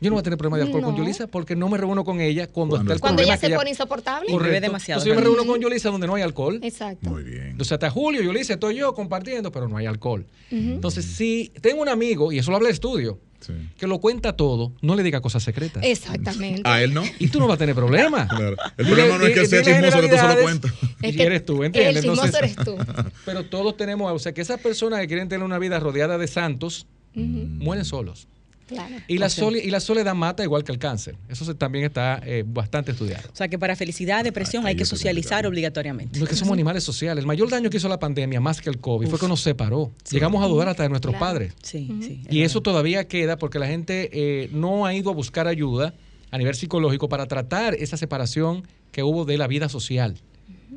Yo 0.00 0.10
no 0.10 0.16
voy 0.16 0.20
a 0.20 0.22
tener 0.22 0.36
problemas 0.36 0.58
de 0.60 0.66
alcohol 0.66 0.82
con. 0.82 0.96
Yulisa 0.96 1.26
porque 1.28 1.56
no 1.56 1.68
me 1.68 1.78
reúno 1.78 2.04
con 2.04 2.20
ella 2.20 2.46
cuando, 2.48 2.76
Cuando 2.76 2.92
está 2.92 2.94
el 2.94 3.00
Cuando 3.00 3.16
problema 3.22 3.34
ella 3.34 3.48
se 3.48 3.54
pone 3.56 3.70
insoportable. 3.70 4.30
Correcto. 4.30 4.60
demasiado, 4.60 5.00
Entonces 5.00 5.24
yo 5.24 5.30
me 5.30 5.36
reúno 5.36 5.50
con 5.50 5.60
Yulisa 5.60 5.90
donde 5.90 6.06
no 6.06 6.14
hay 6.14 6.22
alcohol. 6.22 6.60
Exacto. 6.62 7.08
Muy 7.08 7.22
bien. 7.22 7.46
Entonces 7.48 7.72
hasta 7.72 7.88
julio 7.90 8.20
Yulisa 8.20 8.54
estoy 8.54 8.74
yo 8.76 8.92
compartiendo, 8.92 9.50
pero 9.50 9.68
no 9.68 9.76
hay 9.76 9.86
alcohol. 9.86 10.26
Entonces 10.50 11.04
si 11.04 11.52
tengo 11.60 11.80
un 11.80 11.88
amigo, 11.88 12.32
y 12.32 12.38
eso 12.38 12.50
lo 12.50 12.56
habla 12.56 12.68
el 12.68 12.74
estudio, 12.74 13.18
Sí. 13.46 13.52
que 13.78 13.86
lo 13.86 13.98
cuenta 13.98 14.34
todo, 14.34 14.72
no 14.80 14.94
le 14.96 15.02
diga 15.02 15.20
cosas 15.20 15.42
secretas. 15.42 15.82
Exactamente. 15.84 16.62
A 16.64 16.82
él 16.82 16.94
no. 16.94 17.02
Y 17.18 17.28
tú 17.28 17.38
no 17.40 17.46
vas 17.46 17.56
a 17.56 17.58
tener 17.58 17.74
problemas. 17.74 18.28
Claro. 18.34 18.56
El 18.76 18.86
problema 18.86 19.18
no 19.18 19.26
es 19.26 19.34
que 19.34 19.46
sea 19.46 19.62
chismoso 19.62 20.00
que 20.00 20.08
tú 20.08 20.16
se 20.16 20.28
lo 20.28 20.42
cuentas. 20.42 20.72
Y 21.02 21.08
Es 21.08 21.16
que 21.16 21.22
eres 21.24 21.44
tú, 21.44 21.62
¿entiendes? 21.62 21.96
El 21.96 22.02
chismoso 22.10 22.38
eres 22.38 22.56
tú. 22.56 22.76
Pero 23.24 23.44
todos 23.44 23.76
tenemos, 23.76 24.10
o 24.12 24.18
sea, 24.18 24.32
que 24.32 24.40
esas 24.40 24.60
personas 24.60 25.00
que 25.00 25.06
quieren 25.06 25.28
tener 25.28 25.44
una 25.44 25.58
vida 25.58 25.78
rodeada 25.78 26.18
de 26.18 26.26
santos 26.26 26.86
mueren 27.14 27.84
solos. 27.84 28.26
Claro. 28.66 28.94
Y 29.08 29.18
la, 29.18 29.28
y 29.62 29.70
la 29.70 29.80
soledad 29.80 30.14
mata 30.14 30.42
igual 30.42 30.64
que 30.64 30.72
el 30.72 30.78
cáncer. 30.78 31.16
Eso 31.28 31.44
se- 31.44 31.54
también 31.54 31.84
está 31.84 32.20
eh, 32.24 32.44
bastante 32.46 32.92
estudiado. 32.92 33.28
O 33.32 33.36
sea 33.36 33.48
que 33.48 33.58
para 33.58 33.76
felicidad, 33.76 34.24
depresión 34.24 34.64
Ahí 34.64 34.70
hay 34.70 34.76
que 34.76 34.84
socializar 34.86 35.46
obligatoriamente. 35.46 36.18
No 36.18 36.24
es 36.24 36.30
que 36.30 36.36
somos 36.36 36.52
animales 36.54 36.82
sociales. 36.84 37.20
El 37.22 37.26
mayor 37.26 37.50
daño 37.50 37.68
que 37.70 37.76
hizo 37.76 37.88
la 37.88 37.98
pandemia, 37.98 38.40
más 38.40 38.60
que 38.60 38.70
el 38.70 38.78
COVID, 38.78 39.08
fue 39.08 39.18
que 39.18 39.28
nos 39.28 39.40
separó. 39.42 39.92
Llegamos 40.10 40.42
a 40.42 40.46
dudar 40.48 40.68
hasta 40.68 40.82
de 40.84 40.88
nuestros 40.88 41.14
Claro. 41.14 41.26
padres. 41.26 41.52
Sí, 41.62 41.90
sí. 42.00 42.22
es 42.26 42.32
Y 42.34 42.42
eso 42.42 42.60
verdad. 42.60 42.72
todavía 42.72 43.08
queda 43.08 43.36
porque 43.38 43.58
la 43.58 43.66
gente 43.66 44.08
eh, 44.12 44.48
no 44.52 44.86
ha 44.86 44.94
ido 44.94 45.10
a 45.10 45.14
buscar 45.14 45.46
ayuda 45.46 45.94
a 46.30 46.38
nivel 46.38 46.54
psicológico 46.54 47.08
para 47.08 47.26
tratar 47.26 47.74
esa 47.74 47.96
separación 47.96 48.66
que 48.92 49.02
hubo 49.02 49.24
de 49.24 49.36
la 49.38 49.46
vida 49.46 49.68
social. 49.68 50.16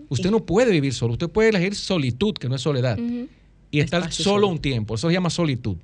Usted 0.10 0.30
no 0.32 0.46
puede 0.46 0.72
vivir 0.72 0.94
solo, 0.94 1.14
usted 1.14 1.30
puede 1.30 1.50
elegir 1.50 1.76
solitud, 1.76 2.34
que 2.34 2.48
no 2.50 2.56
es 2.56 2.62
soledad. 2.62 2.98
Y 3.72 3.80
estar 3.82 4.12
solo 4.12 4.24
solo. 4.36 4.48
un 4.48 4.60
tiempo. 4.60 4.96
Eso 4.96 5.08
se 5.08 5.14
llama 5.14 5.30
solitud. 5.30 5.78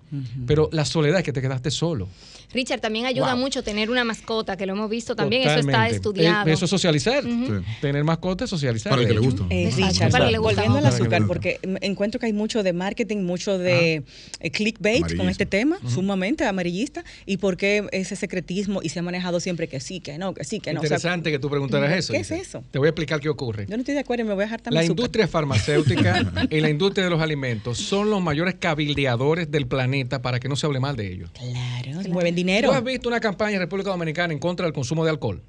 Pero 0.47 0.69
la 0.71 0.85
soledad 0.85 1.19
es 1.19 1.25
que 1.25 1.33
te 1.33 1.41
quedaste 1.41 1.71
solo. 1.71 2.07
Richard, 2.53 2.81
también 2.81 3.07
ayuda 3.07 3.33
Wow. 3.33 3.41
mucho 3.41 3.63
tener 3.63 3.89
una 3.89 4.03
mascota, 4.03 4.55
que 4.55 4.67
lo 4.67 4.73
hemos 4.73 4.87
visto 4.87 5.15
también, 5.15 5.41
eso 5.49 5.57
está 5.59 5.89
estudiado. 5.89 6.47
Eh, 6.47 6.53
Eso 6.53 6.65
es 6.65 6.69
socializar. 6.69 7.23
Sí. 7.23 7.47
Tener 7.81 8.03
mascotas 8.03 8.43
es 8.45 8.49
socializar. 8.51 8.91
Para 8.91 9.01
el 9.01 9.07
que 9.07 9.13
le 9.15 9.19
gusta. 9.21 9.43
Eh, 9.49 9.71
Richard, 9.75 10.11
para 10.11 10.27
que 10.27 10.31
le 10.33 10.37
gusta 10.37 10.61
volviendo 10.61 10.77
al 10.77 10.85
azúcar, 10.85 11.25
porque 11.25 11.59
encuentro 11.81 12.19
que 12.19 12.27
hay 12.27 12.33
mucho 12.33 12.61
de 12.61 12.71
marketing, 12.71 13.23
mucho 13.23 13.57
de 13.57 14.03
eh, 14.39 14.51
clickbait 14.51 15.17
con 15.17 15.29
este 15.29 15.47
tema, 15.47 15.79
sumamente 15.89 16.45
amarillista, 16.45 17.03
y 17.25 17.37
por 17.37 17.57
qué 17.57 17.87
ese 17.91 18.15
secretismo 18.15 18.81
y 18.83 18.89
se 18.89 18.99
ha 18.99 19.01
manejado 19.01 19.39
siempre 19.39 19.67
que 19.67 19.79
sí, 19.79 19.99
que 19.99 20.19
no, 20.19 20.35
que 20.35 20.43
sí, 20.43 20.59
que 20.59 20.73
no. 20.73 20.79
O 20.79 20.83
sea, 20.83 20.89
Interesante 20.97 21.31
que 21.31 21.39
tú 21.39 21.49
preguntaras 21.49 21.91
eso. 21.97 22.13
¿qué 22.13 22.19
es 22.19 22.29
eso? 22.29 22.63
Te 22.69 22.77
voy 22.77 22.85
a 22.85 22.89
explicar 22.89 23.19
qué 23.19 23.29
ocurre. 23.29 23.65
yo 23.67 23.75
no 23.75 23.81
estoy 23.81 23.95
de 23.95 24.01
acuerdo 24.01 24.25
y 24.25 24.27
me 24.27 24.33
voy 24.35 24.43
a 24.43 24.45
dejar 24.45 24.61
también 24.61 24.81
La 24.81 24.85
azúcar. 24.85 24.99
industria 24.99 25.27
farmacéutica 25.27 26.31
y 26.51 26.59
la 26.59 26.69
industria 26.69 27.05
de 27.05 27.09
los 27.09 27.19
alimentos 27.21 27.72
son 27.73 28.09
los 28.09 28.21
mayores 28.21 28.55
cabildeadores 28.59 29.49
del 29.51 29.67
planeta 29.67 30.21
para 30.21 30.39
que 30.39 30.47
no 30.49 30.55
se 30.55 30.65
hable 30.65 30.79
mal 30.79 30.95
de 30.95 31.11
ellos. 31.11 31.31
Claro, 31.31 32.01
mueven 32.09 32.35
dinero. 32.35 32.69
¿Tú 32.69 32.75
has 32.75 32.83
visto 32.83 33.09
una 33.09 33.19
campaña 33.19 33.55
en 33.55 33.59
República 33.61 33.89
Dominicana 33.91 34.33
en 34.33 34.39
contra 34.39 34.65
del 34.65 34.73
consumo 34.73 35.03
de 35.03 35.11
alcohol? 35.11 35.41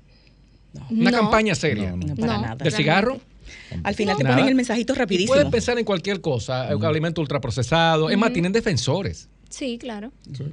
Una 0.90 1.10
No. 1.10 1.18
campaña 1.18 1.54
seria. 1.54 1.90
No, 1.90 1.96
no. 1.98 2.06
No, 2.08 2.14
para 2.16 2.36
No. 2.36 2.42
nada. 2.42 2.56
¿Del 2.56 2.72
cigarro? 2.72 3.20
Al 3.82 3.94
final 3.94 4.16
te 4.16 4.24
Nada. 4.24 4.36
ponen 4.36 4.48
el 4.48 4.54
mensajito 4.54 4.94
rapidísimo. 4.94 5.34
puedes 5.34 5.48
pensar 5.50 5.78
en 5.78 5.84
cualquier 5.84 6.20
cosa, 6.20 6.72
eh, 6.72 6.76
alimento 6.82 7.20
ultraprocesado. 7.20 8.10
Es 8.10 8.18
más, 8.18 8.32
tienen 8.32 8.52
defensores. 8.52 9.28
Sí, 9.50 9.78
claro. 9.78 10.10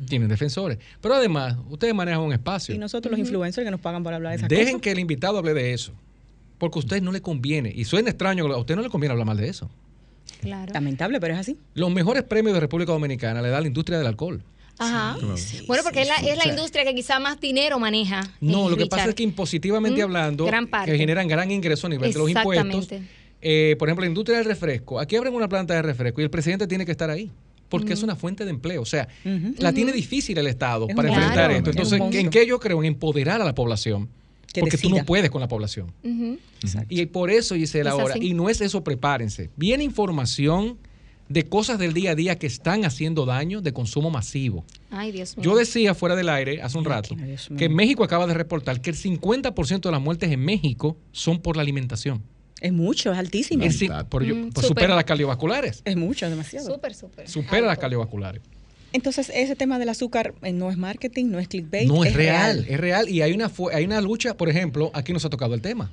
Tienen 0.08 0.28
defensores. 0.28 0.78
Pero 1.02 1.16
además, 1.16 1.56
ustedes 1.70 1.96
manejan 1.96 2.22
un 2.22 2.34
espacio. 2.34 2.76
Y 2.76 2.78
nosotros 2.78 3.10
los 3.12 3.20
influencers 3.20 3.66
que 3.66 3.72
nos 3.72 3.80
pagan 3.80 4.04
para 4.04 4.18
hablar 4.18 4.34
de 4.34 4.38
esas 4.38 4.50
Dejen 4.50 4.66
cosas. 4.74 4.82
que 4.82 4.92
el 4.92 5.00
invitado 5.00 5.40
hable 5.40 5.54
de 5.56 5.74
eso. 5.74 5.94
Porque 6.60 6.78
a 6.78 6.82
usted 6.82 7.02
no 7.02 7.12
le 7.12 7.22
conviene. 7.22 7.72
Y 7.76 7.86
suena 7.86 8.10
extraño, 8.12 8.46
a 8.46 8.58
usted 8.58 8.76
no 8.76 8.84
le 8.84 8.90
conviene 8.90 9.14
hablar 9.14 9.26
mal 9.26 9.38
de 9.38 9.48
eso. 9.50 9.72
Claro. 10.42 10.74
Lamentable, 10.74 11.20
pero 11.20 11.34
es 11.34 11.40
así. 11.40 11.58
Los 11.76 11.92
mejores 11.92 12.24
premios 12.24 12.54
de 12.54 12.60
República 12.60 12.92
Dominicana 12.92 13.42
le 13.42 13.50
da 13.50 13.62
la 13.62 13.68
industria 13.68 13.98
del 13.98 14.08
alcohol. 14.08 14.42
Ajá. 14.80 15.16
Sí, 15.36 15.64
Bueno, 15.68 15.84
porque 15.84 16.02
es 16.02 16.08
la, 16.08 16.16
es 16.16 16.46
industria 16.48 16.84
que 16.84 16.96
quizá 16.96 17.20
más 17.20 17.40
dinero 17.40 17.78
maneja. 17.78 18.22
No, 18.40 18.64
lo 18.70 18.76
que 18.76 18.84
Richard. 18.84 18.90
pasa 18.90 19.10
es 19.10 19.16
que 19.16 19.22
impositivamente 19.24 20.00
Mm, 20.00 20.04
hablando, 20.04 20.46
gran 20.46 20.66
parte. 20.68 20.92
que 20.92 20.98
generan 20.98 21.28
gran 21.28 21.52
ingreso 21.52 21.86
a 21.86 21.90
nivel 21.92 22.12
de 22.12 22.18
los 22.18 22.30
impuestos. 22.30 22.66
Exactamente. 22.76 23.12
Eh, 23.44 23.76
por 23.78 23.88
ejemplo, 23.90 24.04
la 24.04 24.08
industria 24.10 24.38
del 24.38 24.46
refresco. 24.46 25.00
Aquí 25.00 25.16
abren 25.16 25.34
una 25.36 25.48
planta 25.48 25.76
de 25.76 25.82
refresco 25.84 26.22
y 26.22 26.24
el 26.24 26.30
presidente 26.32 26.66
tiene 26.68 26.86
que 26.86 26.92
estar 26.92 27.10
ahí. 27.10 27.30
Porque 27.70 27.94
es 27.94 28.04
una 28.04 28.18
fuente 28.18 28.44
de 28.44 28.50
empleo. 28.50 28.82
O 28.82 28.86
sea, 28.86 29.08
la 29.60 29.72
tiene 29.72 29.94
difícil 29.94 30.38
el 30.38 30.48
Estado 30.48 30.88
Es 30.90 30.96
para 30.96 31.08
enfrentar 31.08 31.52
esto. 31.52 31.70
Entonces. 31.70 32.02
¿en 32.16 32.30
qué 32.30 32.46
yo 32.46 32.60
creo? 32.60 32.80
En 32.80 32.86
empoderar 32.86 33.42
a 33.42 33.46
la 33.46 33.56
población. 33.56 34.10
Que 34.54 34.62
porque 34.62 34.78
tú 34.78 34.90
decida. 34.90 35.02
no 35.02 35.06
puedes 35.06 35.30
con 35.30 35.42
la 35.42 35.48
población. 35.48 35.94
Ujú. 36.04 36.38
Y 36.90 37.06
por 37.08 37.30
eso, 37.32 37.56
Gisela, 37.56 37.90
Es 37.92 37.94
ahora, 38.00 38.14
así. 38.16 38.28
y 38.28 38.34
no 38.34 38.50
es 38.50 38.62
eso, 38.62 38.84
prepárense. 38.84 39.50
Viene 39.56 39.84
información 39.84 40.78
de 41.30 41.44
cosas 41.44 41.80
del 41.80 41.94
día 41.94 42.12
a 42.12 42.16
día 42.16 42.38
que 42.38 42.48
están 42.48 42.84
haciendo 42.84 43.26
daño 43.26 43.62
de 43.62 43.72
consumo 43.72 44.10
masivo. 44.10 44.66
Ay, 44.90 45.14
Dios 45.14 45.38
mío. 45.38 45.46
Yo 45.46 45.56
decía 45.56 45.96
fuera 45.96 46.16
del 46.18 46.28
aire 46.28 46.62
hace 46.62 46.78
un 46.78 46.84
rato 46.84 47.16
que 47.58 47.70
México 47.70 48.04
acaba 48.04 48.28
de 48.28 48.34
reportar 48.34 48.82
que 48.82 48.90
el 48.90 48.98
50% 48.98 49.82
de 49.82 49.92
las 49.92 50.02
muertes 50.02 50.30
en 50.30 50.42
México 50.42 50.98
son 51.14 51.40
por 51.42 51.56
la 51.56 51.62
alimentación. 51.62 52.22
Es 52.60 52.74
mucho, 52.74 53.12
es 53.14 53.18
altísimo. 53.18 53.64
Es 53.64 53.82
Es, 53.82 53.90
por- 54.10 54.24
Mm, 54.26 54.50
pues 54.52 54.68
supera 54.68 54.94
las 54.94 55.06
cardiovasculares. 55.06 55.82
mucho, 55.96 56.30
demasiado. 56.30 56.66
Súper, 56.76 56.94
súper. 56.94 57.28
Supera 57.30 57.66
las 57.66 57.78
cardiovasculares. 57.80 58.42
Entonces, 58.94 59.32
ese 59.34 59.56
tema 59.56 59.80
del 59.80 59.90
azúcar 59.90 60.34
eh, 60.42 60.52
no 60.52 60.70
es 60.70 60.78
marketing, 60.78 61.28
no 61.28 61.40
es 61.40 61.48
clickbait. 61.48 61.88
No, 61.88 62.04
es, 62.04 62.14
real, 62.14 62.66
es 62.68 62.80
real. 62.80 63.10
Y 63.10 63.22
hay 63.22 63.32
una, 63.34 63.52
hay 63.74 63.86
una 63.86 64.02
lucha, 64.02 64.36
por 64.36 64.50
ejemplo, 64.50 64.92
aquí 64.94 65.14
nos 65.14 65.24
ha 65.26 65.30
tocado 65.30 65.54
el 65.54 65.62
tema. 65.62 65.92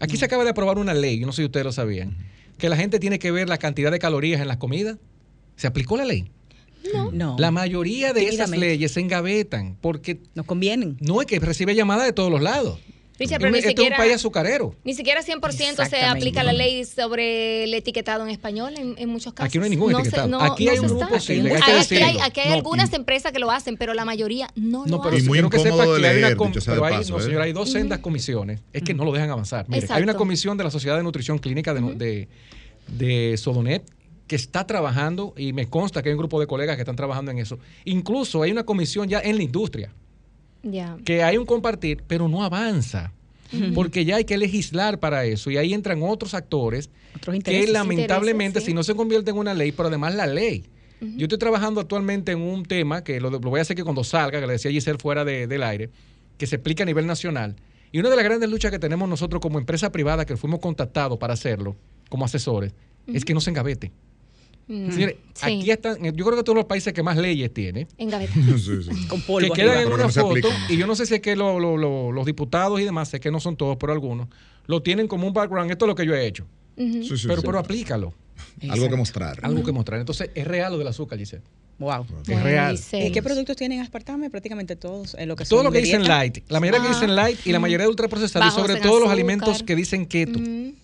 Aquí 0.00 0.16
se 0.16 0.24
acaba 0.24 0.44
de 0.44 0.50
aprobar 0.50 0.78
una 0.78 0.94
ley, 0.94 1.18
yo 1.18 1.26
no 1.26 1.32
sé 1.32 1.42
si 1.42 1.46
ustedes 1.46 1.66
lo 1.66 1.72
sabían, 1.72 2.16
que 2.56 2.68
la 2.68 2.76
gente 2.76 2.98
tiene 3.00 3.18
que 3.18 3.30
ver 3.32 3.48
la 3.48 3.58
cantidad 3.58 3.90
de 3.90 3.98
calorías 3.98 4.40
en 4.40 4.48
las 4.48 4.56
comidas. 4.58 4.96
¿Se 5.56 5.66
aplicó 5.66 5.96
la 5.96 6.04
ley? 6.04 6.30
No. 7.12 7.36
La 7.38 7.50
mayoría 7.50 8.12
de 8.12 8.28
esas 8.28 8.50
leyes 8.50 8.92
se 8.92 9.00
engavetan 9.00 9.76
porque 9.80 10.20
Nos 10.34 10.46
convienen. 10.46 10.96
no 11.00 11.20
es 11.20 11.26
que 11.26 11.38
recibe 11.40 11.74
llamadas 11.74 12.06
de 12.06 12.12
todos 12.12 12.30
los 12.30 12.40
lados. 12.40 12.78
Richard, 13.18 13.38
pero 13.40 13.50
ni 13.50 13.58
este 13.58 13.70
es 13.70 13.76
siquiera, 13.76 13.96
un 13.96 14.02
país 14.02 14.14
azucarero. 14.14 14.74
ni 14.84 14.94
siquiera 14.94 15.22
100% 15.22 15.88
se 15.88 16.02
aplica 16.04 16.42
la 16.42 16.52
ley 16.52 16.84
sobre 16.84 17.64
el 17.64 17.74
etiquetado 17.74 18.22
en 18.24 18.30
español 18.30 18.74
en, 18.76 18.94
en 18.96 19.08
muchos 19.08 19.32
casos. 19.32 19.48
Aquí 19.48 19.58
no 19.58 19.64
hay 19.64 19.70
ningún 19.70 19.92
se- 19.92 20.00
etiquetado. 20.00 20.40
Aquí 20.40 20.68
hay 20.68 20.76
se 20.76 20.80
un 20.82 20.86
grupo 20.88 21.02
está. 21.04 21.14
posible, 21.16 21.50
hay 21.50 21.56
Aquí 21.56 21.88
que 21.88 22.04
hay, 22.04 22.18
aquí 22.22 22.40
hay 22.40 22.48
No, 22.50 22.54
algunas 22.54 22.92
y- 22.92 22.96
empresas 22.96 23.32
que 23.32 23.38
lo 23.38 23.50
hacen, 23.50 23.76
pero 23.76 23.92
la 23.94 24.04
mayoría 24.04 24.48
no, 24.54 24.86
No, 24.86 24.96
lo 24.98 25.02
pero 25.02 25.14
Y 25.14 25.18
hacen. 25.18 25.28
muy 25.28 25.36
quiero 25.38 25.50
que 25.50 25.58
sepa 25.58 25.68
incómodo 25.74 25.96
que 25.96 26.02
de 26.02 26.08
hay 26.08 26.18
una 26.18 26.28
pero 26.64 26.84
hay, 26.84 26.94
paso, 26.94 27.12
no, 27.14 27.18
¿eh? 27.18 27.22
señora, 27.22 27.44
hay 27.44 27.52
dos 27.52 27.72
sendas 27.72 27.98
comisiones. 27.98 28.60
Es 28.72 28.82
que 28.82 28.94
no 28.94 29.04
lo 29.04 29.12
dejan 29.12 29.30
avanzar. 29.30 29.66
Mire, 29.68 29.86
hay 29.90 30.02
una 30.02 30.14
comisión 30.14 30.56
de 30.56 30.64
la 30.64 30.70
Sociedad 30.70 30.96
de 30.96 31.02
Nutrición 31.02 31.38
Clínica 31.38 31.74
de, 31.74 31.80
de, 31.94 32.28
de 32.86 33.36
Sodonet 33.36 33.82
que 34.26 34.36
está 34.36 34.66
trabajando 34.66 35.32
y 35.36 35.52
me 35.54 35.68
consta 35.68 36.02
que 36.02 36.10
hay 36.10 36.12
un 36.12 36.18
grupo 36.18 36.38
de 36.38 36.46
colegas 36.46 36.76
que 36.76 36.82
están 36.82 36.96
trabajando 36.96 37.30
en 37.30 37.38
eso. 37.38 37.58
Incluso 37.84 38.42
hay 38.42 38.50
una 38.52 38.64
comisión 38.64 39.08
ya 39.08 39.20
en 39.20 39.36
la 39.38 39.42
industria 39.42 39.90
Que 41.04 41.22
hay 41.22 41.36
un 41.38 41.46
compartir, 41.46 42.02
pero 42.06 42.28
no 42.28 42.42
avanza. 42.44 43.12
Porque 43.74 44.04
ya 44.04 44.16
hay 44.16 44.24
que 44.24 44.36
legislar 44.36 44.98
para 45.00 45.24
eso 45.24 45.50
y 45.50 45.56
ahí 45.56 45.72
entran 45.72 46.02
otros 46.02 46.34
actores 46.34 46.90
Otros 47.16 47.38
que 47.42 47.66
lamentablemente 47.72 48.60
sí. 48.60 48.66
si 48.66 48.74
no 48.74 48.82
se 48.82 48.94
convierte 48.94 49.30
en 49.30 49.38
una 49.38 49.54
ley, 49.54 49.72
pero 49.72 49.88
además 49.88 50.14
la 50.14 50.26
ley. 50.26 50.64
Yo 51.00 51.24
estoy 51.26 51.38
trabajando 51.38 51.80
actualmente 51.80 52.32
en 52.32 52.40
un 52.40 52.64
tema 52.64 53.02
que 53.04 53.20
lo, 53.20 53.30
lo 53.30 53.38
voy 53.38 53.60
a 53.60 53.62
hacer 53.62 53.76
que 53.76 53.84
cuando 53.84 54.02
salga, 54.04 54.40
que 54.40 54.46
le 54.46 54.54
decía 54.54 54.70
Giselle 54.70 54.98
fuera 54.98 55.24
de- 55.24 55.46
del 55.46 55.62
aire, 55.62 55.88
que 56.36 56.46
se 56.46 56.56
explica 56.56 56.82
a 56.82 56.86
nivel 56.86 57.06
nacional. 57.06 57.54
Y 57.92 58.00
una 58.00 58.10
de 58.10 58.16
las 58.16 58.24
grandes 58.24 58.50
luchas 58.50 58.70
que 58.70 58.78
tenemos 58.80 59.08
nosotros 59.08 59.40
como 59.40 59.58
empresa 59.58 59.90
privada, 59.92 60.26
que 60.26 60.36
fuimos 60.36 60.58
contactados 60.60 61.16
para 61.18 61.32
hacerlo, 61.34 61.76
como 62.10 62.24
asesores, 62.26 62.72
es 63.06 63.24
que 63.24 63.32
no 63.32 63.40
se 63.40 63.48
engavete. 63.50 63.92
Mm, 64.68 64.90
Señores, 64.92 65.16
sí. 65.34 65.46
Aquí 65.46 65.70
están, 65.70 65.96
yo 66.14 66.24
creo 66.26 66.36
que 66.36 66.42
todos 66.44 66.56
los 66.56 66.66
países 66.66 66.92
que 66.92 67.02
más 67.02 67.16
leyes 67.16 67.52
tiene, 67.54 67.86
En 67.96 68.10
gaveta. 68.10 68.32
Sí, 68.58 68.82
sí. 68.82 69.06
Con 69.08 69.20
polvo. 69.22 69.52
que 69.54 69.62
quedan 69.62 69.86
en 69.86 69.92
una 69.92 70.08
foto, 70.10 70.48
y 70.68 70.76
yo 70.76 70.86
no 70.86 70.94
sé 70.94 71.06
si 71.06 71.14
es 71.14 71.20
que 71.20 71.34
lo- 71.36 71.58
lo- 71.58 71.76
lo- 71.78 72.12
los 72.12 72.26
diputados 72.26 72.78
y 72.80 72.84
demás, 72.84 73.08
sé 73.08 73.18
que 73.18 73.30
no 73.30 73.40
son 73.40 73.56
todos, 73.56 73.76
pero 73.80 73.92
algunos, 73.92 74.28
lo 74.66 74.82
tienen 74.82 75.08
como 75.08 75.26
un 75.26 75.32
background, 75.32 75.70
esto 75.70 75.86
es 75.86 75.88
lo 75.88 75.94
que 75.94 76.04
yo 76.04 76.14
he 76.14 76.26
hecho, 76.26 76.46
Ujú. 76.76 77.02
Sí, 77.02 77.16
sí, 77.16 77.26
pero, 77.26 77.40
sí. 77.40 77.46
pero 77.46 77.58
aplícalo, 77.58 78.12
Algo 78.68 78.88
que 78.90 78.96
mostrar. 78.96 79.38
algo 79.42 79.62
que 79.64 79.72
mostrar. 79.72 80.00
Entonces, 80.00 80.30
es 80.34 80.46
real 80.46 80.72
lo 80.72 80.78
del 80.78 80.88
azúcar, 80.88 81.18
Giselle. 81.18 81.42
Wow. 81.78 82.04
Es 82.26 82.42
real. 82.42 82.78
Eh, 82.92 83.12
¿Qué 83.12 83.22
productos 83.22 83.56
tienen 83.56 83.80
aspartame? 83.80 84.30
Prácticamente 84.30 84.74
todos. 84.76 85.14
eh, 85.18 85.26
lo 85.26 85.36
que 85.36 85.44
Todo 85.44 85.60
son 85.60 85.66
lo 85.66 85.72
que 85.72 85.80
dicen 85.80 86.02
light, 86.08 86.38
la 86.48 86.58
mayoría 86.60 86.80
que 86.82 86.88
Ah. 86.88 86.92
dicen 86.92 87.14
light 87.16 87.38
y 87.46 87.52
la 87.52 87.60
mayoría 87.60 87.84
de 87.84 87.90
ultraprocesados, 87.90 88.52
y 88.52 88.56
sobre 88.56 88.74
en 88.74 88.82
todo 88.82 89.00
los 89.00 89.08
alimentos 89.10 89.62
que 89.62 89.74
dicen 89.76 90.04
keto. 90.06 90.40
Ujú. 90.40 90.74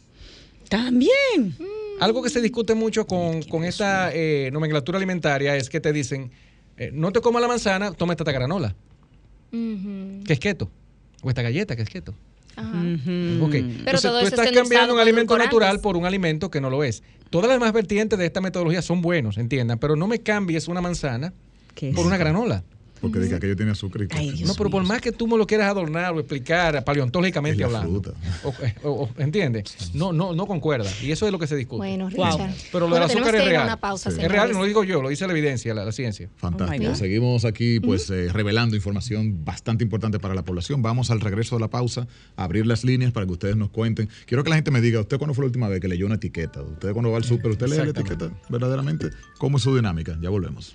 También. 0.68 1.56
Algo 2.04 2.22
que 2.22 2.28
se 2.28 2.42
discute 2.42 2.74
mucho 2.74 3.06
con, 3.06 3.42
con 3.44 3.64
esta 3.64 4.10
eh, 4.12 4.50
nomenclatura 4.52 4.98
alimentaria 4.98 5.56
es 5.56 5.70
que 5.70 5.80
te 5.80 5.90
dicen, 5.90 6.30
eh, 6.76 6.90
no 6.92 7.12
te 7.12 7.22
comas 7.22 7.40
la 7.40 7.48
manzana, 7.48 7.92
toma 7.92 8.12
esta 8.12 8.30
granola, 8.30 8.76
que 9.50 10.34
es 10.34 10.38
keto, 10.38 10.70
o 11.22 11.30
esta 11.30 11.40
galleta, 11.40 11.74
que 11.74 11.80
es 11.80 11.88
keto. 11.88 12.14
Ajá. 12.56 12.76
Ujú. 12.76 13.46
Ok. 13.46 13.54
Entonces, 13.54 14.02
todo 14.02 14.20
tú 14.20 14.26
estás 14.26 14.52
cambiando 14.52 14.92
un 14.92 15.00
alimento 15.00 15.38
natural 15.38 15.80
por 15.80 15.96
un 15.96 16.04
alimento 16.04 16.50
que 16.50 16.60
no 16.60 16.68
lo 16.68 16.84
es. 16.84 17.02
Todas 17.30 17.48
las 17.48 17.56
demás 17.56 17.72
vertientes 17.72 18.18
de 18.18 18.26
esta 18.26 18.42
metodología 18.42 18.82
son 18.82 19.00
buenos, 19.00 19.38
entiendan, 19.38 19.78
pero 19.78 19.96
no 19.96 20.06
me 20.06 20.18
cambies 20.18 20.68
una 20.68 20.82
manzana 20.82 21.32
¿Qué 21.74 21.90
por 21.92 22.04
una 22.04 22.18
granola. 22.18 22.64
Porque 23.00 23.18
dice 23.18 23.30
que 23.30 23.36
aquello 23.36 23.56
tiene 23.56 23.72
azúcar 23.72 24.02
y 24.02 24.06
Ay, 24.16 24.30
Dios 24.30 24.48
No, 24.48 24.54
pero 24.54 24.70
por 24.70 24.82
más 24.86 25.00
que 25.02 25.12
tú 25.12 25.26
me 25.26 25.36
lo 25.36 25.46
quieras 25.46 25.68
adornar 25.68 26.14
o 26.14 26.20
explicar 26.20 26.82
paleontológicamente 26.84 27.62
Es 27.62 27.70
la 27.70 27.78
hablando. 27.80 28.02
fruta. 28.02 28.18
O, 28.82 28.88
o- 28.88 29.02
o- 29.04 29.08
¿Entiendes? 29.18 29.90
No, 29.94 30.12
no, 30.12 30.34
no 30.34 30.46
concuerda. 30.46 30.90
Y 31.02 31.10
eso 31.12 31.26
es 31.26 31.32
lo 31.32 31.38
que 31.38 31.46
se 31.46 31.54
discute. 31.56 31.78
Bueno, 31.78 32.08
Wow. 32.16 32.26
Richard. 32.32 32.54
Pero 32.72 32.88
lo 32.88 32.94
del 32.94 33.04
azúcar 33.04 33.34
es 33.34 33.44
real. 33.44 33.78
pausa, 33.78 34.10
Sí. 34.10 34.20
Es 34.22 34.28
real, 34.30 34.52
no 34.52 34.60
lo 34.60 34.64
digo 34.64 34.84
yo, 34.84 35.02
lo 35.02 35.08
dice 35.10 35.26
la 35.26 35.32
evidencia, 35.32 35.74
la, 35.74 35.84
la 35.84 35.92
ciencia. 35.92 36.30
Fantástico. 36.36 36.92
Oh. 36.92 36.94
Seguimos 36.94 37.44
aquí 37.44 37.80
pues 37.80 38.08
eh, 38.10 38.28
revelando 38.32 38.74
información 38.76 39.44
bastante 39.44 39.84
importante 39.84 40.18
para 40.18 40.34
la 40.34 40.44
población. 40.44 40.80
Vamos 40.82 41.10
al 41.10 41.20
regreso 41.20 41.56
de 41.56 41.60
la 41.60 41.68
pausa 41.68 42.06
a 42.36 42.44
abrir 42.44 42.66
las 42.66 42.84
líneas 42.84 43.12
para 43.12 43.26
que 43.26 43.32
ustedes 43.32 43.56
nos 43.56 43.68
cuenten. 43.70 44.08
Quiero 44.26 44.44
que 44.44 44.50
la 44.50 44.56
gente 44.56 44.70
me 44.70 44.80
diga, 44.80 45.00
¿usted 45.00 45.18
cuándo 45.18 45.34
fue 45.34 45.42
la 45.42 45.46
última 45.46 45.68
vez 45.68 45.80
que 45.80 45.88
leyó 45.88 46.06
una 46.06 46.14
etiqueta? 46.14 46.62
¿Usted 46.62 46.92
cuando 46.92 47.10
va 47.10 47.18
al 47.18 47.24
súper, 47.24 47.50
usted 47.50 47.66
lee 47.68 47.76
la 47.76 47.84
etiqueta 47.90 48.30
verdaderamente? 48.48 49.10
¿Cómo 49.38 49.58
es 49.58 49.62
su 49.62 49.74
dinámica? 49.76 50.16
Ya 50.22 50.30
volvemos. 50.30 50.74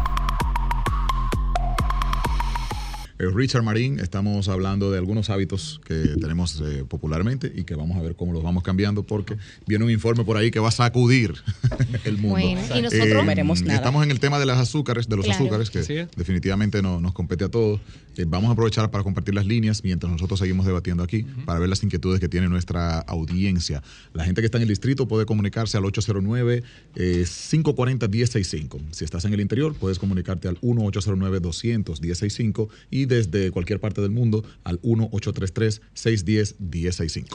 Richard 3.29 3.61
Marín, 3.63 3.99
estamos 3.99 4.47
hablando 4.47 4.89
de 4.91 4.97
algunos 4.97 5.29
hábitos 5.29 5.79
que 5.85 6.15
tenemos 6.19 6.59
eh, 6.65 6.83
popularmente 6.87 7.51
y 7.53 7.63
que 7.65 7.75
vamos 7.75 7.97
a 7.97 8.01
ver 8.01 8.15
cómo 8.15 8.33
los 8.33 8.41
vamos 8.41 8.63
cambiando 8.63 9.03
porque 9.03 9.37
viene 9.67 9.85
un 9.85 9.91
informe 9.91 10.23
por 10.25 10.37
ahí 10.37 10.49
que 10.49 10.59
va 10.59 10.69
a 10.69 10.71
sacudir 10.71 11.35
el 12.05 12.13
mundo. 12.17 12.29
Bueno, 12.29 12.61
y 12.75 12.81
nosotros 12.81 13.07
Eh, 13.09 13.23
veremos 13.25 13.61
nada. 13.61 13.75
Estamos 13.75 14.03
en 14.03 14.09
el 14.11 14.19
tema 14.19 14.39
de 14.39 14.45
las 14.47 14.57
azúcares, 14.57 15.07
de 15.07 15.17
los 15.17 15.25
Claro. 15.25 15.43
azúcares, 15.43 15.69
que 15.69 16.07
definitivamente 16.15 16.81
no- 16.81 16.99
nos 16.99 17.13
compete 17.13 17.43
a 17.45 17.49
todos. 17.49 17.79
Eh, 18.17 18.25
vamos 18.27 18.49
a 18.49 18.53
aprovechar 18.53 18.89
para 18.91 19.03
compartir 19.03 19.35
las 19.35 19.45
líneas 19.45 19.83
mientras 19.83 20.11
nosotros 20.11 20.39
seguimos 20.39 20.65
debatiendo 20.65 21.03
aquí 21.03 21.23
para 21.45 21.59
ver 21.59 21.69
las 21.69 21.83
inquietudes 21.83 22.19
que 22.19 22.27
tiene 22.27 22.49
nuestra 22.49 22.97
audiencia. 22.99 23.83
La 24.13 24.25
gente 24.25 24.41
que 24.41 24.45
está 24.47 24.57
en 24.57 24.63
el 24.63 24.69
distrito 24.69 25.07
puede 25.07 25.25
comunicarse 25.25 25.77
al 25.77 25.83
809-540-1065. 25.83 28.79
Si 28.91 29.05
estás 29.05 29.25
en 29.25 29.33
el 29.33 29.41
interior, 29.41 29.75
puedes 29.75 29.99
comunicarte 29.99 30.47
al 30.47 30.59
1-809-200-1065 30.61 32.67
y 32.89 33.05
desde 33.11 33.51
cualquier 33.51 33.79
parte 33.81 33.99
del 34.01 34.11
mundo 34.11 34.43
al 34.63 34.81
1-833-610-1065. 34.81 37.25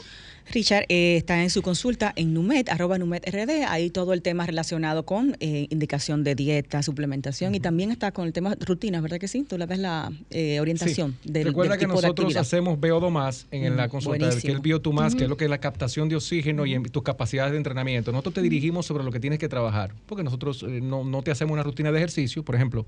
Richard 0.53 0.85
eh, 0.87 1.17
está 1.17 1.43
en 1.43 1.49
su 1.49 1.61
consulta 1.61 2.13
en 2.15 2.33
Numet, 2.33 2.69
arroba 2.69 2.97
Numet 2.97 3.27
RD, 3.29 3.65
ahí 3.67 3.89
todo 3.89 4.13
el 4.13 4.21
tema 4.21 4.45
relacionado 4.45 5.03
con 5.03 5.35
eh, 5.41 5.67
indicación 5.71 6.23
de 6.23 6.35
dieta, 6.35 6.81
suplementación 6.83 7.53
y 7.53 7.59
también 7.59 7.91
está 7.91 8.13
con 8.13 8.27
el 8.27 8.31
tema 8.33 8.55
rutinas, 8.65 9.01
¿verdad 9.01 9.19
que 9.19 9.27
sí? 9.27 9.43
Tú 9.43 9.57
le 9.57 9.65
ves 9.65 9.79
la 9.79 10.09
eh, 10.29 10.61
orientación 10.61 11.17
Sí. 11.21 11.31
del, 11.31 11.47
Recuerda 11.47 11.71
del 11.71 11.79
que 11.79 11.85
tipo 11.85 12.01
nosotros 12.01 12.33
hacemos 12.37 12.79
VO2 12.79 13.11
más 13.11 13.45
en, 13.51 13.65
en 13.65 13.75
la 13.75 13.87
Mm, 13.87 13.89
consulta, 13.89 14.29
que 14.39 14.51
el 14.51 14.61
VO2 14.61 14.93
más, 14.93 15.15
que 15.15 15.23
es 15.25 15.29
lo 15.29 15.35
que 15.35 15.43
es 15.43 15.49
la 15.49 15.59
captación 15.59 16.07
de 16.07 16.15
oxígeno 16.15 16.65
y 16.65 16.75
en 16.75 16.83
tus 16.83 17.03
capacidades 17.03 17.51
de 17.51 17.57
entrenamiento. 17.57 18.13
Nosotros 18.13 18.35
te 18.35 18.41
dirigimos 18.41 18.85
sobre 18.85 19.03
lo 19.03 19.11
que 19.11 19.19
tienes 19.19 19.39
que 19.39 19.49
trabajar, 19.49 19.93
porque 20.05 20.23
nosotros 20.23 20.63
eh, 20.63 20.79
no, 20.81 21.03
no 21.03 21.23
te 21.23 21.31
hacemos 21.31 21.51
una 21.53 21.63
rutina 21.63 21.91
de 21.91 21.97
ejercicio. 21.97 22.43
Por 22.43 22.55
ejemplo, 22.55 22.85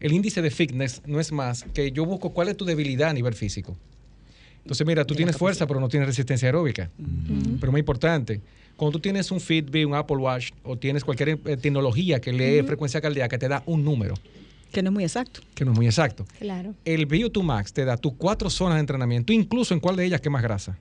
el 0.00 0.12
índice 0.12 0.42
de 0.42 0.50
fitness 0.50 1.02
no 1.06 1.20
es 1.20 1.30
más 1.30 1.64
que 1.74 1.92
yo 1.92 2.04
busco 2.04 2.30
cuál 2.30 2.48
es 2.48 2.56
tu 2.56 2.64
debilidad 2.64 3.10
a 3.10 3.12
nivel 3.12 3.34
físico. 3.34 3.76
Entonces, 4.62 4.86
mira, 4.86 5.04
tú 5.04 5.14
tienes 5.14 5.36
fuerza, 5.36 5.66
pero 5.66 5.80
no 5.80 5.88
tienes 5.88 6.08
resistencia 6.08 6.48
aeróbica. 6.48 6.90
Pero 7.60 7.72
muy 7.72 7.80
importante, 7.80 8.40
cuando 8.76 8.92
tú 8.92 9.00
tienes 9.00 9.30
un 9.30 9.40
Fitbit, 9.40 9.86
un 9.86 9.94
Apple 9.94 10.16
Watch 10.16 10.52
o 10.62 10.76
tienes 10.76 11.04
cualquier 11.04 11.40
eh, 11.44 11.56
tecnología 11.56 12.20
que 12.20 12.32
lee 12.32 12.62
frecuencia 12.62 13.00
cardíaca, 13.00 13.38
te 13.38 13.48
da 13.48 13.62
un 13.66 13.84
número, 13.84 14.14
Que 14.72 14.82
no 14.82 14.90
es 14.90 14.94
muy 14.94 15.04
exacto. 15.04 15.40
que 15.54 15.64
no 15.64 15.72
es 15.72 15.76
muy 15.76 15.86
exacto. 15.86 16.26
Claro. 16.38 16.74
El 16.84 17.08
VO2 17.08 17.42
Max 17.42 17.72
te 17.72 17.84
da 17.84 17.96
tus 17.96 18.14
cuatro 18.14 18.48
zonas 18.50 18.76
de 18.76 18.80
entrenamiento, 18.80 19.32
incluso 19.32 19.74
en 19.74 19.80
cuál 19.80 19.96
de 19.96 20.04
ellas 20.04 20.20
quemas 20.20 20.42
grasa. 20.42 20.78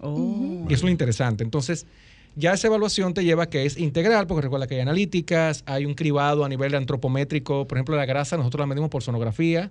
Oh. 0.00 0.66
Y 0.68 0.72
eso 0.72 0.74
es 0.74 0.82
lo 0.82 0.90
interesante. 0.90 1.44
Entonces, 1.44 1.86
ya 2.36 2.52
esa 2.52 2.68
evaluación 2.68 3.14
te 3.14 3.24
lleva 3.24 3.44
a 3.44 3.46
que 3.48 3.64
es 3.64 3.78
integral, 3.78 4.26
porque 4.26 4.42
recuerda 4.42 4.66
que 4.66 4.76
hay 4.76 4.80
analíticas, 4.80 5.62
hay 5.66 5.86
un 5.86 5.94
cribado 5.94 6.44
a 6.44 6.48
nivel 6.48 6.74
antropométrico. 6.74 7.66
Por 7.66 7.78
ejemplo, 7.78 7.96
la 7.96 8.06
grasa 8.06 8.36
nosotros 8.36 8.60
la 8.60 8.66
medimos 8.66 8.90
por 8.90 9.02
sonografía 9.02 9.70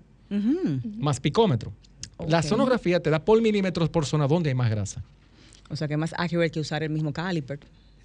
más 0.98 1.20
picómetro. 1.20 1.74
La 2.28 2.44
sonografía 2.44 3.00
te 3.00 3.10
da 3.10 3.24
por 3.24 3.42
milímetros 3.42 3.90
por 3.90 4.06
zona 4.06 4.28
donde 4.28 4.50
hay 4.50 4.56
más 4.56 4.70
grasa. 4.70 5.04
O 5.70 5.76
sea 5.76 5.88
que 5.88 5.94
es 5.94 6.00
más 6.00 6.14
accurate 6.18 6.52
que 6.52 6.60
usar 6.60 6.84
el 6.84 6.90
mismo 6.90 7.14
caliper. 7.14 7.60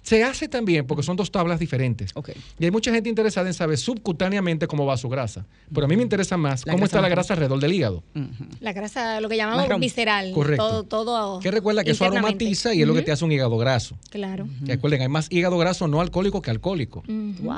Se 0.05 0.23
hace 0.23 0.47
también 0.47 0.85
porque 0.85 1.01
son 1.01 1.17
dos 1.17 1.31
tablas 1.31 1.59
diferentes. 1.59 2.11
Ok. 2.13 2.29
Y 2.59 2.65
hay 2.65 2.69
mucha 2.69 2.91
gente 2.93 3.09
interesada 3.09 3.47
en 3.47 3.55
saber 3.55 3.79
subcutáneamente 3.79 4.67
cómo 4.67 4.85
va 4.85 4.97
su 4.97 5.09
grasa. 5.09 5.47
Pero 5.73 5.85
a 5.85 5.89
mí 5.89 5.97
me 5.97 6.03
interesa 6.03 6.37
más 6.37 6.63
La 6.63 6.73
cómo 6.73 6.85
está 6.85 7.01
la 7.01 7.09
grasa 7.09 7.33
alrededor 7.33 7.59
del 7.59 7.73
hígado. 7.73 8.03
La 8.59 8.71
grasa, 8.71 9.19
lo 9.19 9.27
que 9.29 9.35
llamamos 9.35 9.63
Marrón. 9.63 9.81
visceral. 9.81 10.31
Correcto. 10.31 10.83
Todo, 10.85 11.05
todo 11.05 11.39
Que 11.39 11.49
recuerda 11.49 11.83
que 11.83 11.91
eso 11.91 12.05
aromatiza 12.05 12.75
y 12.75 12.83
es 12.83 12.87
lo 12.87 12.93
que 12.93 13.01
te 13.01 13.11
hace 13.11 13.25
un 13.25 13.31
hígado 13.31 13.57
graso. 13.57 13.97
Claro. 14.11 14.47
Y 14.63 14.67
recuerden, 14.67 15.01
hay 15.01 15.09
más 15.09 15.27
hígado 15.31 15.57
graso 15.57 15.87
no 15.87 16.01
alcohólico 16.01 16.39
que 16.39 16.51
alcohólico. 16.51 17.01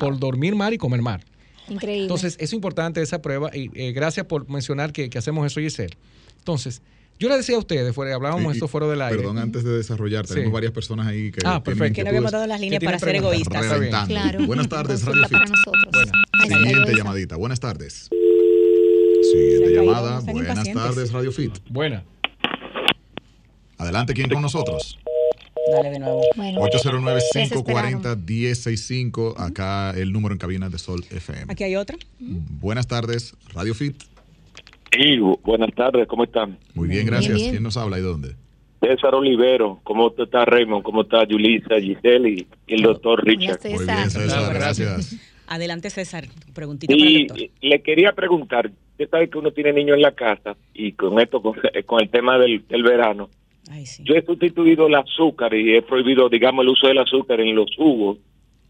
Por 0.00 0.18
dormir 0.18 0.54
mal 0.54 0.72
y 0.72 0.78
comer 0.78 1.02
mal. 1.02 1.22
Increíble. 1.68 2.04
Entonces, 2.04 2.38
es 2.40 2.54
importante 2.54 3.02
esa 3.02 3.20
prueba 3.20 3.54
y 3.54 3.70
eh, 3.74 3.92
gracias 3.92 4.24
por 4.24 4.48
mencionar 4.48 4.90
que, 4.90 5.10
que 5.10 5.18
hacemos 5.18 5.44
eso, 5.46 5.60
Giselle. 5.60 5.98
Entonces, 6.38 6.80
yo 7.18 7.28
le 7.28 7.36
decía 7.36 7.56
a 7.56 7.58
ustedes, 7.58 7.94
fuera, 7.94 8.14
hablábamos 8.14 8.52
Sí, 8.52 8.58
esto 8.58 8.68
fuera 8.68 8.86
del 8.86 9.02
aire. 9.02 9.16
Perdón, 9.18 9.38
antes 9.38 9.64
de 9.64 9.70
desarrollar, 9.76 10.26
tenemos 10.26 10.48
Sí. 10.50 10.52
varias 10.52 10.72
personas 10.72 11.06
ahí 11.06 11.30
que. 11.30 11.40
Ah, 11.44 11.62
perfecto. 11.62 11.96
Que 11.96 12.04
no 12.04 12.08
habíamos 12.10 12.32
dado 12.32 12.46
las 12.46 12.60
líneas 12.60 12.82
para 12.82 12.98
ser 12.98 13.16
egoístas. 13.16 13.62
Está 13.62 13.78
bien. 13.78 13.92
Reventando. 13.92 14.14
Claro. 14.14 14.46
Buenas 14.46 14.68
tardes, 14.68 15.04
Radio 15.04 15.22
para 15.30 15.46
Fit. 15.46 15.54
Ay, 16.42 16.48
Siguiente 16.48 16.94
llamadita. 16.96 17.36
Buenas 17.36 17.60
tardes. 17.60 18.08
Siguiente 19.32 19.74
llamada. 19.74 20.20
Buenas 20.20 20.72
tardes, 20.72 21.12
Radio 21.12 21.32
Fit. 21.32 21.52
Buena. 21.68 22.04
Adelante, 23.78 24.14
¿quién 24.14 24.28
con 24.28 24.42
nosotros? 24.42 24.98
Dale 25.70 25.90
de 25.90 25.98
nuevo. 25.98 26.22
Bueno, 26.36 26.60
809-540-1065. 26.62 29.34
Acá 29.36 29.90
el 29.90 30.12
número 30.12 30.32
en 30.32 30.38
cabina 30.38 30.70
de 30.70 30.78
Sol 30.78 31.04
FM. 31.10 31.52
Aquí 31.52 31.64
hay 31.64 31.76
otra. 31.76 31.98
Buenas 32.18 32.86
tardes, 32.86 33.34
Radio 33.52 33.74
Fit. 33.74 34.02
Sí, 34.92 35.18
bu- 35.18 35.38
buenas 35.42 35.74
tardes, 35.74 36.06
¿cómo 36.08 36.24
están? 36.24 36.58
Muy 36.74 36.88
bien, 36.88 37.06
gracias. 37.06 37.34
bien. 37.36 37.50
¿Quién 37.50 37.62
nos 37.62 37.76
habla 37.76 37.98
y 37.98 38.02
dónde? 38.02 38.34
César 38.80 39.14
Olivero, 39.14 39.80
¿cómo 39.82 40.10
te 40.12 40.22
está 40.22 40.44
Raymond? 40.44 40.82
¿Cómo 40.84 41.02
está 41.02 41.24
Yulisa, 41.26 41.80
Giselle 41.80 42.28
y, 42.30 42.46
el 42.68 42.82
doctor 42.82 43.24
Richard? 43.24 43.58
Muy 43.64 43.78
César. 43.78 43.96
bien, 43.96 44.10
César, 44.10 44.54
Gracias. 44.54 45.16
Adelante, 45.48 45.90
César. 45.90 46.24
Preguntita 46.54 46.92
para 46.94 47.04
el 47.08 47.10
Y 47.16 47.26
doctor. 47.26 47.48
le 47.62 47.82
quería 47.82 48.12
preguntar, 48.12 48.70
usted 48.92 49.08
sabe 49.10 49.28
que 49.30 49.38
uno 49.38 49.50
tiene 49.50 49.72
niños 49.72 49.96
en 49.96 50.02
la 50.02 50.12
casa 50.12 50.56
y 50.74 50.92
con 50.92 51.18
esto, 51.20 51.40
con, 51.42 51.54
con 51.86 52.00
el 52.02 52.08
tema 52.10 52.38
del, 52.38 52.66
del 52.68 52.82
verano, 52.82 53.30
Ay, 53.70 53.84
sí. 53.86 54.02
yo 54.06 54.14
he 54.14 54.24
sustituido 54.24 54.86
el 54.86 54.94
azúcar 54.94 55.54
y 55.54 55.74
he 55.74 55.82
prohibido, 55.82 56.28
digamos, 56.28 56.62
el 56.64 56.68
uso 56.70 56.86
del 56.86 56.98
azúcar 56.98 57.40
en 57.40 57.54
los 57.56 57.70
jugos 57.76 58.18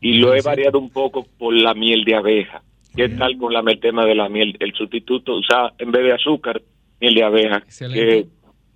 y 0.00 0.14
lo 0.14 0.34
he 0.34 0.40
variado 0.40 0.78
un 0.78 0.90
poco 0.90 1.26
por 1.38 1.52
la 1.54 1.74
miel 1.74 2.04
de 2.04 2.14
abeja. 2.14 2.62
¿Qué 2.98 3.08
tal 3.10 3.38
con 3.38 3.52
la, 3.52 3.60
el 3.60 3.78
tema 3.78 4.04
de 4.04 4.16
la 4.16 4.28
miel? 4.28 4.56
El 4.58 4.72
sustituto, 4.74 5.36
o 5.36 5.42
sea, 5.44 5.72
en 5.78 5.92
vez 5.92 6.02
de 6.02 6.12
azúcar, 6.14 6.60
miel 7.00 7.14
de 7.14 7.22
abeja. 7.22 7.58
Excelente. 7.58 8.04
Que- 8.24 8.28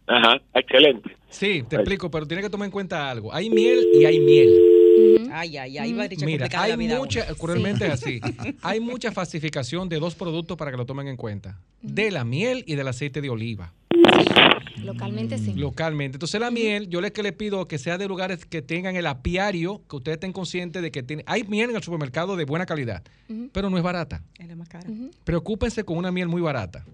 ajá, 0.06 0.40
excelente. 0.54 1.16
Sí, 1.28 1.64
te 1.68 1.74
explico, 1.74 2.08
pero 2.08 2.24
tiene 2.24 2.40
que 2.40 2.48
tomar 2.48 2.66
en 2.66 2.70
cuenta 2.70 3.10
algo. 3.10 3.34
Hay 3.34 3.50
miel 3.50 3.84
y 3.92 4.04
hay 4.04 4.20
miel. 4.20 4.48
Ay, 5.32 5.56
ay, 5.56 5.76
ay. 5.76 5.92
Va 5.94 6.04
a 6.04 6.08
Mira, 6.24 6.46
hay 6.56 6.70
la 6.70 6.76
vida 6.76 6.98
mucha, 6.98 7.34
cruelmente 7.34 7.86
es 7.86 7.92
así, 7.94 8.20
hay 8.62 8.78
mucha 8.78 9.10
falsificación 9.10 9.88
de 9.88 9.98
dos 9.98 10.14
productos 10.14 10.56
para 10.56 10.70
que 10.70 10.76
lo 10.76 10.86
tomen 10.86 11.08
en 11.08 11.16
cuenta. 11.16 11.58
De 11.80 12.12
la 12.12 12.24
miel 12.24 12.62
y 12.68 12.76
del 12.76 12.86
aceite 12.86 13.20
de 13.22 13.28
oliva. 13.28 13.72
Localmente 14.84 15.38
sí. 15.38 15.54
localmente. 15.54 16.16
Entonces 16.16 16.40
la 16.40 16.50
miel, 16.50 16.88
yo 16.88 17.00
les 17.00 17.12
que 17.12 17.22
le 17.22 17.32
pido 17.32 17.66
que 17.68 17.78
sea 17.78 17.98
de 17.98 18.08
lugares 18.08 18.44
que 18.44 18.62
tengan 18.62 18.96
el 18.96 19.06
apiario, 19.06 19.82
que 19.88 19.96
ustedes 19.96 20.16
estén 20.16 20.32
conscientes 20.32 20.82
de 20.82 20.90
que 20.90 21.02
tiene, 21.02 21.22
hay 21.26 21.44
miel 21.44 21.70
en 21.70 21.76
el 21.76 21.82
supermercado 21.82 22.36
de 22.36 22.44
buena 22.44 22.66
calidad, 22.66 23.02
pero 23.52 23.70
no 23.70 23.76
es 23.76 23.82
barata. 23.82 24.22
Es 24.38 24.48
la 24.48 24.56
más 24.56 24.68
cara. 24.68 24.88
Preocúpense 25.24 25.84
con 25.84 25.96
una 25.96 26.10
miel 26.10 26.28
muy 26.28 26.42
barata. 26.42 26.84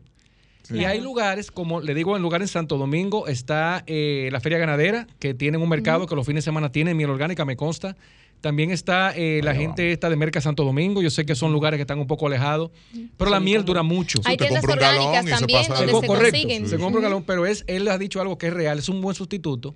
Y 0.70 0.84
hay 0.84 1.00
lugares, 1.00 1.50
como 1.50 1.80
le 1.80 1.94
digo, 1.94 2.14
en 2.16 2.22
lugar 2.22 2.42
en 2.42 2.48
Santo 2.48 2.76
Domingo 2.76 3.26
está 3.26 3.84
eh, 3.86 4.28
la 4.30 4.40
Feria 4.40 4.58
Ganadera, 4.58 5.06
que 5.18 5.32
tienen 5.32 5.62
un 5.62 5.68
mercado 5.68 6.06
que 6.06 6.14
los 6.14 6.26
fines 6.26 6.44
de 6.44 6.48
semana 6.48 6.70
tienen 6.70 6.96
miel 6.96 7.10
orgánica, 7.10 7.44
me 7.44 7.56
consta. 7.56 7.96
También 8.40 8.70
está 8.70 9.12
eh, 9.16 9.40
la 9.42 9.54
gente 9.54 9.82
vamos. 9.82 9.92
esta 9.92 10.10
de 10.10 10.16
Merca 10.16 10.40
Santo 10.40 10.64
Domingo. 10.64 11.02
Yo 11.02 11.10
sé 11.10 11.26
que 11.26 11.34
son 11.34 11.52
lugares 11.52 11.78
que 11.78 11.82
están 11.82 11.98
un 11.98 12.06
poco 12.06 12.26
alejados, 12.26 12.70
pero 13.16 13.30
la 13.30 13.40
miel 13.40 13.64
dura 13.64 13.82
mucho. 13.82 14.20
Hay 14.24 14.36
tiendas 14.36 14.64
compra 14.64 14.74
un 14.74 14.80
galón 14.80 15.06
orgánicas 15.08 15.40
también 15.40 15.68
donde 15.68 15.86
se 15.86 16.06
correcto, 16.06 16.32
consiguen. 16.32 16.68
se 16.68 16.78
compra 16.78 16.98
un 16.98 17.02
galón, 17.02 17.24
pero 17.26 17.46
es, 17.46 17.64
él 17.66 17.88
ha 17.88 17.98
dicho 17.98 18.20
algo 18.20 18.38
que 18.38 18.48
es 18.48 18.52
real, 18.52 18.78
es 18.78 18.88
un 18.88 19.00
buen 19.00 19.14
sustituto. 19.16 19.74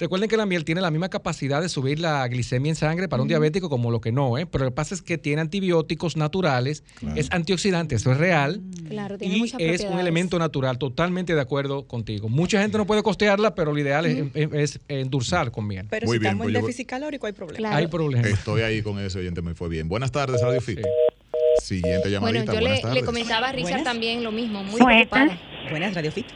Recuerden 0.00 0.28
que 0.30 0.36
la 0.38 0.46
miel 0.46 0.64
tiene 0.64 0.80
la 0.80 0.90
misma 0.90 1.10
capacidad 1.10 1.60
de 1.60 1.68
subir 1.68 2.00
la 2.00 2.26
glicemia 2.26 2.70
en 2.70 2.74
sangre 2.76 3.06
para 3.06 3.22
un 3.22 3.28
diabético 3.28 3.68
como 3.68 3.90
lo 3.90 4.00
que 4.00 4.10
no, 4.12 4.38
¿eh? 4.38 4.46
pero 4.46 4.64
lo 4.64 4.70
que 4.70 4.74
pasa 4.74 4.94
es 4.94 5.02
que 5.02 5.18
tiene 5.18 5.42
antibióticos 5.42 6.16
naturales, 6.16 6.82
es 7.16 7.28
antioxidante, 7.30 7.94
eso 7.96 8.10
es 8.10 8.16
real. 8.16 8.62
Claro, 8.88 9.18
tiene 9.18 9.36
Y 9.36 9.38
muchas 9.40 9.60
es 9.60 9.82
un 9.84 9.98
elemento 10.00 10.38
natural, 10.38 10.78
totalmente 10.78 11.34
de 11.34 11.40
acuerdo 11.42 11.86
contigo. 11.86 12.28
Mucha 12.30 12.60
gente 12.62 12.78
no 12.78 12.86
puede 12.86 13.02
costearla, 13.02 13.54
pero 13.54 13.72
lo 13.74 13.78
ideal 13.78 14.06
es, 14.06 14.24
es- 14.34 14.48
es 14.52 14.80
endulzar 14.88 15.50
con 15.50 15.66
miel. 15.66 15.86
Pero 15.90 16.06
Muy 16.06 16.16
si 16.16 16.18
bien, 16.20 16.30
estamos 16.30 16.44
pues 16.46 16.54
en 16.56 16.60
yo- 16.60 16.66
déficit 16.66 16.86
calórico, 16.88 17.26
hay 17.26 17.32
problema. 17.34 17.58
Claro. 17.58 17.76
Hay 17.76 17.86
problemas. 17.86 18.26
Estoy 18.26 18.62
ahí 18.62 18.80
con 18.82 18.98
ese 18.98 19.18
oyente, 19.18 19.42
me 19.42 19.54
fue 19.54 19.68
bien. 19.68 19.86
Buenas 19.88 20.10
tardes, 20.10 20.40
Radio 20.40 20.60
Fit. 20.62 20.78
Sí. 20.78 21.76
Siguiente 21.76 22.08
Bueno, 22.18 22.38
llamadita. 22.40 22.54
yo 22.54 22.60
Buenas 22.60 22.94
le, 22.94 23.02
comentaba 23.04 23.48
a 23.48 23.52
Richard 23.52 23.64
Buenas. 23.70 23.84
también 23.84 24.24
lo 24.24 24.32
mismo, 24.32 24.64
muy 24.64 24.80
Buenas. 24.80 25.08
preocupada. 25.08 25.38
Buenas, 25.70 25.94
Radio 25.94 26.10
Fit. 26.10 26.26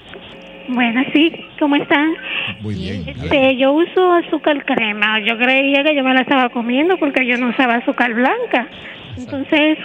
Bueno, 0.69 1.03
sí, 1.13 1.31
¿cómo 1.59 1.77
están? 1.77 2.15
Muy 2.61 2.75
bien. 2.75 3.05
Bien. 3.05 3.19
Este, 3.21 3.57
yo 3.59 3.73
uso 3.73 4.13
azúcar 4.13 4.65
crema. 4.65 5.21
Yo 5.21 5.37
creía 5.39 5.83
que 5.85 5.95
yo 5.95 6.03
me 6.03 6.15
la 6.15 6.21
estaba 6.23 6.49
comiendo 6.51 6.99
porque 6.99 7.27
yo 7.27 7.37
no 7.37 7.51
usaba 7.51 7.75
azúcar 7.77 8.15
blanca. 8.15 8.69
Entonces, 9.17 9.79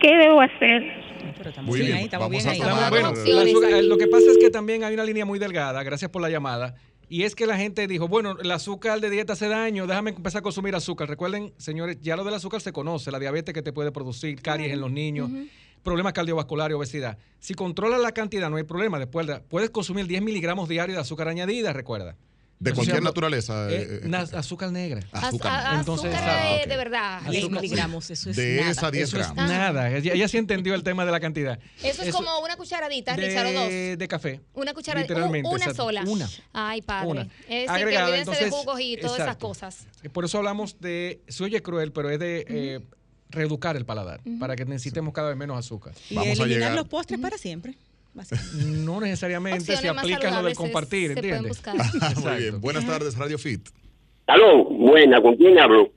¿qué 0.00 0.16
debo 0.16 0.40
hacer? 0.40 1.00
Pero 1.36 1.50
estamos 1.50 1.68
Muy 1.70 1.78
bien, 1.80 1.86
bien, 1.88 1.98
ahí, 1.98 2.04
estamos 2.04 2.28
vamos 2.28 2.44
bien 2.44 2.48
a 2.48 2.52
ahí. 2.52 2.90
Bueno, 2.90 3.08
azúcar- 3.08 3.84
lo 3.84 3.98
que 3.98 4.06
pasa 4.06 4.30
es 4.30 4.38
que 4.38 4.50
también 4.50 4.84
hay 4.84 4.94
una 4.94 5.04
línea 5.04 5.24
muy 5.24 5.38
delgada, 5.38 5.82
gracias 5.82 6.10
por 6.10 6.20
la 6.22 6.28
llamada, 6.30 6.74
y 7.08 7.22
es 7.24 7.34
que 7.34 7.46
la 7.46 7.56
gente 7.56 7.86
dijo, 7.86 8.08
bueno, 8.08 8.36
el 8.42 8.50
azúcar 8.50 9.00
de 9.00 9.10
dieta 9.10 9.32
hace 9.32 9.48
daño, 9.48 9.86
déjame 9.86 10.10
empezar 10.10 10.40
a 10.40 10.42
consumir 10.42 10.74
azúcar. 10.74 11.08
Recuerden, 11.08 11.52
señores, 11.56 11.98
ya 12.00 12.16
lo 12.16 12.24
del 12.24 12.34
azúcar 12.34 12.60
se 12.60 12.72
conoce, 12.72 13.10
la 13.10 13.18
diabetes 13.18 13.54
que 13.54 13.62
te 13.62 13.72
puede 13.72 13.90
producir, 13.90 14.40
caries 14.42 14.72
en 14.72 14.80
los 14.80 14.90
niños, 14.92 15.30
problemas 15.82 16.12
cardiovasculares, 16.12 16.76
obesidad. 16.76 17.18
Si 17.38 17.54
controlas 17.54 18.00
la 18.00 18.12
cantidad, 18.12 18.50
no 18.50 18.56
hay 18.56 18.64
problema. 18.64 18.98
Después, 18.98 19.26
puedes 19.48 19.70
consumir 19.70 20.06
10 20.06 20.22
miligramos 20.22 20.68
diarios 20.68 20.96
de 20.96 21.00
azúcar 21.02 21.28
añadida, 21.28 21.72
recuerda. 21.72 22.16
De 22.58 22.74
cualquier 22.74 22.96
llama- 22.98 23.08
naturaleza. 23.08 23.70
Eh, 23.70 24.00
eh, 24.04 24.10
eh, 24.12 24.36
azúcar 24.36 24.70
negra. 24.70 25.00
Az- 25.12 25.24
azúcar. 25.24 25.78
Entonces, 25.78 26.14
azúcar 26.14 26.28
ah, 26.42 26.58
de, 26.62 26.66
de 26.68 26.76
verdad. 26.76 27.22
10 27.30 27.44
Azúcar. 27.44 27.62
miligramos, 27.62 28.10
eso 28.10 28.28
es 28.28 28.36
De 28.36 28.56
nada. 28.60 28.70
esa 28.70 28.90
10 28.90 29.08
Eso 29.08 29.16
es 29.18 29.32
gramos. 29.32 29.50
nada. 29.50 29.90
Ella, 29.96 30.12
ella 30.12 30.28
sí 30.28 30.36
entendió 30.36 30.74
el 30.74 30.82
tema 30.82 31.06
de 31.06 31.10
la 31.10 31.20
cantidad. 31.20 31.58
Eso 31.82 32.02
es 32.02 32.14
como 32.14 32.38
una 32.40 32.56
cucharadita, 32.58 33.16
de, 33.16 33.28
Richard, 33.28 33.46
o 33.46 33.52
dos. 33.52 33.68
de 33.70 34.08
café. 34.10 34.42
Una 34.52 34.74
cucharadita, 34.74 35.14
Literalmente, 35.14 35.48
una 35.48 35.56
exacto. 35.56 35.84
sola. 35.84 36.04
Una. 36.06 36.28
Ay, 36.52 36.82
padre. 36.82 37.08
Una. 37.08 37.22
Es 37.22 37.48
decir, 37.48 37.70
Agregada, 37.70 38.06
que 38.06 38.12
olvídense 38.12 38.30
de 38.32 38.36
entonces, 38.44 38.50
jugos 38.66 38.80
y 38.82 38.96
todas 38.98 39.20
esas 39.20 39.36
cosas. 39.38 39.86
Por 40.12 40.26
eso 40.26 40.36
hablamos 40.36 40.78
de, 40.80 41.22
se 41.28 41.42
oye 41.44 41.62
cruel, 41.62 41.92
pero 41.92 42.10
es 42.10 42.18
de 42.18 42.44
eh, 42.46 42.80
reeducar 43.30 43.76
el 43.76 43.84
paladar, 43.84 44.20
para 44.38 44.56
que 44.56 44.64
necesitemos 44.64 45.12
cada 45.14 45.28
vez 45.28 45.36
menos 45.36 45.58
azúcar. 45.58 45.92
Y 46.10 46.14
Vamos 46.14 46.28
a 46.28 46.42
eliminar 46.44 46.48
llegar. 46.70 46.74
los 46.76 46.88
postres 46.88 47.18
para 47.20 47.38
siempre. 47.38 47.74
No 48.66 49.00
necesariamente 49.00 49.58
Opciones 49.60 49.80
se 49.80 49.92
más 49.92 50.02
aplica 50.02 50.30
lo 50.30 50.42
del 50.48 50.56
compartir, 50.56 51.12
¿entiendes? 51.12 51.62
Muy 52.24 52.36
bien. 52.38 52.60
Buenas 52.60 52.84
tardes, 52.86 53.16
Radio 53.16 53.38
Fit. 53.38 53.68
Aló, 54.26 54.64
buena, 54.64 55.20
¿con 55.22 55.36
quién 55.36 55.58
hablo? 55.58 55.90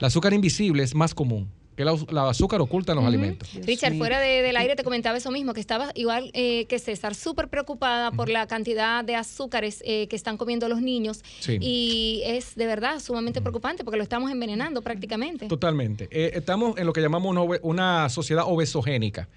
El 0.00 0.06
azúcar 0.06 0.32
invisible 0.32 0.82
es 0.82 0.94
más 0.94 1.14
común, 1.14 1.48
que 1.76 1.84
la, 1.84 1.94
la 2.10 2.28
azúcar 2.30 2.60
oculta 2.60 2.92
en 2.92 2.96
los 2.96 3.04
alimentos. 3.06 3.48
Richard, 3.66 3.92
mío. 3.92 4.00
fuera 4.00 4.18
de- 4.18 4.42
del 4.42 4.56
aire 4.56 4.74
te 4.76 4.82
comentaba 4.82 5.16
eso 5.18 5.30
mismo, 5.30 5.54
que 5.54 5.60
estaba 5.60 5.92
igual 5.94 6.30
eh, 6.34 6.64
que 6.66 6.78
César, 6.78 7.14
súper 7.14 7.48
preocupada 7.48 8.10
por 8.10 8.28
la 8.28 8.46
cantidad 8.46 9.04
de 9.04 9.14
azúcares 9.14 9.82
eh, 9.86 10.08
que 10.08 10.16
están 10.16 10.36
comiendo 10.36 10.68
los 10.68 10.80
niños. 10.82 11.22
Sí. 11.40 11.58
Y 11.60 12.22
es 12.24 12.54
de 12.54 12.66
verdad 12.66 12.98
sumamente 13.00 13.40
preocupante 13.40 13.84
porque 13.84 13.98
lo 13.98 14.02
estamos 14.02 14.30
envenenando 14.30 14.82
prácticamente. 14.82 15.46
Totalmente. 15.48 16.08
Eh, 16.10 16.32
estamos 16.34 16.76
en 16.78 16.86
lo 16.86 16.92
que 16.92 17.00
llamamos 17.00 17.30
una, 17.36 17.58
una 17.62 18.08
sociedad 18.08 18.44
obesogénica. 18.46 19.28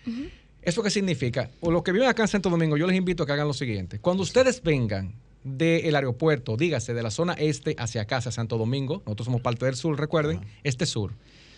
¿Eso 0.61 0.81
qué 0.81 0.89
significa? 0.89 1.49
O 1.59 1.71
los 1.71 1.83
que 1.83 1.91
viven 1.91 2.07
acá 2.07 2.21
en 2.23 2.29
Santo 2.29 2.49
Domingo, 2.49 2.77
yo 2.77 2.87
les 2.87 2.95
invito 2.95 3.23
a 3.23 3.25
que 3.25 3.33
hagan 3.33 3.47
lo 3.47 3.53
siguiente. 3.53 3.99
Cuando 3.99 4.23
ustedes 4.23 4.63
vengan 4.63 5.13
del 5.43 5.95
aeropuerto, 5.95 6.57
dígase 6.57 6.93
de 6.93 7.03
la 7.03 7.11
zona 7.11 7.33
este 7.33 7.75
hacia 7.77 8.01
acá, 8.01 8.17
hacia 8.17 8.31
Santo 8.31 8.57
Domingo, 8.57 9.03
nosotros 9.05 9.25
somos 9.25 9.41
parte 9.41 9.65
del 9.65 9.75
sur, 9.75 9.99
recuerden, 9.99 10.41
este 10.63 10.85
sur. 10.85 11.13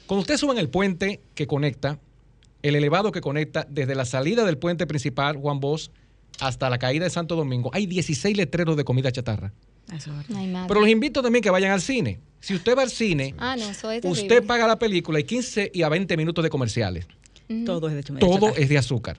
Cuando 0.08 0.22
ustedes 0.22 0.40
suben 0.40 0.58
el 0.58 0.70
puente 0.70 1.22
que 1.34 1.48
conecta, 1.48 2.00
el 2.62 2.76
elevado 2.76 3.12
que 3.12 3.22
conecta 3.22 3.66
desde 3.70 3.96
la 3.96 4.06
salida 4.06 4.46
del 4.46 4.58
puente 4.58 4.88
principal, 4.88 5.38
Juan 5.38 5.60
Bosch, 5.60 5.90
hasta 6.40 6.70
la 6.70 6.78
caída 6.78 7.06
de 7.06 7.10
Santo 7.10 7.36
Domingo, 7.36 7.70
hay 7.74 7.86
16 7.86 8.36
letreros 8.36 8.76
de 8.76 8.84
comida 8.84 9.12
chatarra. 9.12 9.54
Eso 9.94 10.12
es 10.12 10.18
verdad. 10.18 10.42
Ay, 10.42 10.48
madre. 10.48 10.68
Pero 10.68 10.80
los 10.82 10.90
invito 10.90 11.22
también 11.22 11.44
que 11.44 11.50
vayan 11.50 11.72
al 11.72 11.82
cine. 11.82 12.20
Si 12.40 12.56
usted 12.56 12.76
va 12.76 12.82
al 12.82 12.90
cine, 12.90 13.36
Ah, 13.38 13.56
no, 13.56 13.66
Usted 14.10 14.46
paga 14.46 14.68
la 14.68 14.78
película 14.78 15.20
y 15.20 15.24
15 15.24 15.72
y 15.74 15.84
a 15.84 15.90
20 15.90 16.18
minutos 16.18 16.44
de 16.44 16.50
comerciales. 16.50 17.08
Todo 17.66 17.88
es 17.88 17.94
de 17.94 18.00
hecho. 18.00 18.14
Todo 18.16 18.56
es 18.56 18.70
de 18.70 18.78
azúcar. 18.78 19.18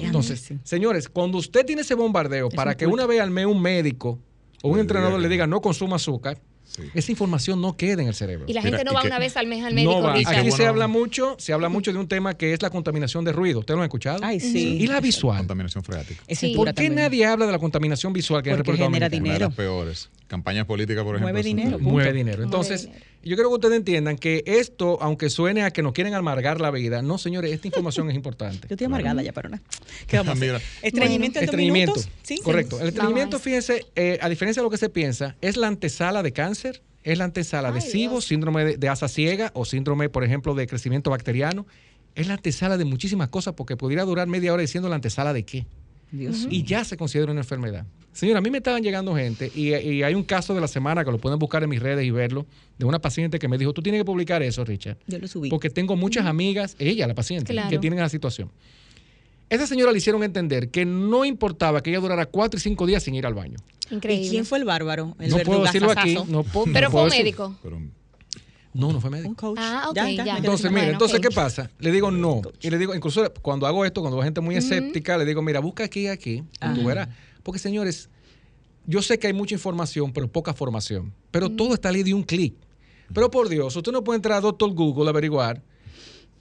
Entonces, 0.00 0.40
sí. 0.40 0.58
señores, 0.64 1.08
cuando 1.08 1.38
usted 1.38 1.64
tiene 1.66 1.82
ese 1.82 1.94
bombardeo 1.94 2.48
para 2.50 2.72
un 2.72 2.76
que 2.76 2.84
culto. 2.86 2.94
una 3.04 3.06
vez 3.06 3.20
al 3.20 3.30
mes 3.30 3.46
un 3.46 3.60
médico 3.60 4.18
o 4.62 4.68
un 4.70 4.78
entrenador 4.78 5.20
le 5.20 5.28
diga 5.28 5.46
no 5.46 5.60
consuma 5.60 5.96
azúcar, 5.96 6.38
Sí. 6.66 6.82
esa 6.94 7.12
información 7.12 7.60
no 7.60 7.76
queda 7.76 8.00
en 8.02 8.08
el 8.08 8.14
cerebro. 8.14 8.46
Y 8.48 8.54
la 8.54 8.62
Mira, 8.62 8.78
gente 8.78 8.84
no 8.90 8.94
va 8.94 9.02
que- 9.02 9.08
una 9.08 9.18
vez 9.18 9.36
al 9.36 9.46
mes 9.46 9.62
al 9.62 9.74
médico, 9.74 9.92
No 10.00 10.02
va. 10.02 10.14
Aquí 10.14 10.50
se 10.50 10.66
habla 10.66 10.88
mucho, 10.88 11.36
se 11.38 11.52
habla 11.52 11.68
mucho 11.68 11.92
de 11.92 11.98
un 11.98 12.08
tema 12.08 12.34
que 12.34 12.52
es 12.54 12.62
la 12.62 12.70
contaminación 12.70 13.22
de 13.24 13.32
ruido. 13.32 13.60
¿Ustedes 13.60 13.76
lo 13.76 13.82
han 13.82 13.86
escuchado? 13.88 14.18
Ay, 14.22 14.40
sí. 14.40 14.78
Y 14.80 14.86
la 14.86 14.98
visual. 15.00 15.38
contaminación 15.38 15.84
freática. 15.84 16.22
Sí. 16.30 16.54
¿Por 16.56 16.68
qué 16.68 16.72
también. 16.72 16.94
nadie 16.96 17.26
habla 17.26 17.44
de 17.46 17.52
la 17.52 17.58
contaminación 17.58 18.12
visual 18.14 18.42
que 18.42 18.48
es 18.48 18.54
en 18.54 18.58
Porque 18.64 18.72
República 18.72 18.90
genera 18.92 19.08
Dominicana? 19.10 19.46
Una 19.46 19.46
de 19.46 19.56
dinero. 19.60 19.84
las 19.84 20.06
peores. 20.08 20.10
Campañas 20.26 20.64
políticas, 20.66 21.04
por 21.04 21.14
ejemplo. 21.16 21.32
Mueve 21.32 21.42
dinero. 21.46 21.78
mueve 21.78 22.12
dinero. 22.14 22.42
Entonces, 22.42 22.84
dinero. 22.86 23.04
Yo 23.24 23.36
quiero 23.36 23.48
que 23.48 23.54
ustedes 23.54 23.76
entiendan 23.76 24.16
que 24.16 24.42
esto, 24.46 24.98
aunque 25.00 25.30
suene 25.30 25.62
a 25.62 25.70
que 25.70 25.82
nos 25.82 25.92
quieren 25.92 26.14
amargar 26.14 26.60
la 26.60 26.70
vida, 26.70 27.02
no, 27.02 27.18
señores, 27.18 27.52
esta 27.52 27.68
información 27.68 28.10
es 28.10 28.16
importante. 28.16 28.66
Yo 28.68 28.74
estoy 28.74 28.86
amargada 28.86 29.22
ya, 29.22 29.32
pero 29.32 29.48
no. 29.48 29.58
¿Qué 30.06 30.16
vamos 30.16 30.30
a 30.30 30.32
hacer? 30.32 30.62
Estreñimiento 30.82 31.38
en 31.38 31.46
dos 31.46 31.52
Estreñimiento. 31.52 31.94
minutos. 31.94 32.12
Sí. 32.22 32.38
Correcto. 32.42 32.80
El 32.80 32.88
estreñimiento, 32.88 33.38
fíjense, 33.38 33.86
eh, 33.96 34.18
a 34.20 34.28
diferencia 34.28 34.60
de 34.60 34.64
lo 34.64 34.70
que 34.70 34.76
se 34.76 34.88
piensa, 34.88 35.36
es 35.40 35.56
la 35.56 35.66
antesala 35.66 36.22
de 36.22 36.32
cáncer, 36.32 36.82
es 37.02 37.18
la 37.18 37.24
antesala 37.24 37.72
de 37.72 37.80
SIBO, 37.80 38.20
síndrome 38.20 38.64
de, 38.64 38.76
de 38.76 38.88
asa 38.88 39.08
ciega 39.08 39.50
o 39.54 39.64
síndrome, 39.64 40.08
por 40.08 40.24
ejemplo, 40.24 40.54
de 40.54 40.66
crecimiento 40.66 41.10
bacteriano. 41.10 41.66
Es 42.14 42.28
la 42.28 42.34
antesala 42.34 42.76
de 42.78 42.84
muchísimas 42.84 43.28
cosas 43.28 43.54
porque 43.54 43.76
pudiera 43.76 44.04
durar 44.04 44.26
media 44.28 44.52
hora 44.52 44.62
diciendo 44.62 44.88
la 44.88 44.94
antesala 44.94 45.32
de 45.32 45.44
qué. 45.44 45.66
Dios 46.12 46.46
Y 46.48 46.62
ya 46.62 46.84
se 46.84 46.96
considera 46.96 47.32
una 47.32 47.40
enfermedad. 47.40 47.86
Señora, 48.14 48.38
a 48.38 48.42
mí 48.42 48.48
me 48.50 48.58
estaban 48.58 48.82
llegando 48.82 49.14
gente 49.14 49.50
y, 49.54 49.74
y 49.74 50.02
hay 50.02 50.14
un 50.14 50.22
caso 50.22 50.54
de 50.54 50.60
la 50.60 50.68
semana 50.68 51.04
que 51.04 51.10
lo 51.10 51.18
pueden 51.18 51.38
buscar 51.38 51.62
en 51.64 51.68
mis 51.68 51.80
redes 51.80 52.06
y 52.06 52.10
verlo, 52.10 52.46
de 52.78 52.84
una 52.86 52.98
paciente 53.00 53.38
que 53.38 53.48
me 53.48 53.58
dijo, 53.58 53.72
tú 53.72 53.82
tienes 53.82 54.00
que 54.00 54.04
publicar 54.04 54.42
eso, 54.42 54.64
Richard. 54.64 54.96
Yo 55.06 55.18
lo 55.18 55.26
subí. 55.28 55.50
Porque 55.50 55.68
tengo 55.68 55.96
muchas 55.96 56.24
amigas, 56.26 56.76
ella, 56.78 57.06
la 57.06 57.14
paciente, 57.14 57.52
Claro. 57.52 57.68
que 57.70 57.78
tienen 57.78 57.98
esa 57.98 58.08
situación. 58.08 58.50
Esa 59.50 59.66
señora 59.66 59.92
le 59.92 59.98
hicieron 59.98 60.22
entender 60.24 60.70
que 60.70 60.84
no 60.86 61.24
importaba 61.24 61.82
que 61.82 61.90
ella 61.90 62.00
durara 62.00 62.26
cuatro 62.26 62.56
y 62.56 62.60
cinco 62.62 62.86
días 62.86 63.02
sin 63.02 63.14
ir 63.14 63.26
al 63.26 63.34
baño. 63.34 63.56
Increíble. 63.90 64.26
¿Y 64.26 64.30
quién 64.30 64.46
fue 64.46 64.58
el 64.58 64.64
bárbaro? 64.64 65.14
El 65.18 65.30
no 65.30 65.38
puedo 65.40 65.62
decirlo 65.64 65.90
aquí. 65.90 66.14
No 66.28 66.42
puedo, 66.44 66.66
Pero 66.72 66.86
no 66.86 66.90
fue 66.90 66.90
puedo 66.90 67.04
un 67.04 67.10
decir- 67.10 67.24
médico. 67.24 67.56
Pero, 67.62 67.80
No, 68.72 68.92
no 68.92 69.00
fue 69.00 69.10
médico. 69.10 69.28
Un 69.28 69.34
coach. 69.34 69.58
Ah, 69.60 69.86
ok, 69.90 69.94
ya. 69.96 70.04
quedé 70.24 70.30
Entonces, 70.38 70.70
mire, 70.70 70.80
Bueno, 70.82 70.92
entonces. 70.94 71.20
¿qué 71.20 71.30
pasa? 71.30 71.70
Le 71.78 71.92
digo 71.92 72.10
no. 72.10 72.42
Y 72.60 72.70
le 72.70 72.78
digo, 72.78 72.94
incluso 72.94 73.32
cuando 73.42 73.66
hago 73.66 73.84
esto, 73.84 74.00
cuando 74.00 74.16
veo 74.16 74.24
gente 74.24 74.40
muy 74.40 74.56
escéptica, 74.56 75.16
le 75.18 75.24
digo, 75.24 75.42
mira, 75.42 75.60
busca 75.60 75.84
aquí 75.84 76.02
y 76.02 76.06
aquí, 76.08 76.42
y 76.60 76.74
tú 76.74 76.84
verás. 76.84 77.08
Porque, 77.44 77.60
señores, 77.60 78.10
yo 78.86 79.00
sé 79.00 79.20
que 79.20 79.28
hay 79.28 79.32
mucha 79.32 79.54
información, 79.54 80.12
pero 80.12 80.26
poca 80.26 80.52
formación. 80.52 81.14
Pero 81.30 81.48
todo 81.48 81.74
está 81.74 81.90
ahí 81.90 82.02
de 82.02 82.12
un 82.12 82.24
clic. 82.24 82.54
Pero 83.12 83.30
por 83.30 83.48
Dios, 83.48 83.76
usted 83.76 83.92
no 83.92 84.02
puede 84.02 84.16
entrar 84.16 84.38
a 84.38 84.40
Doctor 84.40 84.72
Google 84.72 85.06
a 85.06 85.10
averiguar 85.10 85.62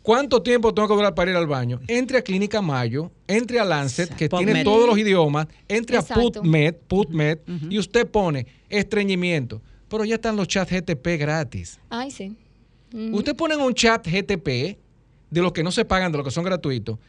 cuánto 0.04 0.42
tiempo 0.42 0.74
tengo 0.74 0.88
que 0.88 0.94
durar 0.96 1.16
para 1.16 1.32
ir 1.32 1.38
al 1.38 1.48
baño. 1.48 1.80
Entre 1.88 2.18
a 2.18 2.22
Clínica 2.22 2.62
Mayo, 2.62 3.12
entre 3.28 3.60
a 3.60 3.66
Lancet, 3.66 4.14
que 4.16 4.30
tiene 4.30 4.64
todos 4.64 4.88
los 4.88 4.98
idiomas, 4.98 5.48
entre 5.68 5.98
Exacto. 5.98 6.40
a 6.40 6.42
PubMed, 6.42 6.76
PubMed 6.88 7.38
y 7.70 7.80
usted 7.80 8.08
pone 8.10 8.46
estreñimiento. 8.70 9.62
Pero 9.88 10.06
ya 10.06 10.16
están 10.16 10.36
los 10.36 10.48
chats 10.48 10.72
GTP 10.72 11.20
gratis. 11.20 11.80
Ay, 11.90 12.12
sí. 12.12 12.36
Usted 13.12 13.36
pone 13.36 13.56
un 13.56 13.74
chat 13.74 14.06
GTP 14.08 14.78
de 15.30 15.42
los 15.42 15.52
que 15.52 15.64
no 15.64 15.72
se 15.72 15.84
pagan, 15.84 16.12
de 16.12 16.20
los 16.20 16.26
que 16.26 16.32
son 16.32 16.44
gratuitos, 16.44 17.00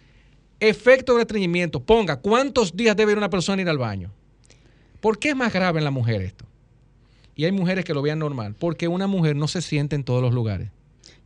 efecto 0.61 1.17
de 1.17 1.23
estreñimiento. 1.23 1.81
Ponga 1.81 2.17
cuántos 2.17 2.77
días 2.77 2.97
debe 2.97 3.13
ir 3.13 3.19
una 3.19 3.31
persona 3.31 3.63
ir 3.63 3.69
al 3.69 3.79
baño. 3.79 4.11
¿Por 5.01 5.19
qué 5.19 5.31
es 5.31 5.37
más 5.37 5.53
grave 5.53 5.79
en 5.79 5.85
la 5.85 5.91
mujer 5.91 6.23
esto? 6.23 6.45
Y 7.37 7.45
hay 7.45 7.53
mujeres 7.53 7.85
que 7.85 7.95
lo 7.95 8.03
vean 8.03 8.19
normal, 8.19 8.55
porque 8.59 8.89
una 8.89 9.07
mujer 9.07 9.37
no 9.37 9.49
se 9.49 9.61
siente 9.61 9.97
en 9.97 10.05
todos 10.05 10.23
los 10.23 10.33
lugares. 10.33 10.71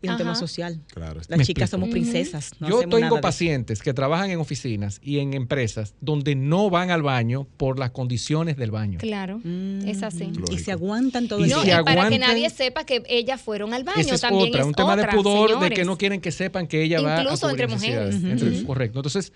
Y 0.00 0.06
es 0.06 0.12
un 0.12 0.18
tema 0.18 0.34
social. 0.34 0.80
Claro. 0.92 1.20
Las 1.28 1.46
chicas 1.46 1.48
explico. 1.48 1.66
somos 1.66 1.88
princesas. 1.90 2.52
no 2.60 2.68
Yo 2.68 2.80
tengo 2.88 3.16
de 3.16 3.20
pacientes 3.20 3.82
que 3.82 3.92
trabajan 3.92 4.30
en 4.30 4.38
oficinas 4.38 5.00
y 5.02 5.18
en 5.18 5.34
empresas 5.34 5.94
donde 6.00 6.36
no 6.36 6.70
van 6.70 6.90
al 6.90 7.02
baño 7.02 7.46
por 7.56 7.78
las 7.78 7.90
condiciones 7.90 8.56
del 8.56 8.70
baño. 8.70 8.98
Claro, 8.98 9.40
es 9.84 10.02
así. 10.02 10.30
Y 10.50 10.58
se 10.58 10.72
aguantan 10.72 11.26
todo 11.26 11.44
el 11.44 11.50
No, 11.50 11.64
y 11.64 11.70
para 11.84 12.08
que 12.08 12.18
nadie 12.18 12.48
sepa 12.50 12.84
que 12.84 13.02
ellas 13.08 13.40
fueron 13.40 13.74
al 13.74 13.84
baño 13.84 14.00
Esa 14.00 14.14
es 14.14 14.20
también 14.20 14.48
otra, 14.48 14.60
es 14.60 14.66
un 14.66 14.74
tema 14.74 14.96
de 14.96 15.08
pudor 15.08 15.48
de 15.48 15.54
señores. 15.54 15.78
que 15.78 15.84
no 15.84 15.98
quieren 15.98 16.20
que 16.20 16.30
sepan 16.30 16.66
que 16.66 16.82
ella 16.82 17.00
va 17.00 17.16
a 17.16 17.22
Incluso 17.22 17.50
entre 17.50 17.66
mujeres. 17.66 18.14
Entre-. 18.16 18.62
Correcto. 18.64 19.00
Entonces, 19.00 19.32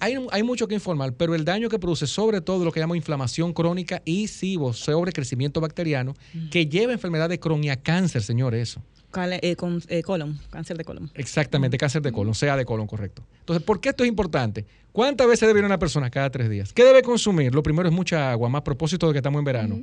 hay, 0.00 0.16
hay 0.32 0.42
mucho 0.42 0.68
que 0.68 0.74
informar, 0.74 1.14
pero 1.14 1.34
el 1.34 1.44
daño 1.44 1.68
que 1.68 1.78
produce 1.78 2.06
sobre 2.06 2.40
todo 2.40 2.64
lo 2.64 2.72
que 2.72 2.80
llama 2.80 2.96
inflamación 2.96 3.52
crónica 3.52 4.02
y 4.04 4.28
SIBO, 4.28 4.72
sobrecrecimiento 4.72 5.60
bacteriano, 5.60 6.14
que 6.50 6.66
lleva 6.66 6.92
enfermedad 6.92 7.28
de 7.28 7.38
Crohn 7.38 7.62
y 7.64 7.70
a 7.70 7.76
cáncer, 7.76 8.22
señor, 8.22 8.54
eso. 8.54 8.82
Eh, 9.16 9.54
con 9.56 9.80
eh, 9.88 10.02
colon, 10.02 10.38
cáncer 10.50 10.76
de 10.76 10.84
colon. 10.84 11.10
Exactamente, 11.14 11.78
cáncer 11.78 12.02
de 12.02 12.10
colon, 12.12 12.34
sea 12.34 12.56
de 12.56 12.64
colon, 12.64 12.86
correcto. 12.86 13.22
Entonces, 13.40 13.64
¿por 13.64 13.80
qué 13.80 13.90
esto 13.90 14.02
es 14.04 14.08
importante? 14.08 14.64
¿Cuántas 14.92 15.26
veces 15.28 15.46
debe 15.46 15.60
ir 15.60 15.64
una 15.66 15.78
persona? 15.78 16.10
Cada 16.10 16.30
tres 16.30 16.50
días. 16.50 16.72
¿Qué 16.72 16.84
debe 16.84 17.02
consumir? 17.02 17.54
Lo 17.54 17.62
primero 17.62 17.88
es 17.88 17.94
mucha 17.94 18.30
agua, 18.30 18.48
más 18.48 18.60
a 18.60 18.64
propósito 18.64 19.06
de 19.06 19.12
que 19.12 19.18
estamos 19.18 19.38
en 19.38 19.44
verano. 19.44 19.80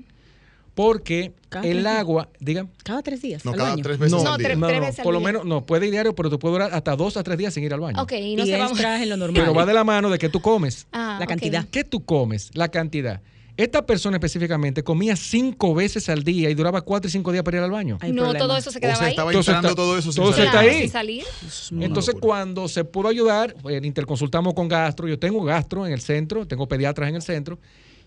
Porque 0.74 1.34
Cada 1.50 1.68
el 1.68 1.86
agua, 1.86 2.30
digan, 2.40 2.70
Cada 2.86 3.02
tres 3.02 3.22
días. 3.22 3.44
No, 3.44 3.52
al 3.52 3.58
cada 3.58 3.70
baño. 3.72 3.84
tres 3.84 3.98
veces 4.00 4.24
no, 4.24 4.32
al 4.32 4.38
día. 4.38 4.48
tres- 4.48 4.58
no, 4.58 4.68
tres 4.68 4.80
no, 4.80 4.86
veces 4.86 5.00
al 5.00 5.04
por 5.04 5.14
lo 5.14 5.20
día. 5.20 5.28
menos, 5.28 5.46
no, 5.46 5.66
puede 5.66 5.86
ir 5.88 5.92
diario, 5.92 6.16
pero 6.16 6.30
te 6.30 6.38
puede 6.38 6.54
durar 6.54 6.74
hasta 6.74 6.96
dos 6.96 7.18
a 7.18 7.24
tres 7.24 7.38
días 7.38 7.54
sin 7.54 7.64
ir 7.66 7.74
al 7.74 7.82
baño. 7.82 8.02
Ok, 8.02 8.14
y 8.14 8.36
no 8.38 8.44
y 8.44 8.48
se 8.48 8.54
vamos. 8.58 8.72
extra 8.72 9.02
es 9.02 9.08
lo 9.10 9.18
normal. 9.18 9.42
Pero 9.42 9.54
va 9.54 9.66
de 9.66 9.74
la 9.74 9.84
mano 9.84 10.10
de 10.10 10.18
que 10.18 10.30
tú 10.30 10.42
comes. 10.42 10.88
Ah, 10.94 11.18
la 11.20 11.28
cantidad. 11.28 11.66
¿Qué 11.70 11.84
tú 11.84 12.06
comes? 12.06 12.52
La 12.54 12.70
cantidad. 12.70 13.22
Esta 13.58 13.86
persona 13.86 14.18
específicamente 14.18 14.84
comía 14.84 15.16
cinco 15.16 15.76
veces 15.76 16.08
al 16.10 16.24
día 16.24 16.49
y 16.49 16.54
duraba 16.56 16.82
cuatro 16.82 17.10
y 17.10 17.12
cinco 17.12 17.32
días 17.32 17.43
para 17.43 17.58
ir 17.58 17.64
al 17.64 17.72
baño. 17.72 17.97
Hay 18.02 18.12
no, 18.12 18.24
problema. 18.24 18.39
todo 18.47 18.58
eso 18.58 18.72
se 18.72 18.78
O 18.78 18.82
quedaba 18.82 18.95
sea, 18.97 19.08
ahí. 19.08 19.12
estaba 19.12 19.32
Entonces 19.32 19.49
entrando 19.54 19.70
está- 19.70 19.76
todo 19.82 19.97
eso 19.97 20.12
sin 20.12 20.24
todo 20.24 20.32
salir. 20.32 20.45
está 20.47 20.60
Claro, 20.62 20.74
ahí. 20.76 20.82
sin 20.82 20.89
salir. 20.91 21.24
Una 21.72 21.86
Entonces, 21.86 22.14
locura. 22.16 22.28
cuando 22.28 22.68
se 22.68 22.84
pudo 22.86 23.08
ayudar, 23.10 23.56
eh, 23.70 23.82
interconsultamos 23.84 24.54
con 24.54 24.68
gastro. 24.68 25.08
Yo 25.08 25.20
tengo 25.20 25.43
gastro 25.43 25.86
en 25.86 25.93
el 25.93 26.02
centro, 26.02 26.47
tengo 26.47 26.68
pediatras 26.68 27.10
en 27.10 27.16
el 27.16 27.22
centro. 27.22 27.60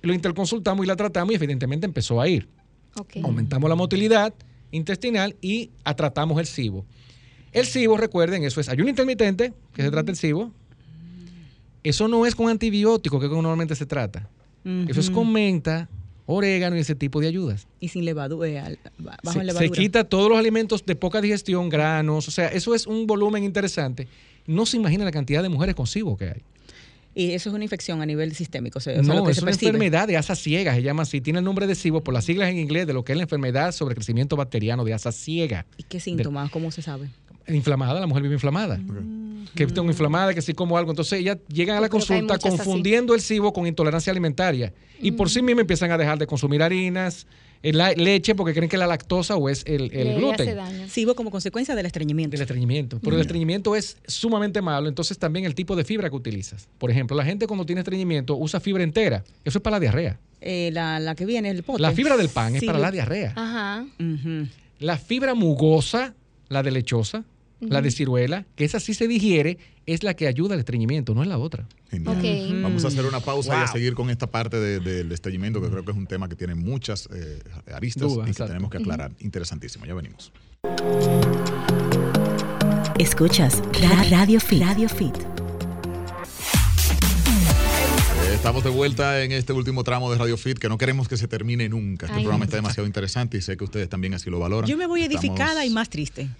Y 0.02 0.06
lo 0.06 0.14
interconsultamos 0.14 0.84
y 0.84 0.88
la 0.88 0.96
tratamos 0.96 1.32
y 1.32 1.36
evidentemente 1.36 1.86
empezó 1.86 2.20
a 2.20 2.28
ir. 2.28 2.48
Aumentamos 3.22 3.68
la 3.68 3.74
motilidad 3.76 4.32
intestinal 4.70 5.36
y 5.40 5.70
tratamos 5.96 6.38
el 6.40 6.46
SIBO. 6.46 6.84
El 7.52 7.66
SIBO, 7.66 7.96
recuerden, 7.96 8.44
eso 8.44 8.60
es 8.60 8.68
ayuno 8.68 8.88
intermitente, 8.90 9.52
que 9.72 9.82
se 9.82 9.90
trata 9.90 10.10
el 10.10 10.16
SIBO. 10.16 10.50
Eso 11.82 12.08
no 12.08 12.24
es 12.26 12.34
con 12.34 12.48
antibiótico, 12.48 13.20
que 13.20 13.28
normalmente 13.28 13.76
se 13.76 13.86
trata. 13.86 14.28
Eso 14.88 15.00
es 15.00 15.10
con 15.10 15.30
menta, 15.32 15.88
orégano 16.26 16.76
y 16.76 16.80
ese 16.80 16.94
tipo 16.94 17.20
de 17.20 17.28
ayudas. 17.28 17.66
Y 17.80 17.88
sin 17.88 18.04
levadura, 18.04 18.48
eh, 18.48 18.78
bajo 18.98 19.32
Se, 19.32 19.44
levadura. 19.44 19.70
quita 19.70 20.04
todos 20.04 20.28
los 20.30 20.38
alimentos 20.38 20.84
de 20.86 20.96
poca 20.96 21.20
digestión, 21.20 21.68
granos, 21.68 22.28
o 22.28 22.30
sea, 22.30 22.48
eso 22.48 22.74
es 22.74 22.86
un 22.86 23.06
volumen 23.06 23.44
interesante. 23.44 24.08
No 24.46 24.64
se 24.66 24.76
imagina 24.76 25.04
la 25.04 25.10
cantidad 25.12 25.42
de 25.42 25.48
mujeres 25.48 25.74
con 25.74 25.86
SIBO 25.86 26.16
que 26.16 26.24
hay. 26.30 26.42
Y 27.16 27.30
eso 27.30 27.48
es 27.48 27.54
una 27.54 27.62
infección 27.62 28.02
a 28.02 28.06
nivel 28.06 28.34
sistémico. 28.34 28.78
o 28.78 28.82
sea, 28.82 29.00
no, 29.00 29.14
lo 29.14 29.24
que 29.24 29.30
es 29.30 29.36
se 29.36 29.42
una 29.42 29.50
percibe. 29.52 29.68
enfermedad 29.70 30.08
de 30.08 30.16
asa 30.16 30.34
ciega, 30.34 30.74
se 30.74 30.82
llama 30.82 31.02
así. 31.04 31.20
Tiene 31.20 31.38
el 31.38 31.44
nombre 31.44 31.66
de 31.68 31.74
SIBO 31.76 32.02
por 32.02 32.12
las 32.12 32.24
siglas 32.24 32.48
en 32.50 32.58
inglés 32.58 32.86
de 32.88 32.92
lo 32.92 33.04
que 33.04 33.12
es 33.12 33.16
la 33.16 33.22
enfermedad 33.22 33.70
sobre 33.70 33.94
crecimiento 33.94 34.34
bacteriano 34.34 34.84
de 34.84 34.94
asa 34.94 35.12
ciega. 35.12 35.64
¿Y 35.76 35.84
qué 35.84 36.00
síntomas? 36.00 36.50
¿Cómo 36.50 36.72
se 36.72 36.82
sabe? 36.82 37.10
Inflamada, 37.46 38.00
la 38.00 38.06
mujer 38.08 38.22
vive 38.24 38.34
inflamada. 38.34 38.80
Que 39.54 39.66
tengo 39.66 39.88
inflamada, 39.88 40.34
que 40.34 40.42
si 40.42 40.54
como 40.54 40.76
algo. 40.78 40.90
Entonces 40.92 41.20
ellas 41.20 41.38
llegan 41.48 41.76
a 41.76 41.80
la 41.80 41.88
consulta 41.88 42.34
así. 42.34 42.48
confundiendo 42.48 43.14
el 43.14 43.20
SIBO 43.20 43.52
con 43.52 43.66
intolerancia 43.66 44.10
alimentaria. 44.10 44.72
Y 45.00 45.12
por 45.12 45.28
sí 45.30 45.42
mismas 45.42 45.62
empiezan 45.62 45.90
a 45.90 45.98
dejar 45.98 46.18
de 46.18 46.26
consumir 46.26 46.62
harinas, 46.62 47.26
la- 47.62 47.92
leche, 47.92 48.34
porque 48.34 48.52
creen 48.54 48.68
que 48.68 48.76
la 48.76 48.86
lactosa 48.86 49.36
o 49.36 49.48
es 49.48 49.64
el, 49.66 49.90
el 49.94 50.08
Le 50.08 50.14
gluten. 50.16 50.88
SIBO 50.88 51.14
como 51.14 51.30
consecuencia 51.30 51.74
del 51.74 51.86
estreñimiento. 51.86 52.32
Del 52.32 52.42
estreñimiento. 52.42 53.00
Pero 53.02 53.16
el 53.16 53.22
estreñimiento 53.22 53.74
es 53.76 53.96
sumamente 54.06 54.60
malo. 54.62 54.88
Entonces 54.88 55.18
también 55.18 55.44
el 55.44 55.54
tipo 55.54 55.74
de 55.76 55.84
fibra 55.84 56.10
que 56.10 56.16
utilizas. 56.16 56.68
Por 56.78 56.90
ejemplo, 56.90 57.16
la 57.16 57.24
gente 57.24 57.46
cuando 57.46 57.64
tiene 57.66 57.80
estreñimiento 57.80 58.36
usa 58.36 58.60
fibra 58.60 58.82
entera. 58.82 59.24
Eso 59.44 59.58
es 59.58 59.62
para 59.62 59.76
la 59.76 59.80
diarrea. 59.80 60.18
Eh, 60.40 60.70
la, 60.74 61.00
la 61.00 61.14
que 61.14 61.24
viene, 61.24 61.48
el 61.50 61.62
pote. 61.62 61.80
La 61.80 61.92
fibra 61.92 62.16
del 62.18 62.28
pan 62.28 62.54
es 62.54 62.64
para 62.64 62.78
la 62.78 62.90
diarrea. 62.90 63.32
Ajá. 63.34 63.86
La 64.78 64.98
fibra 64.98 65.34
mugosa, 65.34 66.14
la 66.48 66.62
de 66.62 66.70
lechosa, 66.70 67.24
la 67.68 67.82
de 67.82 67.90
ciruela, 67.90 68.46
que 68.56 68.64
esa 68.64 68.80
sí 68.80 68.94
se 68.94 69.06
digiere, 69.08 69.58
es 69.86 70.02
la 70.02 70.14
que 70.14 70.26
ayuda 70.26 70.54
al 70.54 70.60
estreñimiento, 70.60 71.14
no 71.14 71.22
es 71.22 71.28
la 71.28 71.38
otra. 71.38 71.66
Genial. 71.90 72.16
Ok. 72.16 72.62
Vamos 72.62 72.84
a 72.84 72.88
hacer 72.88 73.04
una 73.04 73.20
pausa 73.20 73.58
y 73.60 73.62
a 73.64 73.66
seguir 73.66 73.94
con 73.94 74.10
esta 74.10 74.26
parte 74.26 74.58
de- 74.58 74.80
del 74.80 75.12
estreñimiento, 75.12 75.60
que 75.60 75.68
creo 75.68 75.84
que 75.84 75.90
es 75.90 75.96
un 75.96 76.06
tema 76.06 76.28
que 76.28 76.36
tiene 76.36 76.54
muchas 76.54 77.08
eh, 77.14 77.38
aristas 77.74 78.10
y 78.12 78.14
que 78.22 78.30
exacto. 78.30 78.46
tenemos 78.52 78.70
que 78.70 78.78
aclarar. 78.78 79.12
Interesantísimo, 79.20 79.84
ya 79.86 79.94
venimos. 79.94 80.32
Escuchas 82.98 83.62
Ra- 83.82 84.04
Radio 84.10 84.40
Fit. 84.40 84.62
Radio 84.62 84.88
Fit. 84.88 85.14
Estamos 88.34 88.62
de 88.64 88.70
vuelta 88.70 89.22
en 89.22 89.32
este 89.32 89.52
último 89.54 89.84
tramo 89.84 90.10
de 90.12 90.18
Radio 90.18 90.36
Fit, 90.36 90.58
que 90.58 90.68
no 90.68 90.76
queremos 90.76 91.08
que 91.08 91.16
se 91.16 91.26
termine 91.28 91.68
nunca. 91.68 92.06
Este 92.06 92.18
Ay, 92.18 92.24
programa 92.24 92.44
está 92.44 92.56
demasiado 92.56 92.86
interesante 92.86 93.38
y 93.38 93.40
sé 93.40 93.56
que 93.56 93.64
ustedes 93.64 93.88
también 93.88 94.12
así 94.12 94.28
lo 94.28 94.38
valoran. 94.38 94.68
Yo 94.68 94.76
me 94.76 94.86
voy 94.86 95.02
edificada 95.02 95.50
Estamos 95.50 95.64
y 95.64 95.70
más 95.70 95.88
triste. 95.88 96.28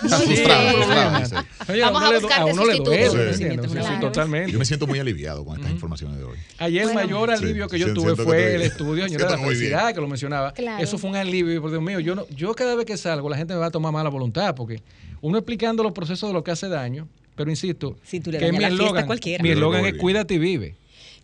frustrados, 0.00 0.74
frustrados, 0.74 1.30
dice. 1.30 1.36
Oye, 1.72 1.80
Vamos 1.82 2.02
a 2.02 2.36
a 2.36 2.44
uno 2.44 2.62
Sí. 2.64 3.34
Sí, 3.36 3.44
sí, 3.68 4.00
totalmente. 4.00 4.52
Yo 4.52 4.58
me 4.60 4.64
siento 4.64 4.86
muy 4.86 4.98
aliviado 5.00 5.44
con 5.44 5.56
estas 5.56 5.72
informaciones 5.72 6.18
de 6.18 6.24
hoy. 6.24 6.36
Ayer 6.58 6.82
el 6.82 6.88
Bueno. 6.92 7.00
mayor 7.00 7.30
alivio 7.32 7.64
Sí, 7.64 7.70
que 7.72 7.78
yo 7.80 7.94
tuve 7.94 8.14
fue 8.14 8.54
el 8.54 8.62
estudio, 8.70 9.08
señora, 9.08 9.24
de 9.26 9.30
la 9.36 9.38
felicidad, 9.42 9.94
que 9.94 10.00
lo 10.00 10.08
mencionaba. 10.08 10.52
Claro. 10.52 10.82
Eso 10.84 10.98
fue 10.98 11.10
un 11.10 11.16
alivio, 11.16 11.60
por 11.60 11.70
Dios 11.70 11.82
mío, 11.82 11.98
yo, 12.00 12.14
no, 12.14 12.28
yo 12.28 12.54
cada 12.54 12.76
vez 12.76 12.86
que 12.86 12.96
salgo 12.96 13.28
la 13.28 13.36
gente 13.36 13.54
me 13.54 13.60
va 13.60 13.66
a 13.66 13.70
tomar 13.70 13.92
mala 13.92 14.08
voluntad, 14.10 14.54
porque 14.54 14.82
uno 15.20 15.38
explicando 15.38 15.82
los 15.82 15.92
procesos 15.92 16.28
de 16.30 16.34
lo 16.34 16.44
que 16.44 16.52
hace 16.52 16.68
daño, 16.68 17.08
pero 17.34 17.50
insisto, 17.50 17.96
Si 18.04 18.20
tú 18.20 18.30
le 18.30 18.38
que 18.38 18.52
mi 18.52 18.62
eslogan, 18.62 19.06
cualquiera. 19.06 19.42
mi 19.42 19.50
eslogan 19.50 19.84
es 19.86 19.94
cuídate 19.94 20.34
y 20.34 20.38
vive. 20.38 20.74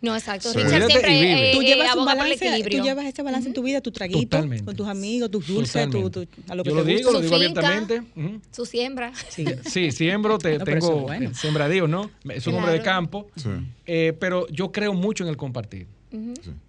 No, 0.03 0.15
exacto. 0.15 0.51
Sí. 0.53 0.59
Richard 0.59 0.73
Cuídate 0.85 0.93
siempre 0.93 1.51
eh, 1.51 1.53
Tú 1.55 1.63
eh, 1.63 1.65
llevas 1.65 1.87
un 1.87 1.93
aboga 1.93 2.05
por 2.05 2.13
el 2.13 2.19
balance, 2.19 2.47
equilibrio. 2.49 2.79
tú 2.81 2.85
llevas 2.85 3.07
ese 3.07 3.23
balance 3.23 3.49
en 3.49 3.55
tu 3.55 3.63
vida, 3.63 3.81
tu 3.81 3.91
traguito, 3.93 4.21
Totalmente. 4.37 4.65
con 4.65 4.77
tus 4.77 4.87
amigos, 4.89 5.31
tus 5.31 5.47
dulces, 5.47 5.91
tu, 5.91 6.11
tu- 6.11 6.27
a 6.49 6.55
lo 6.55 6.63
que 6.63 6.71
yo 6.71 6.77
te 6.77 6.81
lo 6.83 6.85
digo, 6.85 6.99
gusta. 7.11 7.13
lo 7.13 7.19
Su 7.19 7.23
digo 7.35 7.49
finca. 7.49 7.67
abiertamente. 7.69 8.03
Su 8.53 8.67
siembra. 8.67 9.13
Sí. 9.31 9.45
Sí, 9.65 9.93
siembro, 9.93 10.39
te, 10.39 10.59
No, 10.59 10.65
tengo 10.65 10.97
es 10.97 11.03
bueno. 11.03 11.35
sembradío, 11.35 11.89
¿no? 11.89 12.11
Es 12.29 12.47
un 12.47 12.55
hombre 12.57 12.73
de 12.73 12.83
campo, 12.83 13.29
Sí. 13.37 13.49
eh, 13.87 14.13
pero 14.21 14.47
yo 14.49 14.71
creo 14.73 14.93
mucho 14.95 15.25
en 15.25 15.31
el 15.31 15.37
compartir. 15.37 15.87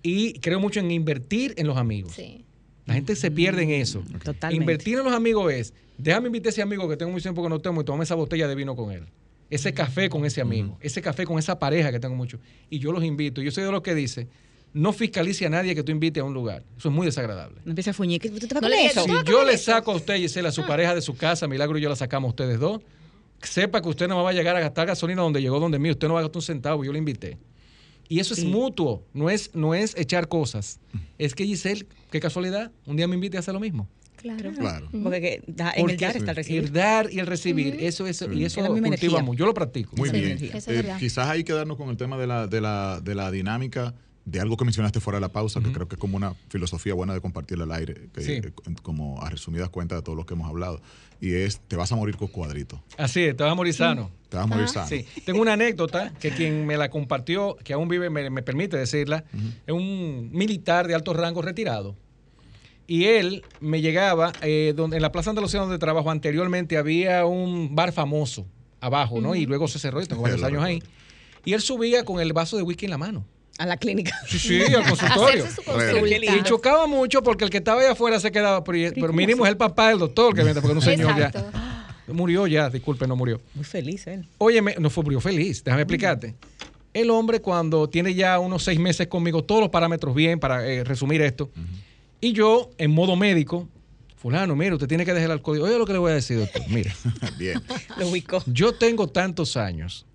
Y 0.03 0.33
creo 0.39 0.59
mucho 0.59 0.79
en 0.79 0.91
invertir 0.91 1.53
en 1.57 1.67
los 1.67 1.77
amigos. 1.77 2.13
Sí. 2.13 2.43
La 2.85 2.93
gente 2.93 3.15
se 3.15 3.31
pierde 3.31 3.63
en 3.63 3.71
eso. 3.71 4.01
Totalmente. 4.23 4.55
Invertir 4.55 4.97
en 4.97 5.03
los 5.03 5.13
amigos 5.13 5.51
es, 5.51 5.73
déjame 5.97 6.27
invitar 6.27 6.47
a 6.47 6.49
ese 6.51 6.61
amigo 6.61 6.87
que 6.87 6.95
tengo 6.97 7.11
mucho 7.11 7.23
tiempo 7.23 7.43
que 7.43 7.49
no 7.49 7.59
tomo 7.59 7.81
y 7.81 7.83
tomame 7.85 8.03
esa 8.05 8.15
botella 8.15 8.47
de 8.47 8.55
vino 8.55 8.75
con 8.75 8.91
él. 8.91 9.03
Ese 9.49 9.73
café 9.73 10.09
con 10.09 10.25
ese 10.25 10.41
amigo, 10.41 10.77
ese 10.81 11.01
café 11.01 11.25
con 11.25 11.39
esa 11.39 11.57
pareja 11.57 11.91
que 11.91 11.99
tengo 11.99 12.15
mucho. 12.15 12.39
Y 12.69 12.79
yo 12.79 12.91
los 12.91 13.03
invito. 13.03 13.41
Yo 13.41 13.51
soy 13.51 13.63
de 13.63 13.71
los 13.71 13.81
que 13.81 13.95
dice, 13.95 14.27
no 14.73 14.91
fiscalice 14.91 15.45
a 15.45 15.49
nadie 15.49 15.73
que 15.73 15.83
tú 15.83 15.91
invites 15.91 16.21
a 16.21 16.25
un 16.25 16.33
lugar. 16.33 16.63
Eso 16.77 16.89
es 16.89 16.93
muy 16.95 17.05
desagradable. 17.05 17.61
No 17.63 17.71
empieza 17.71 17.91
a 17.91 17.93
fuñir. 17.93 18.21
¿Tú 18.21 18.29
te 18.47 18.53
vas 18.53 18.61
No 18.61 18.69
con 18.69 18.73
eso? 18.77 19.05
"Tú 19.05 19.17
Si 19.25 19.31
yo 19.31 19.45
le 19.45 19.53
eso?" 19.53 19.71
saco 19.71 19.91
a 19.91 19.95
usted, 19.95 20.17
Gisela, 20.17 20.49
a 20.49 20.51
su 20.51 20.65
pareja 20.65 20.93
de 20.93 21.01
su 21.01 21.15
casa, 21.15 21.47
Milagro 21.47 21.77
y 21.77 21.81
yo 21.81 21.87
la 21.89 21.95
sacamos 21.95 22.27
a 22.27 22.31
ustedes 22.31 22.59
dos, 22.59 22.81
sepa 23.41 23.81
que 23.81 23.87
usted 23.89 24.07
no 24.09 24.21
va 24.21 24.31
a 24.31 24.33
llegar 24.33 24.55
a 24.55 24.59
gastar 24.59 24.87
gasolina 24.87 25.21
donde 25.21 25.41
llegó 25.41 25.59
donde 25.59 25.79
mí, 25.79 25.89
usted 25.91 26.07
no 26.07 26.15
va 26.15 26.19
a 26.19 26.23
gastar 26.23 26.37
un 26.39 26.41
centavo, 26.43 26.83
yo 26.83 26.91
le 26.91 26.99
invité. 26.99 27.37
Y 28.09 28.19
eso 28.19 28.33
es 28.33 28.41
Sí. 28.41 28.47
mutuo, 28.47 29.03
no 29.13 29.29
es, 29.29 29.53
no 29.53 29.73
es 29.75 29.95
echar 29.97 30.27
cosas. 30.27 30.79
Es 31.17 31.35
que 31.35 31.45
Giselle, 31.45 31.85
qué 32.11 32.19
casualidad, 32.19 32.71
un 32.85 32.95
día 32.97 33.07
me 33.07 33.15
invite 33.15 33.37
a 33.37 33.39
hacer 33.41 33.53
lo 33.53 33.59
mismo. 33.59 33.87
Claro. 34.17 34.51
Claro. 34.53 34.89
Porque 35.03 35.21
que 35.21 35.43
da- 35.47 35.71
en 35.71 35.75
el 35.77 35.81
Porque 35.81 36.05
dar 36.05 36.17
está 36.17 36.31
el 36.31 36.35
recibir. 36.37 36.63
El 36.65 36.73
dar 36.73 37.09
y 37.11 37.19
el 37.19 37.27
recibir, 37.27 37.77
eso, 37.79 38.05
eso, 38.07 38.31
y 38.31 38.43
eso 38.45 38.59
Es 38.59 38.63
la 38.67 38.73
misma 38.73 38.87
cultiva 38.89 39.11
energía. 39.11 39.23
mucho. 39.23 39.39
Yo 39.39 39.45
lo 39.45 39.53
practico. 39.53 39.95
Muy 39.95 40.09
bien. 40.09 40.37
eso 40.53 40.71
es 40.71 40.85
Eh, 40.85 40.93
quizás 40.99 41.27
hay 41.29 41.43
que 41.43 41.53
darnos 41.53 41.77
con 41.77 41.89
el 41.89 41.97
tema 41.97 42.17
de 42.17 42.27
la, 42.27 42.47
de 42.47 42.59
la, 42.61 42.99
de 43.01 43.15
la 43.15 43.31
dinámica 43.31 43.93
de 44.25 44.41
algo 44.41 44.57
que 44.57 44.65
mencionaste 44.65 44.99
fuera 44.99 45.17
de 45.17 45.21
la 45.21 45.31
pausa, 45.31 45.61
que 45.61 45.71
creo 45.71 45.87
que 45.87 45.95
es 45.95 45.99
como 46.01 46.17
una 46.17 46.33
filosofía 46.49 46.93
buena 46.93 47.13
de 47.13 47.21
compartir 47.21 47.61
al 47.61 47.71
aire, 47.71 48.09
que, 48.13 48.21
Sí. 48.21 48.31
eh, 48.33 48.51
como 48.83 49.21
a 49.21 49.29
resumidas 49.29 49.69
cuentas 49.69 49.99
de 49.99 50.01
todo 50.01 50.15
lo 50.15 50.25
que 50.25 50.33
hemos 50.33 50.49
hablado. 50.49 50.81
Y 51.21 51.33
es, 51.33 51.61
te 51.61 51.77
vas 51.77 51.93
a 51.93 51.95
morir 51.95 52.17
con 52.17 52.27
cuadritos. 52.27 52.81
Así 52.97 53.21
es, 53.23 53.37
te 53.37 53.43
vas 53.43 53.53
a 53.53 53.55
morir 53.55 53.73
sano. 53.73 54.11
Te 54.27 54.35
vas 54.35 54.43
a 54.43 54.47
morir 54.47 54.65
Ajá. 54.65 54.73
sano. 54.73 54.87
Sí, 54.89 55.05
tengo 55.25 55.39
una 55.41 55.53
anécdota 55.53 56.11
que 56.19 56.31
quien 56.31 56.65
me 56.65 56.75
la 56.75 56.89
compartió, 56.89 57.55
que 57.63 57.71
aún 57.71 57.87
vive, 57.87 58.09
me, 58.09 58.29
me 58.29 58.41
permite 58.41 58.75
decirla, 58.75 59.23
es 59.65 59.73
un 59.73 60.29
militar 60.33 60.87
de 60.89 60.95
alto 60.95 61.13
rango 61.13 61.41
retirado. 61.41 61.95
Y 62.87 63.05
él 63.05 63.43
me 63.59 63.81
llegaba, 63.81 64.31
eh, 64.41 64.73
donde, 64.75 64.95
en 64.95 65.01
la 65.01 65.11
Plaza 65.11 65.29
Andalucía 65.29 65.59
donde 65.59 65.77
trabajo 65.77 66.09
anteriormente 66.09 66.77
había 66.77 67.25
un 67.25 67.75
bar 67.75 67.91
famoso 67.91 68.47
abajo, 68.79 69.19
¿no? 69.19 69.35
Y 69.35 69.45
luego 69.45 69.67
se 69.67 69.77
cerró 69.77 70.01
y 70.01 70.05
tengo 70.05 70.21
varios 70.21 70.41
años 70.41 70.63
ahí. 70.63 70.81
Y 71.43 71.53
él 71.53 71.61
subía 71.61 72.03
con 72.05 72.21
el 72.21 72.31
vaso 72.33 72.57
de 72.57 72.63
whisky 72.63 72.85
en 72.85 72.91
la 72.91 72.97
mano. 72.97 73.25
A 73.57 73.65
la 73.65 73.77
clínica. 73.77 74.15
Sí, 74.27 74.39
sí, 74.39 74.61
al 74.73 74.83
consultorio. 74.87 75.45
Y 76.21 76.43
chocaba 76.43 76.87
mucho 76.87 77.23
porque 77.23 77.43
el 77.43 77.49
que 77.49 77.57
estaba 77.57 77.81
allá 77.81 77.91
afuera 77.91 78.19
se 78.19 78.31
quedaba, 78.31 78.63
pero, 78.63 78.93
pero 78.93 79.13
mínimo 79.13 79.45
es 79.45 79.51
el 79.51 79.57
papá 79.57 79.89
del 79.89 79.99
doctor 79.99 80.33
que 80.33 80.43
vende, 80.43 80.61
porque 80.61 80.75
un 80.75 80.81
señor 80.81 81.11
Exacto. 81.11 81.45
ya 81.51 82.13
murió 82.13 82.47
ya, 82.47 82.69
disculpe, 82.69 83.07
no 83.07 83.15
murió. 83.15 83.41
Muy 83.55 83.65
feliz 83.65 84.07
él. 84.07 84.27
Óyeme, 84.37 84.75
no 84.79 84.89
fue 84.89 85.03
murió 85.03 85.19
feliz, 85.19 85.63
déjame 85.63 85.83
explicarte. 85.83 86.35
El 86.93 87.09
hombre 87.09 87.41
cuando 87.41 87.89
tiene 87.89 88.13
ya 88.13 88.39
unos 88.39 88.63
seis 88.63 88.79
meses 88.79 89.07
conmigo, 89.07 89.43
todos 89.43 89.61
los 89.61 89.69
parámetros 89.69 90.15
bien, 90.15 90.39
para 90.39 90.65
eh, 90.65 90.83
resumir 90.83 91.21
esto, 91.21 91.49
y 92.21 92.33
yo 92.33 92.69
en 92.77 92.91
modo 92.91 93.15
médico, 93.15 93.67
fulano, 94.15 94.55
mira, 94.55 94.73
usted 94.75 94.87
tiene 94.87 95.05
que 95.05 95.13
dejar 95.13 95.27
el 95.27 95.31
alcohol. 95.33 95.61
Oye, 95.61 95.77
lo 95.77 95.85
que 95.85 95.93
le 95.93 95.99
voy 95.99 96.11
a 96.11 96.15
decir, 96.15 96.37
doctor, 96.39 96.61
mira. 96.69 96.93
Bien. 97.37 97.61
Lo 97.97 98.07
ubicó. 98.09 98.43
Yo 98.47 98.73
tengo 98.73 99.07
tantos 99.07 99.57
años, 99.57 100.05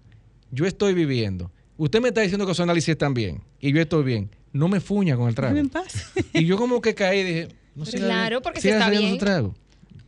yo 0.51 0.67
estoy 0.67 0.95
viviendo. 0.95 1.51
Usted 1.77 2.01
me 2.01 2.09
está 2.09 2.21
diciendo 2.21 2.47
que 2.47 2.55
su 2.55 2.63
análisis 2.63 2.91
están 2.91 3.15
bien 3.15 3.43
y 3.61 3.73
yo 3.73 3.81
estoy 3.81 4.05
bien. 4.05 4.31
No 4.53 4.69
me 4.69 4.81
fuña 4.81 5.17
con 5.17 5.29
el 5.29 5.35
trago. 5.35 5.57
En 5.57 5.69
paz. 5.69 6.13
Y 6.35 6.45
yo 6.45 6.57
como 6.57 6.81
que 6.81 6.95
caí 6.95 7.21
y 7.21 7.25
dije, 7.25 7.49
no 7.75 7.85
siga- 7.87 8.05
Claro, 8.05 8.43
porque 8.43 8.61
si 8.61 8.69
está 8.69 8.91
bien. 8.91 9.13
su 9.13 9.19
trago. 9.19 9.55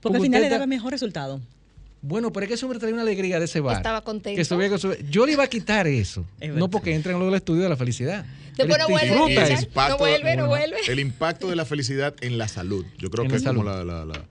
Porque 0.01 0.19
al 0.19 0.23
final 0.23 0.43
le 0.43 0.51
daba 0.51 0.67
mejor 0.67 0.93
resultado. 0.93 1.41
Bueno, 2.03 2.31
pero 2.31 2.45
es 2.45 2.49
que 2.49 2.55
ese 2.55 2.67
hombre 2.67 2.79
traía 2.79 2.93
una 2.93 3.03
alegría 3.03 3.39
de 3.39 3.47
ese 3.47 3.61
bar. 3.61 3.77
Estaba 3.79 4.03
contento. 4.03 4.59
Que 4.59 4.69
que 4.69 5.05
Yo 5.11 5.25
le 5.25 5.33
iba 5.33 5.45
a 5.45 5.47
quitar 5.47 5.87
eso. 5.87 6.27
no 6.55 6.69
porque 6.69 6.95
entra 6.95 7.13
en 7.13 7.19
lo 7.19 7.25
del 7.25 7.37
estudio 7.37 7.63
de 7.63 7.71
la 7.71 7.77
felicidad. 7.77 8.27
Después 8.57 8.79
Él 8.79 8.79
no 8.79 8.89
vuelve, 8.89 9.07
disfruta 9.09 9.41
Richard. 9.45 9.59
eso. 9.59 9.89
No 9.89 9.99
vuelve, 9.99 10.37
no 10.37 10.47
vuelve. 10.49 10.77
El 10.89 10.99
impacto 11.01 11.49
de 11.51 11.57
la 11.57 11.65
felicidad 11.65 12.15
en 12.21 12.39
la 12.39 12.49
salud. 12.49 12.85
Yo 12.99 13.11
creo 13.11 13.25
En 13.25 13.31
que 13.31 13.37
es 13.37 13.43
como 13.43 13.65
salud. 13.65 13.85
la... 13.87 14.05
la- 14.05 14.05
la- 14.05 14.25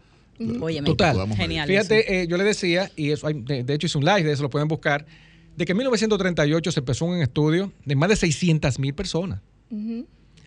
Óyeme, 0.61 0.85
Total. 0.87 1.31
genial. 1.35 1.67
Fíjate, 1.67 2.21
eh, 2.23 2.27
yo 2.27 2.37
le 2.37 2.43
decía, 2.43 2.91
y 2.95 3.11
eso 3.11 3.27
hay- 3.27 3.35
de, 3.41 3.63
de 3.63 3.73
hecho 3.75 3.85
hice 3.85 3.97
un 3.97 4.03
live 4.05 4.23
de 4.23 4.31
eso, 4.33 4.41
lo 4.41 4.49
pueden 4.49 4.67
buscar, 4.67 5.05
de 5.55 5.63
que 5.65 5.71
en 5.73 5.77
1938 5.77 6.71
se 6.71 6.79
empezó 6.79 7.05
un 7.05 7.21
estudio 7.21 7.71
de 7.85 7.95
más 7.95 8.09
de 8.09 8.15
600 8.15 8.79
mil 8.79 8.93
personas. 8.95 9.39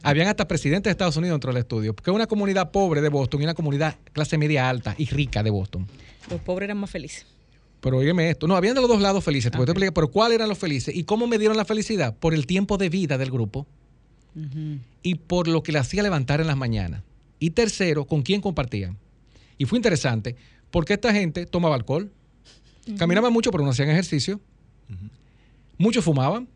Habían 0.03 0.29
hasta 0.29 0.47
presidentes 0.47 0.85
de 0.85 0.93
Estados 0.93 1.17
Unidos 1.17 1.35
dentro 1.37 1.53
del 1.53 1.61
estudio, 1.61 1.95
porque 1.95 2.11
una 2.11 2.27
comunidad 2.27 2.71
pobre 2.73 3.01
de 3.01 3.09
Boston 3.09 3.41
y 3.41 3.45
una 3.45 3.55
comunidad 3.55 3.97
clase 4.13 4.37
media 4.39 4.69
alta 4.69 4.95
y 4.99 5.07
rica 5.07 5.43
de 5.43 5.51
Boston. 5.51 5.87
Los 6.31 6.41
pobres 6.41 6.67
eran 6.67 6.79
más 6.79 6.91
felices. 6.91 7.27
Pero 7.81 7.99
óyeme 7.99 8.31
esto, 8.31 8.47
no, 8.49 8.57
habían 8.57 8.75
de 8.75 8.81
los 8.81 8.89
dos 8.91 9.01
lados 9.01 9.23
felices, 9.23 9.51
te 9.53 9.59
voy 9.59 9.65
a 9.65 9.71
explicar, 9.71 9.93
pero 9.93 10.11
¿cuáles 10.11 10.37
eran 10.37 10.49
los 10.49 10.59
felices? 10.59 10.95
¿Y 10.95 11.05
cómo 11.05 11.27
medieron 11.27 11.57
la 11.57 11.65
felicidad? 11.65 12.15
Por 12.17 12.35
el 12.35 12.47
tiempo 12.47 12.79
de 12.79 12.89
vida 12.89 13.19
del 13.19 13.31
grupo 13.31 13.67
y 15.03 15.15
por 15.15 15.49
lo 15.49 15.63
que 15.63 15.73
le 15.73 15.79
hacía 15.79 16.03
levantar 16.03 16.41
en 16.41 16.47
las 16.47 16.57
mañanas. 16.57 17.03
Y 17.39 17.51
tercero, 17.51 18.07
con 18.07 18.23
quién 18.23 18.41
compartían. 18.41 18.97
Y 19.59 19.65
fue 19.67 19.79
interesante, 19.79 20.37
porque 20.71 20.95
esta 20.95 21.13
gente 21.13 21.47
tomaba 21.47 21.75
alcohol, 21.75 22.11
caminaban 22.99 23.33
mucho, 23.33 23.51
pero 23.51 23.65
no 23.65 23.71
hacían 23.71 23.89
ejercicio, 23.91 24.41
muchos 25.79 26.05
fumaban, 26.05 26.49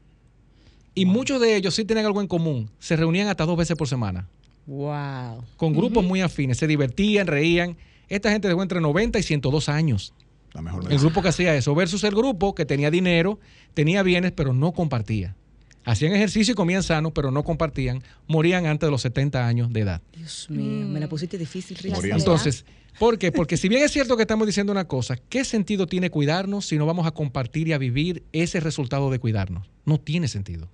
y 0.94 1.04
muchos 1.06 1.40
de 1.40 1.56
ellos 1.56 1.74
sí 1.74 1.84
tenían 1.84 2.06
algo 2.06 2.20
en 2.20 2.26
común, 2.26 2.70
se 2.78 2.96
reunían 2.96 3.28
hasta 3.28 3.46
dos 3.46 3.56
veces 3.56 3.76
por 3.76 3.88
semana, 3.88 4.28
Wow. 4.66 5.44
con 5.56 5.72
grupos 5.72 6.04
muy 6.04 6.20
afines, 6.20 6.58
se 6.58 6.66
divertían, 6.66 7.26
reían. 7.26 7.76
Esta 8.08 8.30
gente 8.30 8.48
dejó 8.48 8.62
entre 8.62 8.80
90 8.80 9.18
y 9.18 9.22
102 9.22 9.68
años. 9.68 10.12
La 10.52 10.62
mejor 10.62 10.90
El 10.90 10.98
grupo 10.98 11.22
que 11.22 11.28
hacía 11.28 11.54
eso, 11.54 11.74
versus 11.74 12.04
el 12.04 12.14
grupo 12.14 12.54
que 12.54 12.66
tenía 12.66 12.90
dinero, 12.90 13.38
tenía 13.74 14.02
bienes, 14.02 14.32
pero 14.32 14.52
no 14.52 14.72
compartía. 14.72 15.36
Hacían 15.84 16.12
ejercicio 16.12 16.52
y 16.52 16.54
comían 16.54 16.82
sano, 16.82 17.12
pero 17.12 17.30
no 17.30 17.42
compartían. 17.42 18.02
Morían 18.26 18.66
antes 18.66 18.86
de 18.86 18.90
los 18.90 19.02
70 19.02 19.46
años 19.46 19.72
de 19.72 19.80
edad. 19.80 20.02
Dios 20.14 20.48
mío, 20.50 20.86
me 20.86 21.00
la 21.00 21.08
pusiste 21.08 21.38
difícil, 21.38 21.76
Richard. 21.78 21.96
Morían. 21.96 22.18
Entonces, 22.18 22.64
¿por 22.98 23.18
qué? 23.18 23.32
Porque 23.32 23.56
si 23.56 23.68
bien 23.68 23.82
es 23.82 23.90
cierto 23.90 24.16
que 24.16 24.22
estamos 24.22 24.46
diciendo 24.46 24.72
una 24.72 24.86
cosa, 24.86 25.16
¿qué 25.16 25.44
sentido 25.44 25.86
tiene 25.86 26.10
cuidarnos 26.10 26.66
si 26.66 26.76
no 26.76 26.84
vamos 26.84 27.06
a 27.06 27.12
compartir 27.12 27.68
y 27.68 27.72
a 27.72 27.78
vivir 27.78 28.24
ese 28.32 28.60
resultado 28.60 29.10
de 29.10 29.18
cuidarnos? 29.18 29.70
No 29.86 29.98
tiene 29.98 30.28
sentido. 30.28 30.68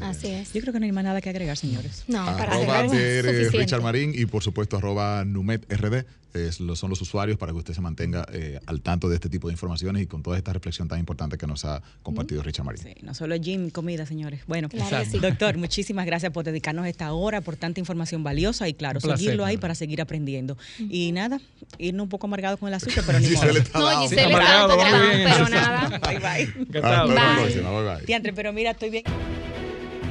Así 0.00 0.28
es. 0.28 0.52
Yo 0.52 0.60
creo 0.62 0.72
que 0.72 0.80
no 0.80 0.86
hay 0.86 0.92
más 0.92 1.04
nada 1.04 1.20
que 1.20 1.28
agregar, 1.28 1.56
señores. 1.56 2.04
No, 2.08 2.24
para 2.24 2.54
Arroba 2.54 2.78
agregar. 2.80 3.52
Richard 3.52 3.82
Marín 3.82 4.12
y 4.14 4.26
por 4.26 4.42
supuesto 4.42 4.78
arroba 4.78 5.24
Numet 5.24 5.70
RD 5.70 6.06
es 6.36 6.60
lo- 6.60 6.76
son 6.76 6.90
los 6.90 7.00
usuarios 7.00 7.38
para 7.38 7.52
que 7.52 7.58
usted 7.58 7.74
se 7.74 7.80
mantenga 7.80 8.26
eh, 8.32 8.60
al 8.66 8.80
tanto 8.82 9.08
de 9.08 9.14
este 9.16 9.28
tipo 9.28 9.48
de 9.48 9.52
informaciones 9.54 10.02
y 10.02 10.06
con 10.06 10.22
toda 10.22 10.36
esta 10.36 10.52
reflexión 10.52 10.88
tan 10.88 10.98
importante 10.98 11.36
que 11.38 11.46
nos 11.46 11.64
ha 11.64 11.82
compartido 12.02 12.42
Richard 12.42 12.64
Marín. 12.66 12.82
Sí, 12.82 12.94
no 13.02 13.14
solo 13.14 13.36
gym, 13.36 13.70
comida, 13.70 14.06
señores. 14.06 14.42
Bueno, 14.46 14.68
Claro 14.68 15.04
sí. 15.10 15.18
doctor, 15.18 15.56
muchísimas 15.56 16.06
gracias 16.06 16.32
por 16.32 16.44
dedicarnos 16.44 16.86
esta 16.86 17.12
hora, 17.12 17.40
por 17.40 17.56
tanta 17.56 17.80
información 17.80 18.22
valiosa 18.22 18.68
y 18.68 18.74
claro, 18.74 19.00
placer, 19.00 19.18
seguirlo 19.18 19.44
ahí 19.44 19.56
para 19.56 19.74
seguir 19.74 20.00
aprendiendo. 20.00 20.56
Y 20.78 21.12
nada, 21.12 21.40
irnos 21.78 22.04
un 22.04 22.08
poco 22.10 22.26
amargado 22.26 22.56
con 22.58 22.68
el 22.68 22.74
azúcar, 22.74 23.02
pero 23.06 23.18
ni 23.20 23.28
modo. 23.30 23.46
No. 23.74 24.00
Giselle 24.02 24.22
está 24.22 24.66
pero 25.24 25.48
nada. 25.48 25.98
Bye 26.06 26.18
bye. 26.18 26.80
Hasta 26.80 27.06
la 27.06 27.06
Bye. 27.06 27.42
próxima, 27.42 27.70
bye 27.70 28.20
bye. 28.20 28.32
Pero 28.32 28.52
mira, 28.52 28.70
estoy 28.72 28.90
bien. 28.90 29.04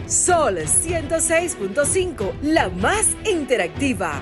Sol 0.08 0.58
106.5, 0.60 2.42
la 2.44 2.70
más 2.70 3.08
interactiva. 3.30 4.22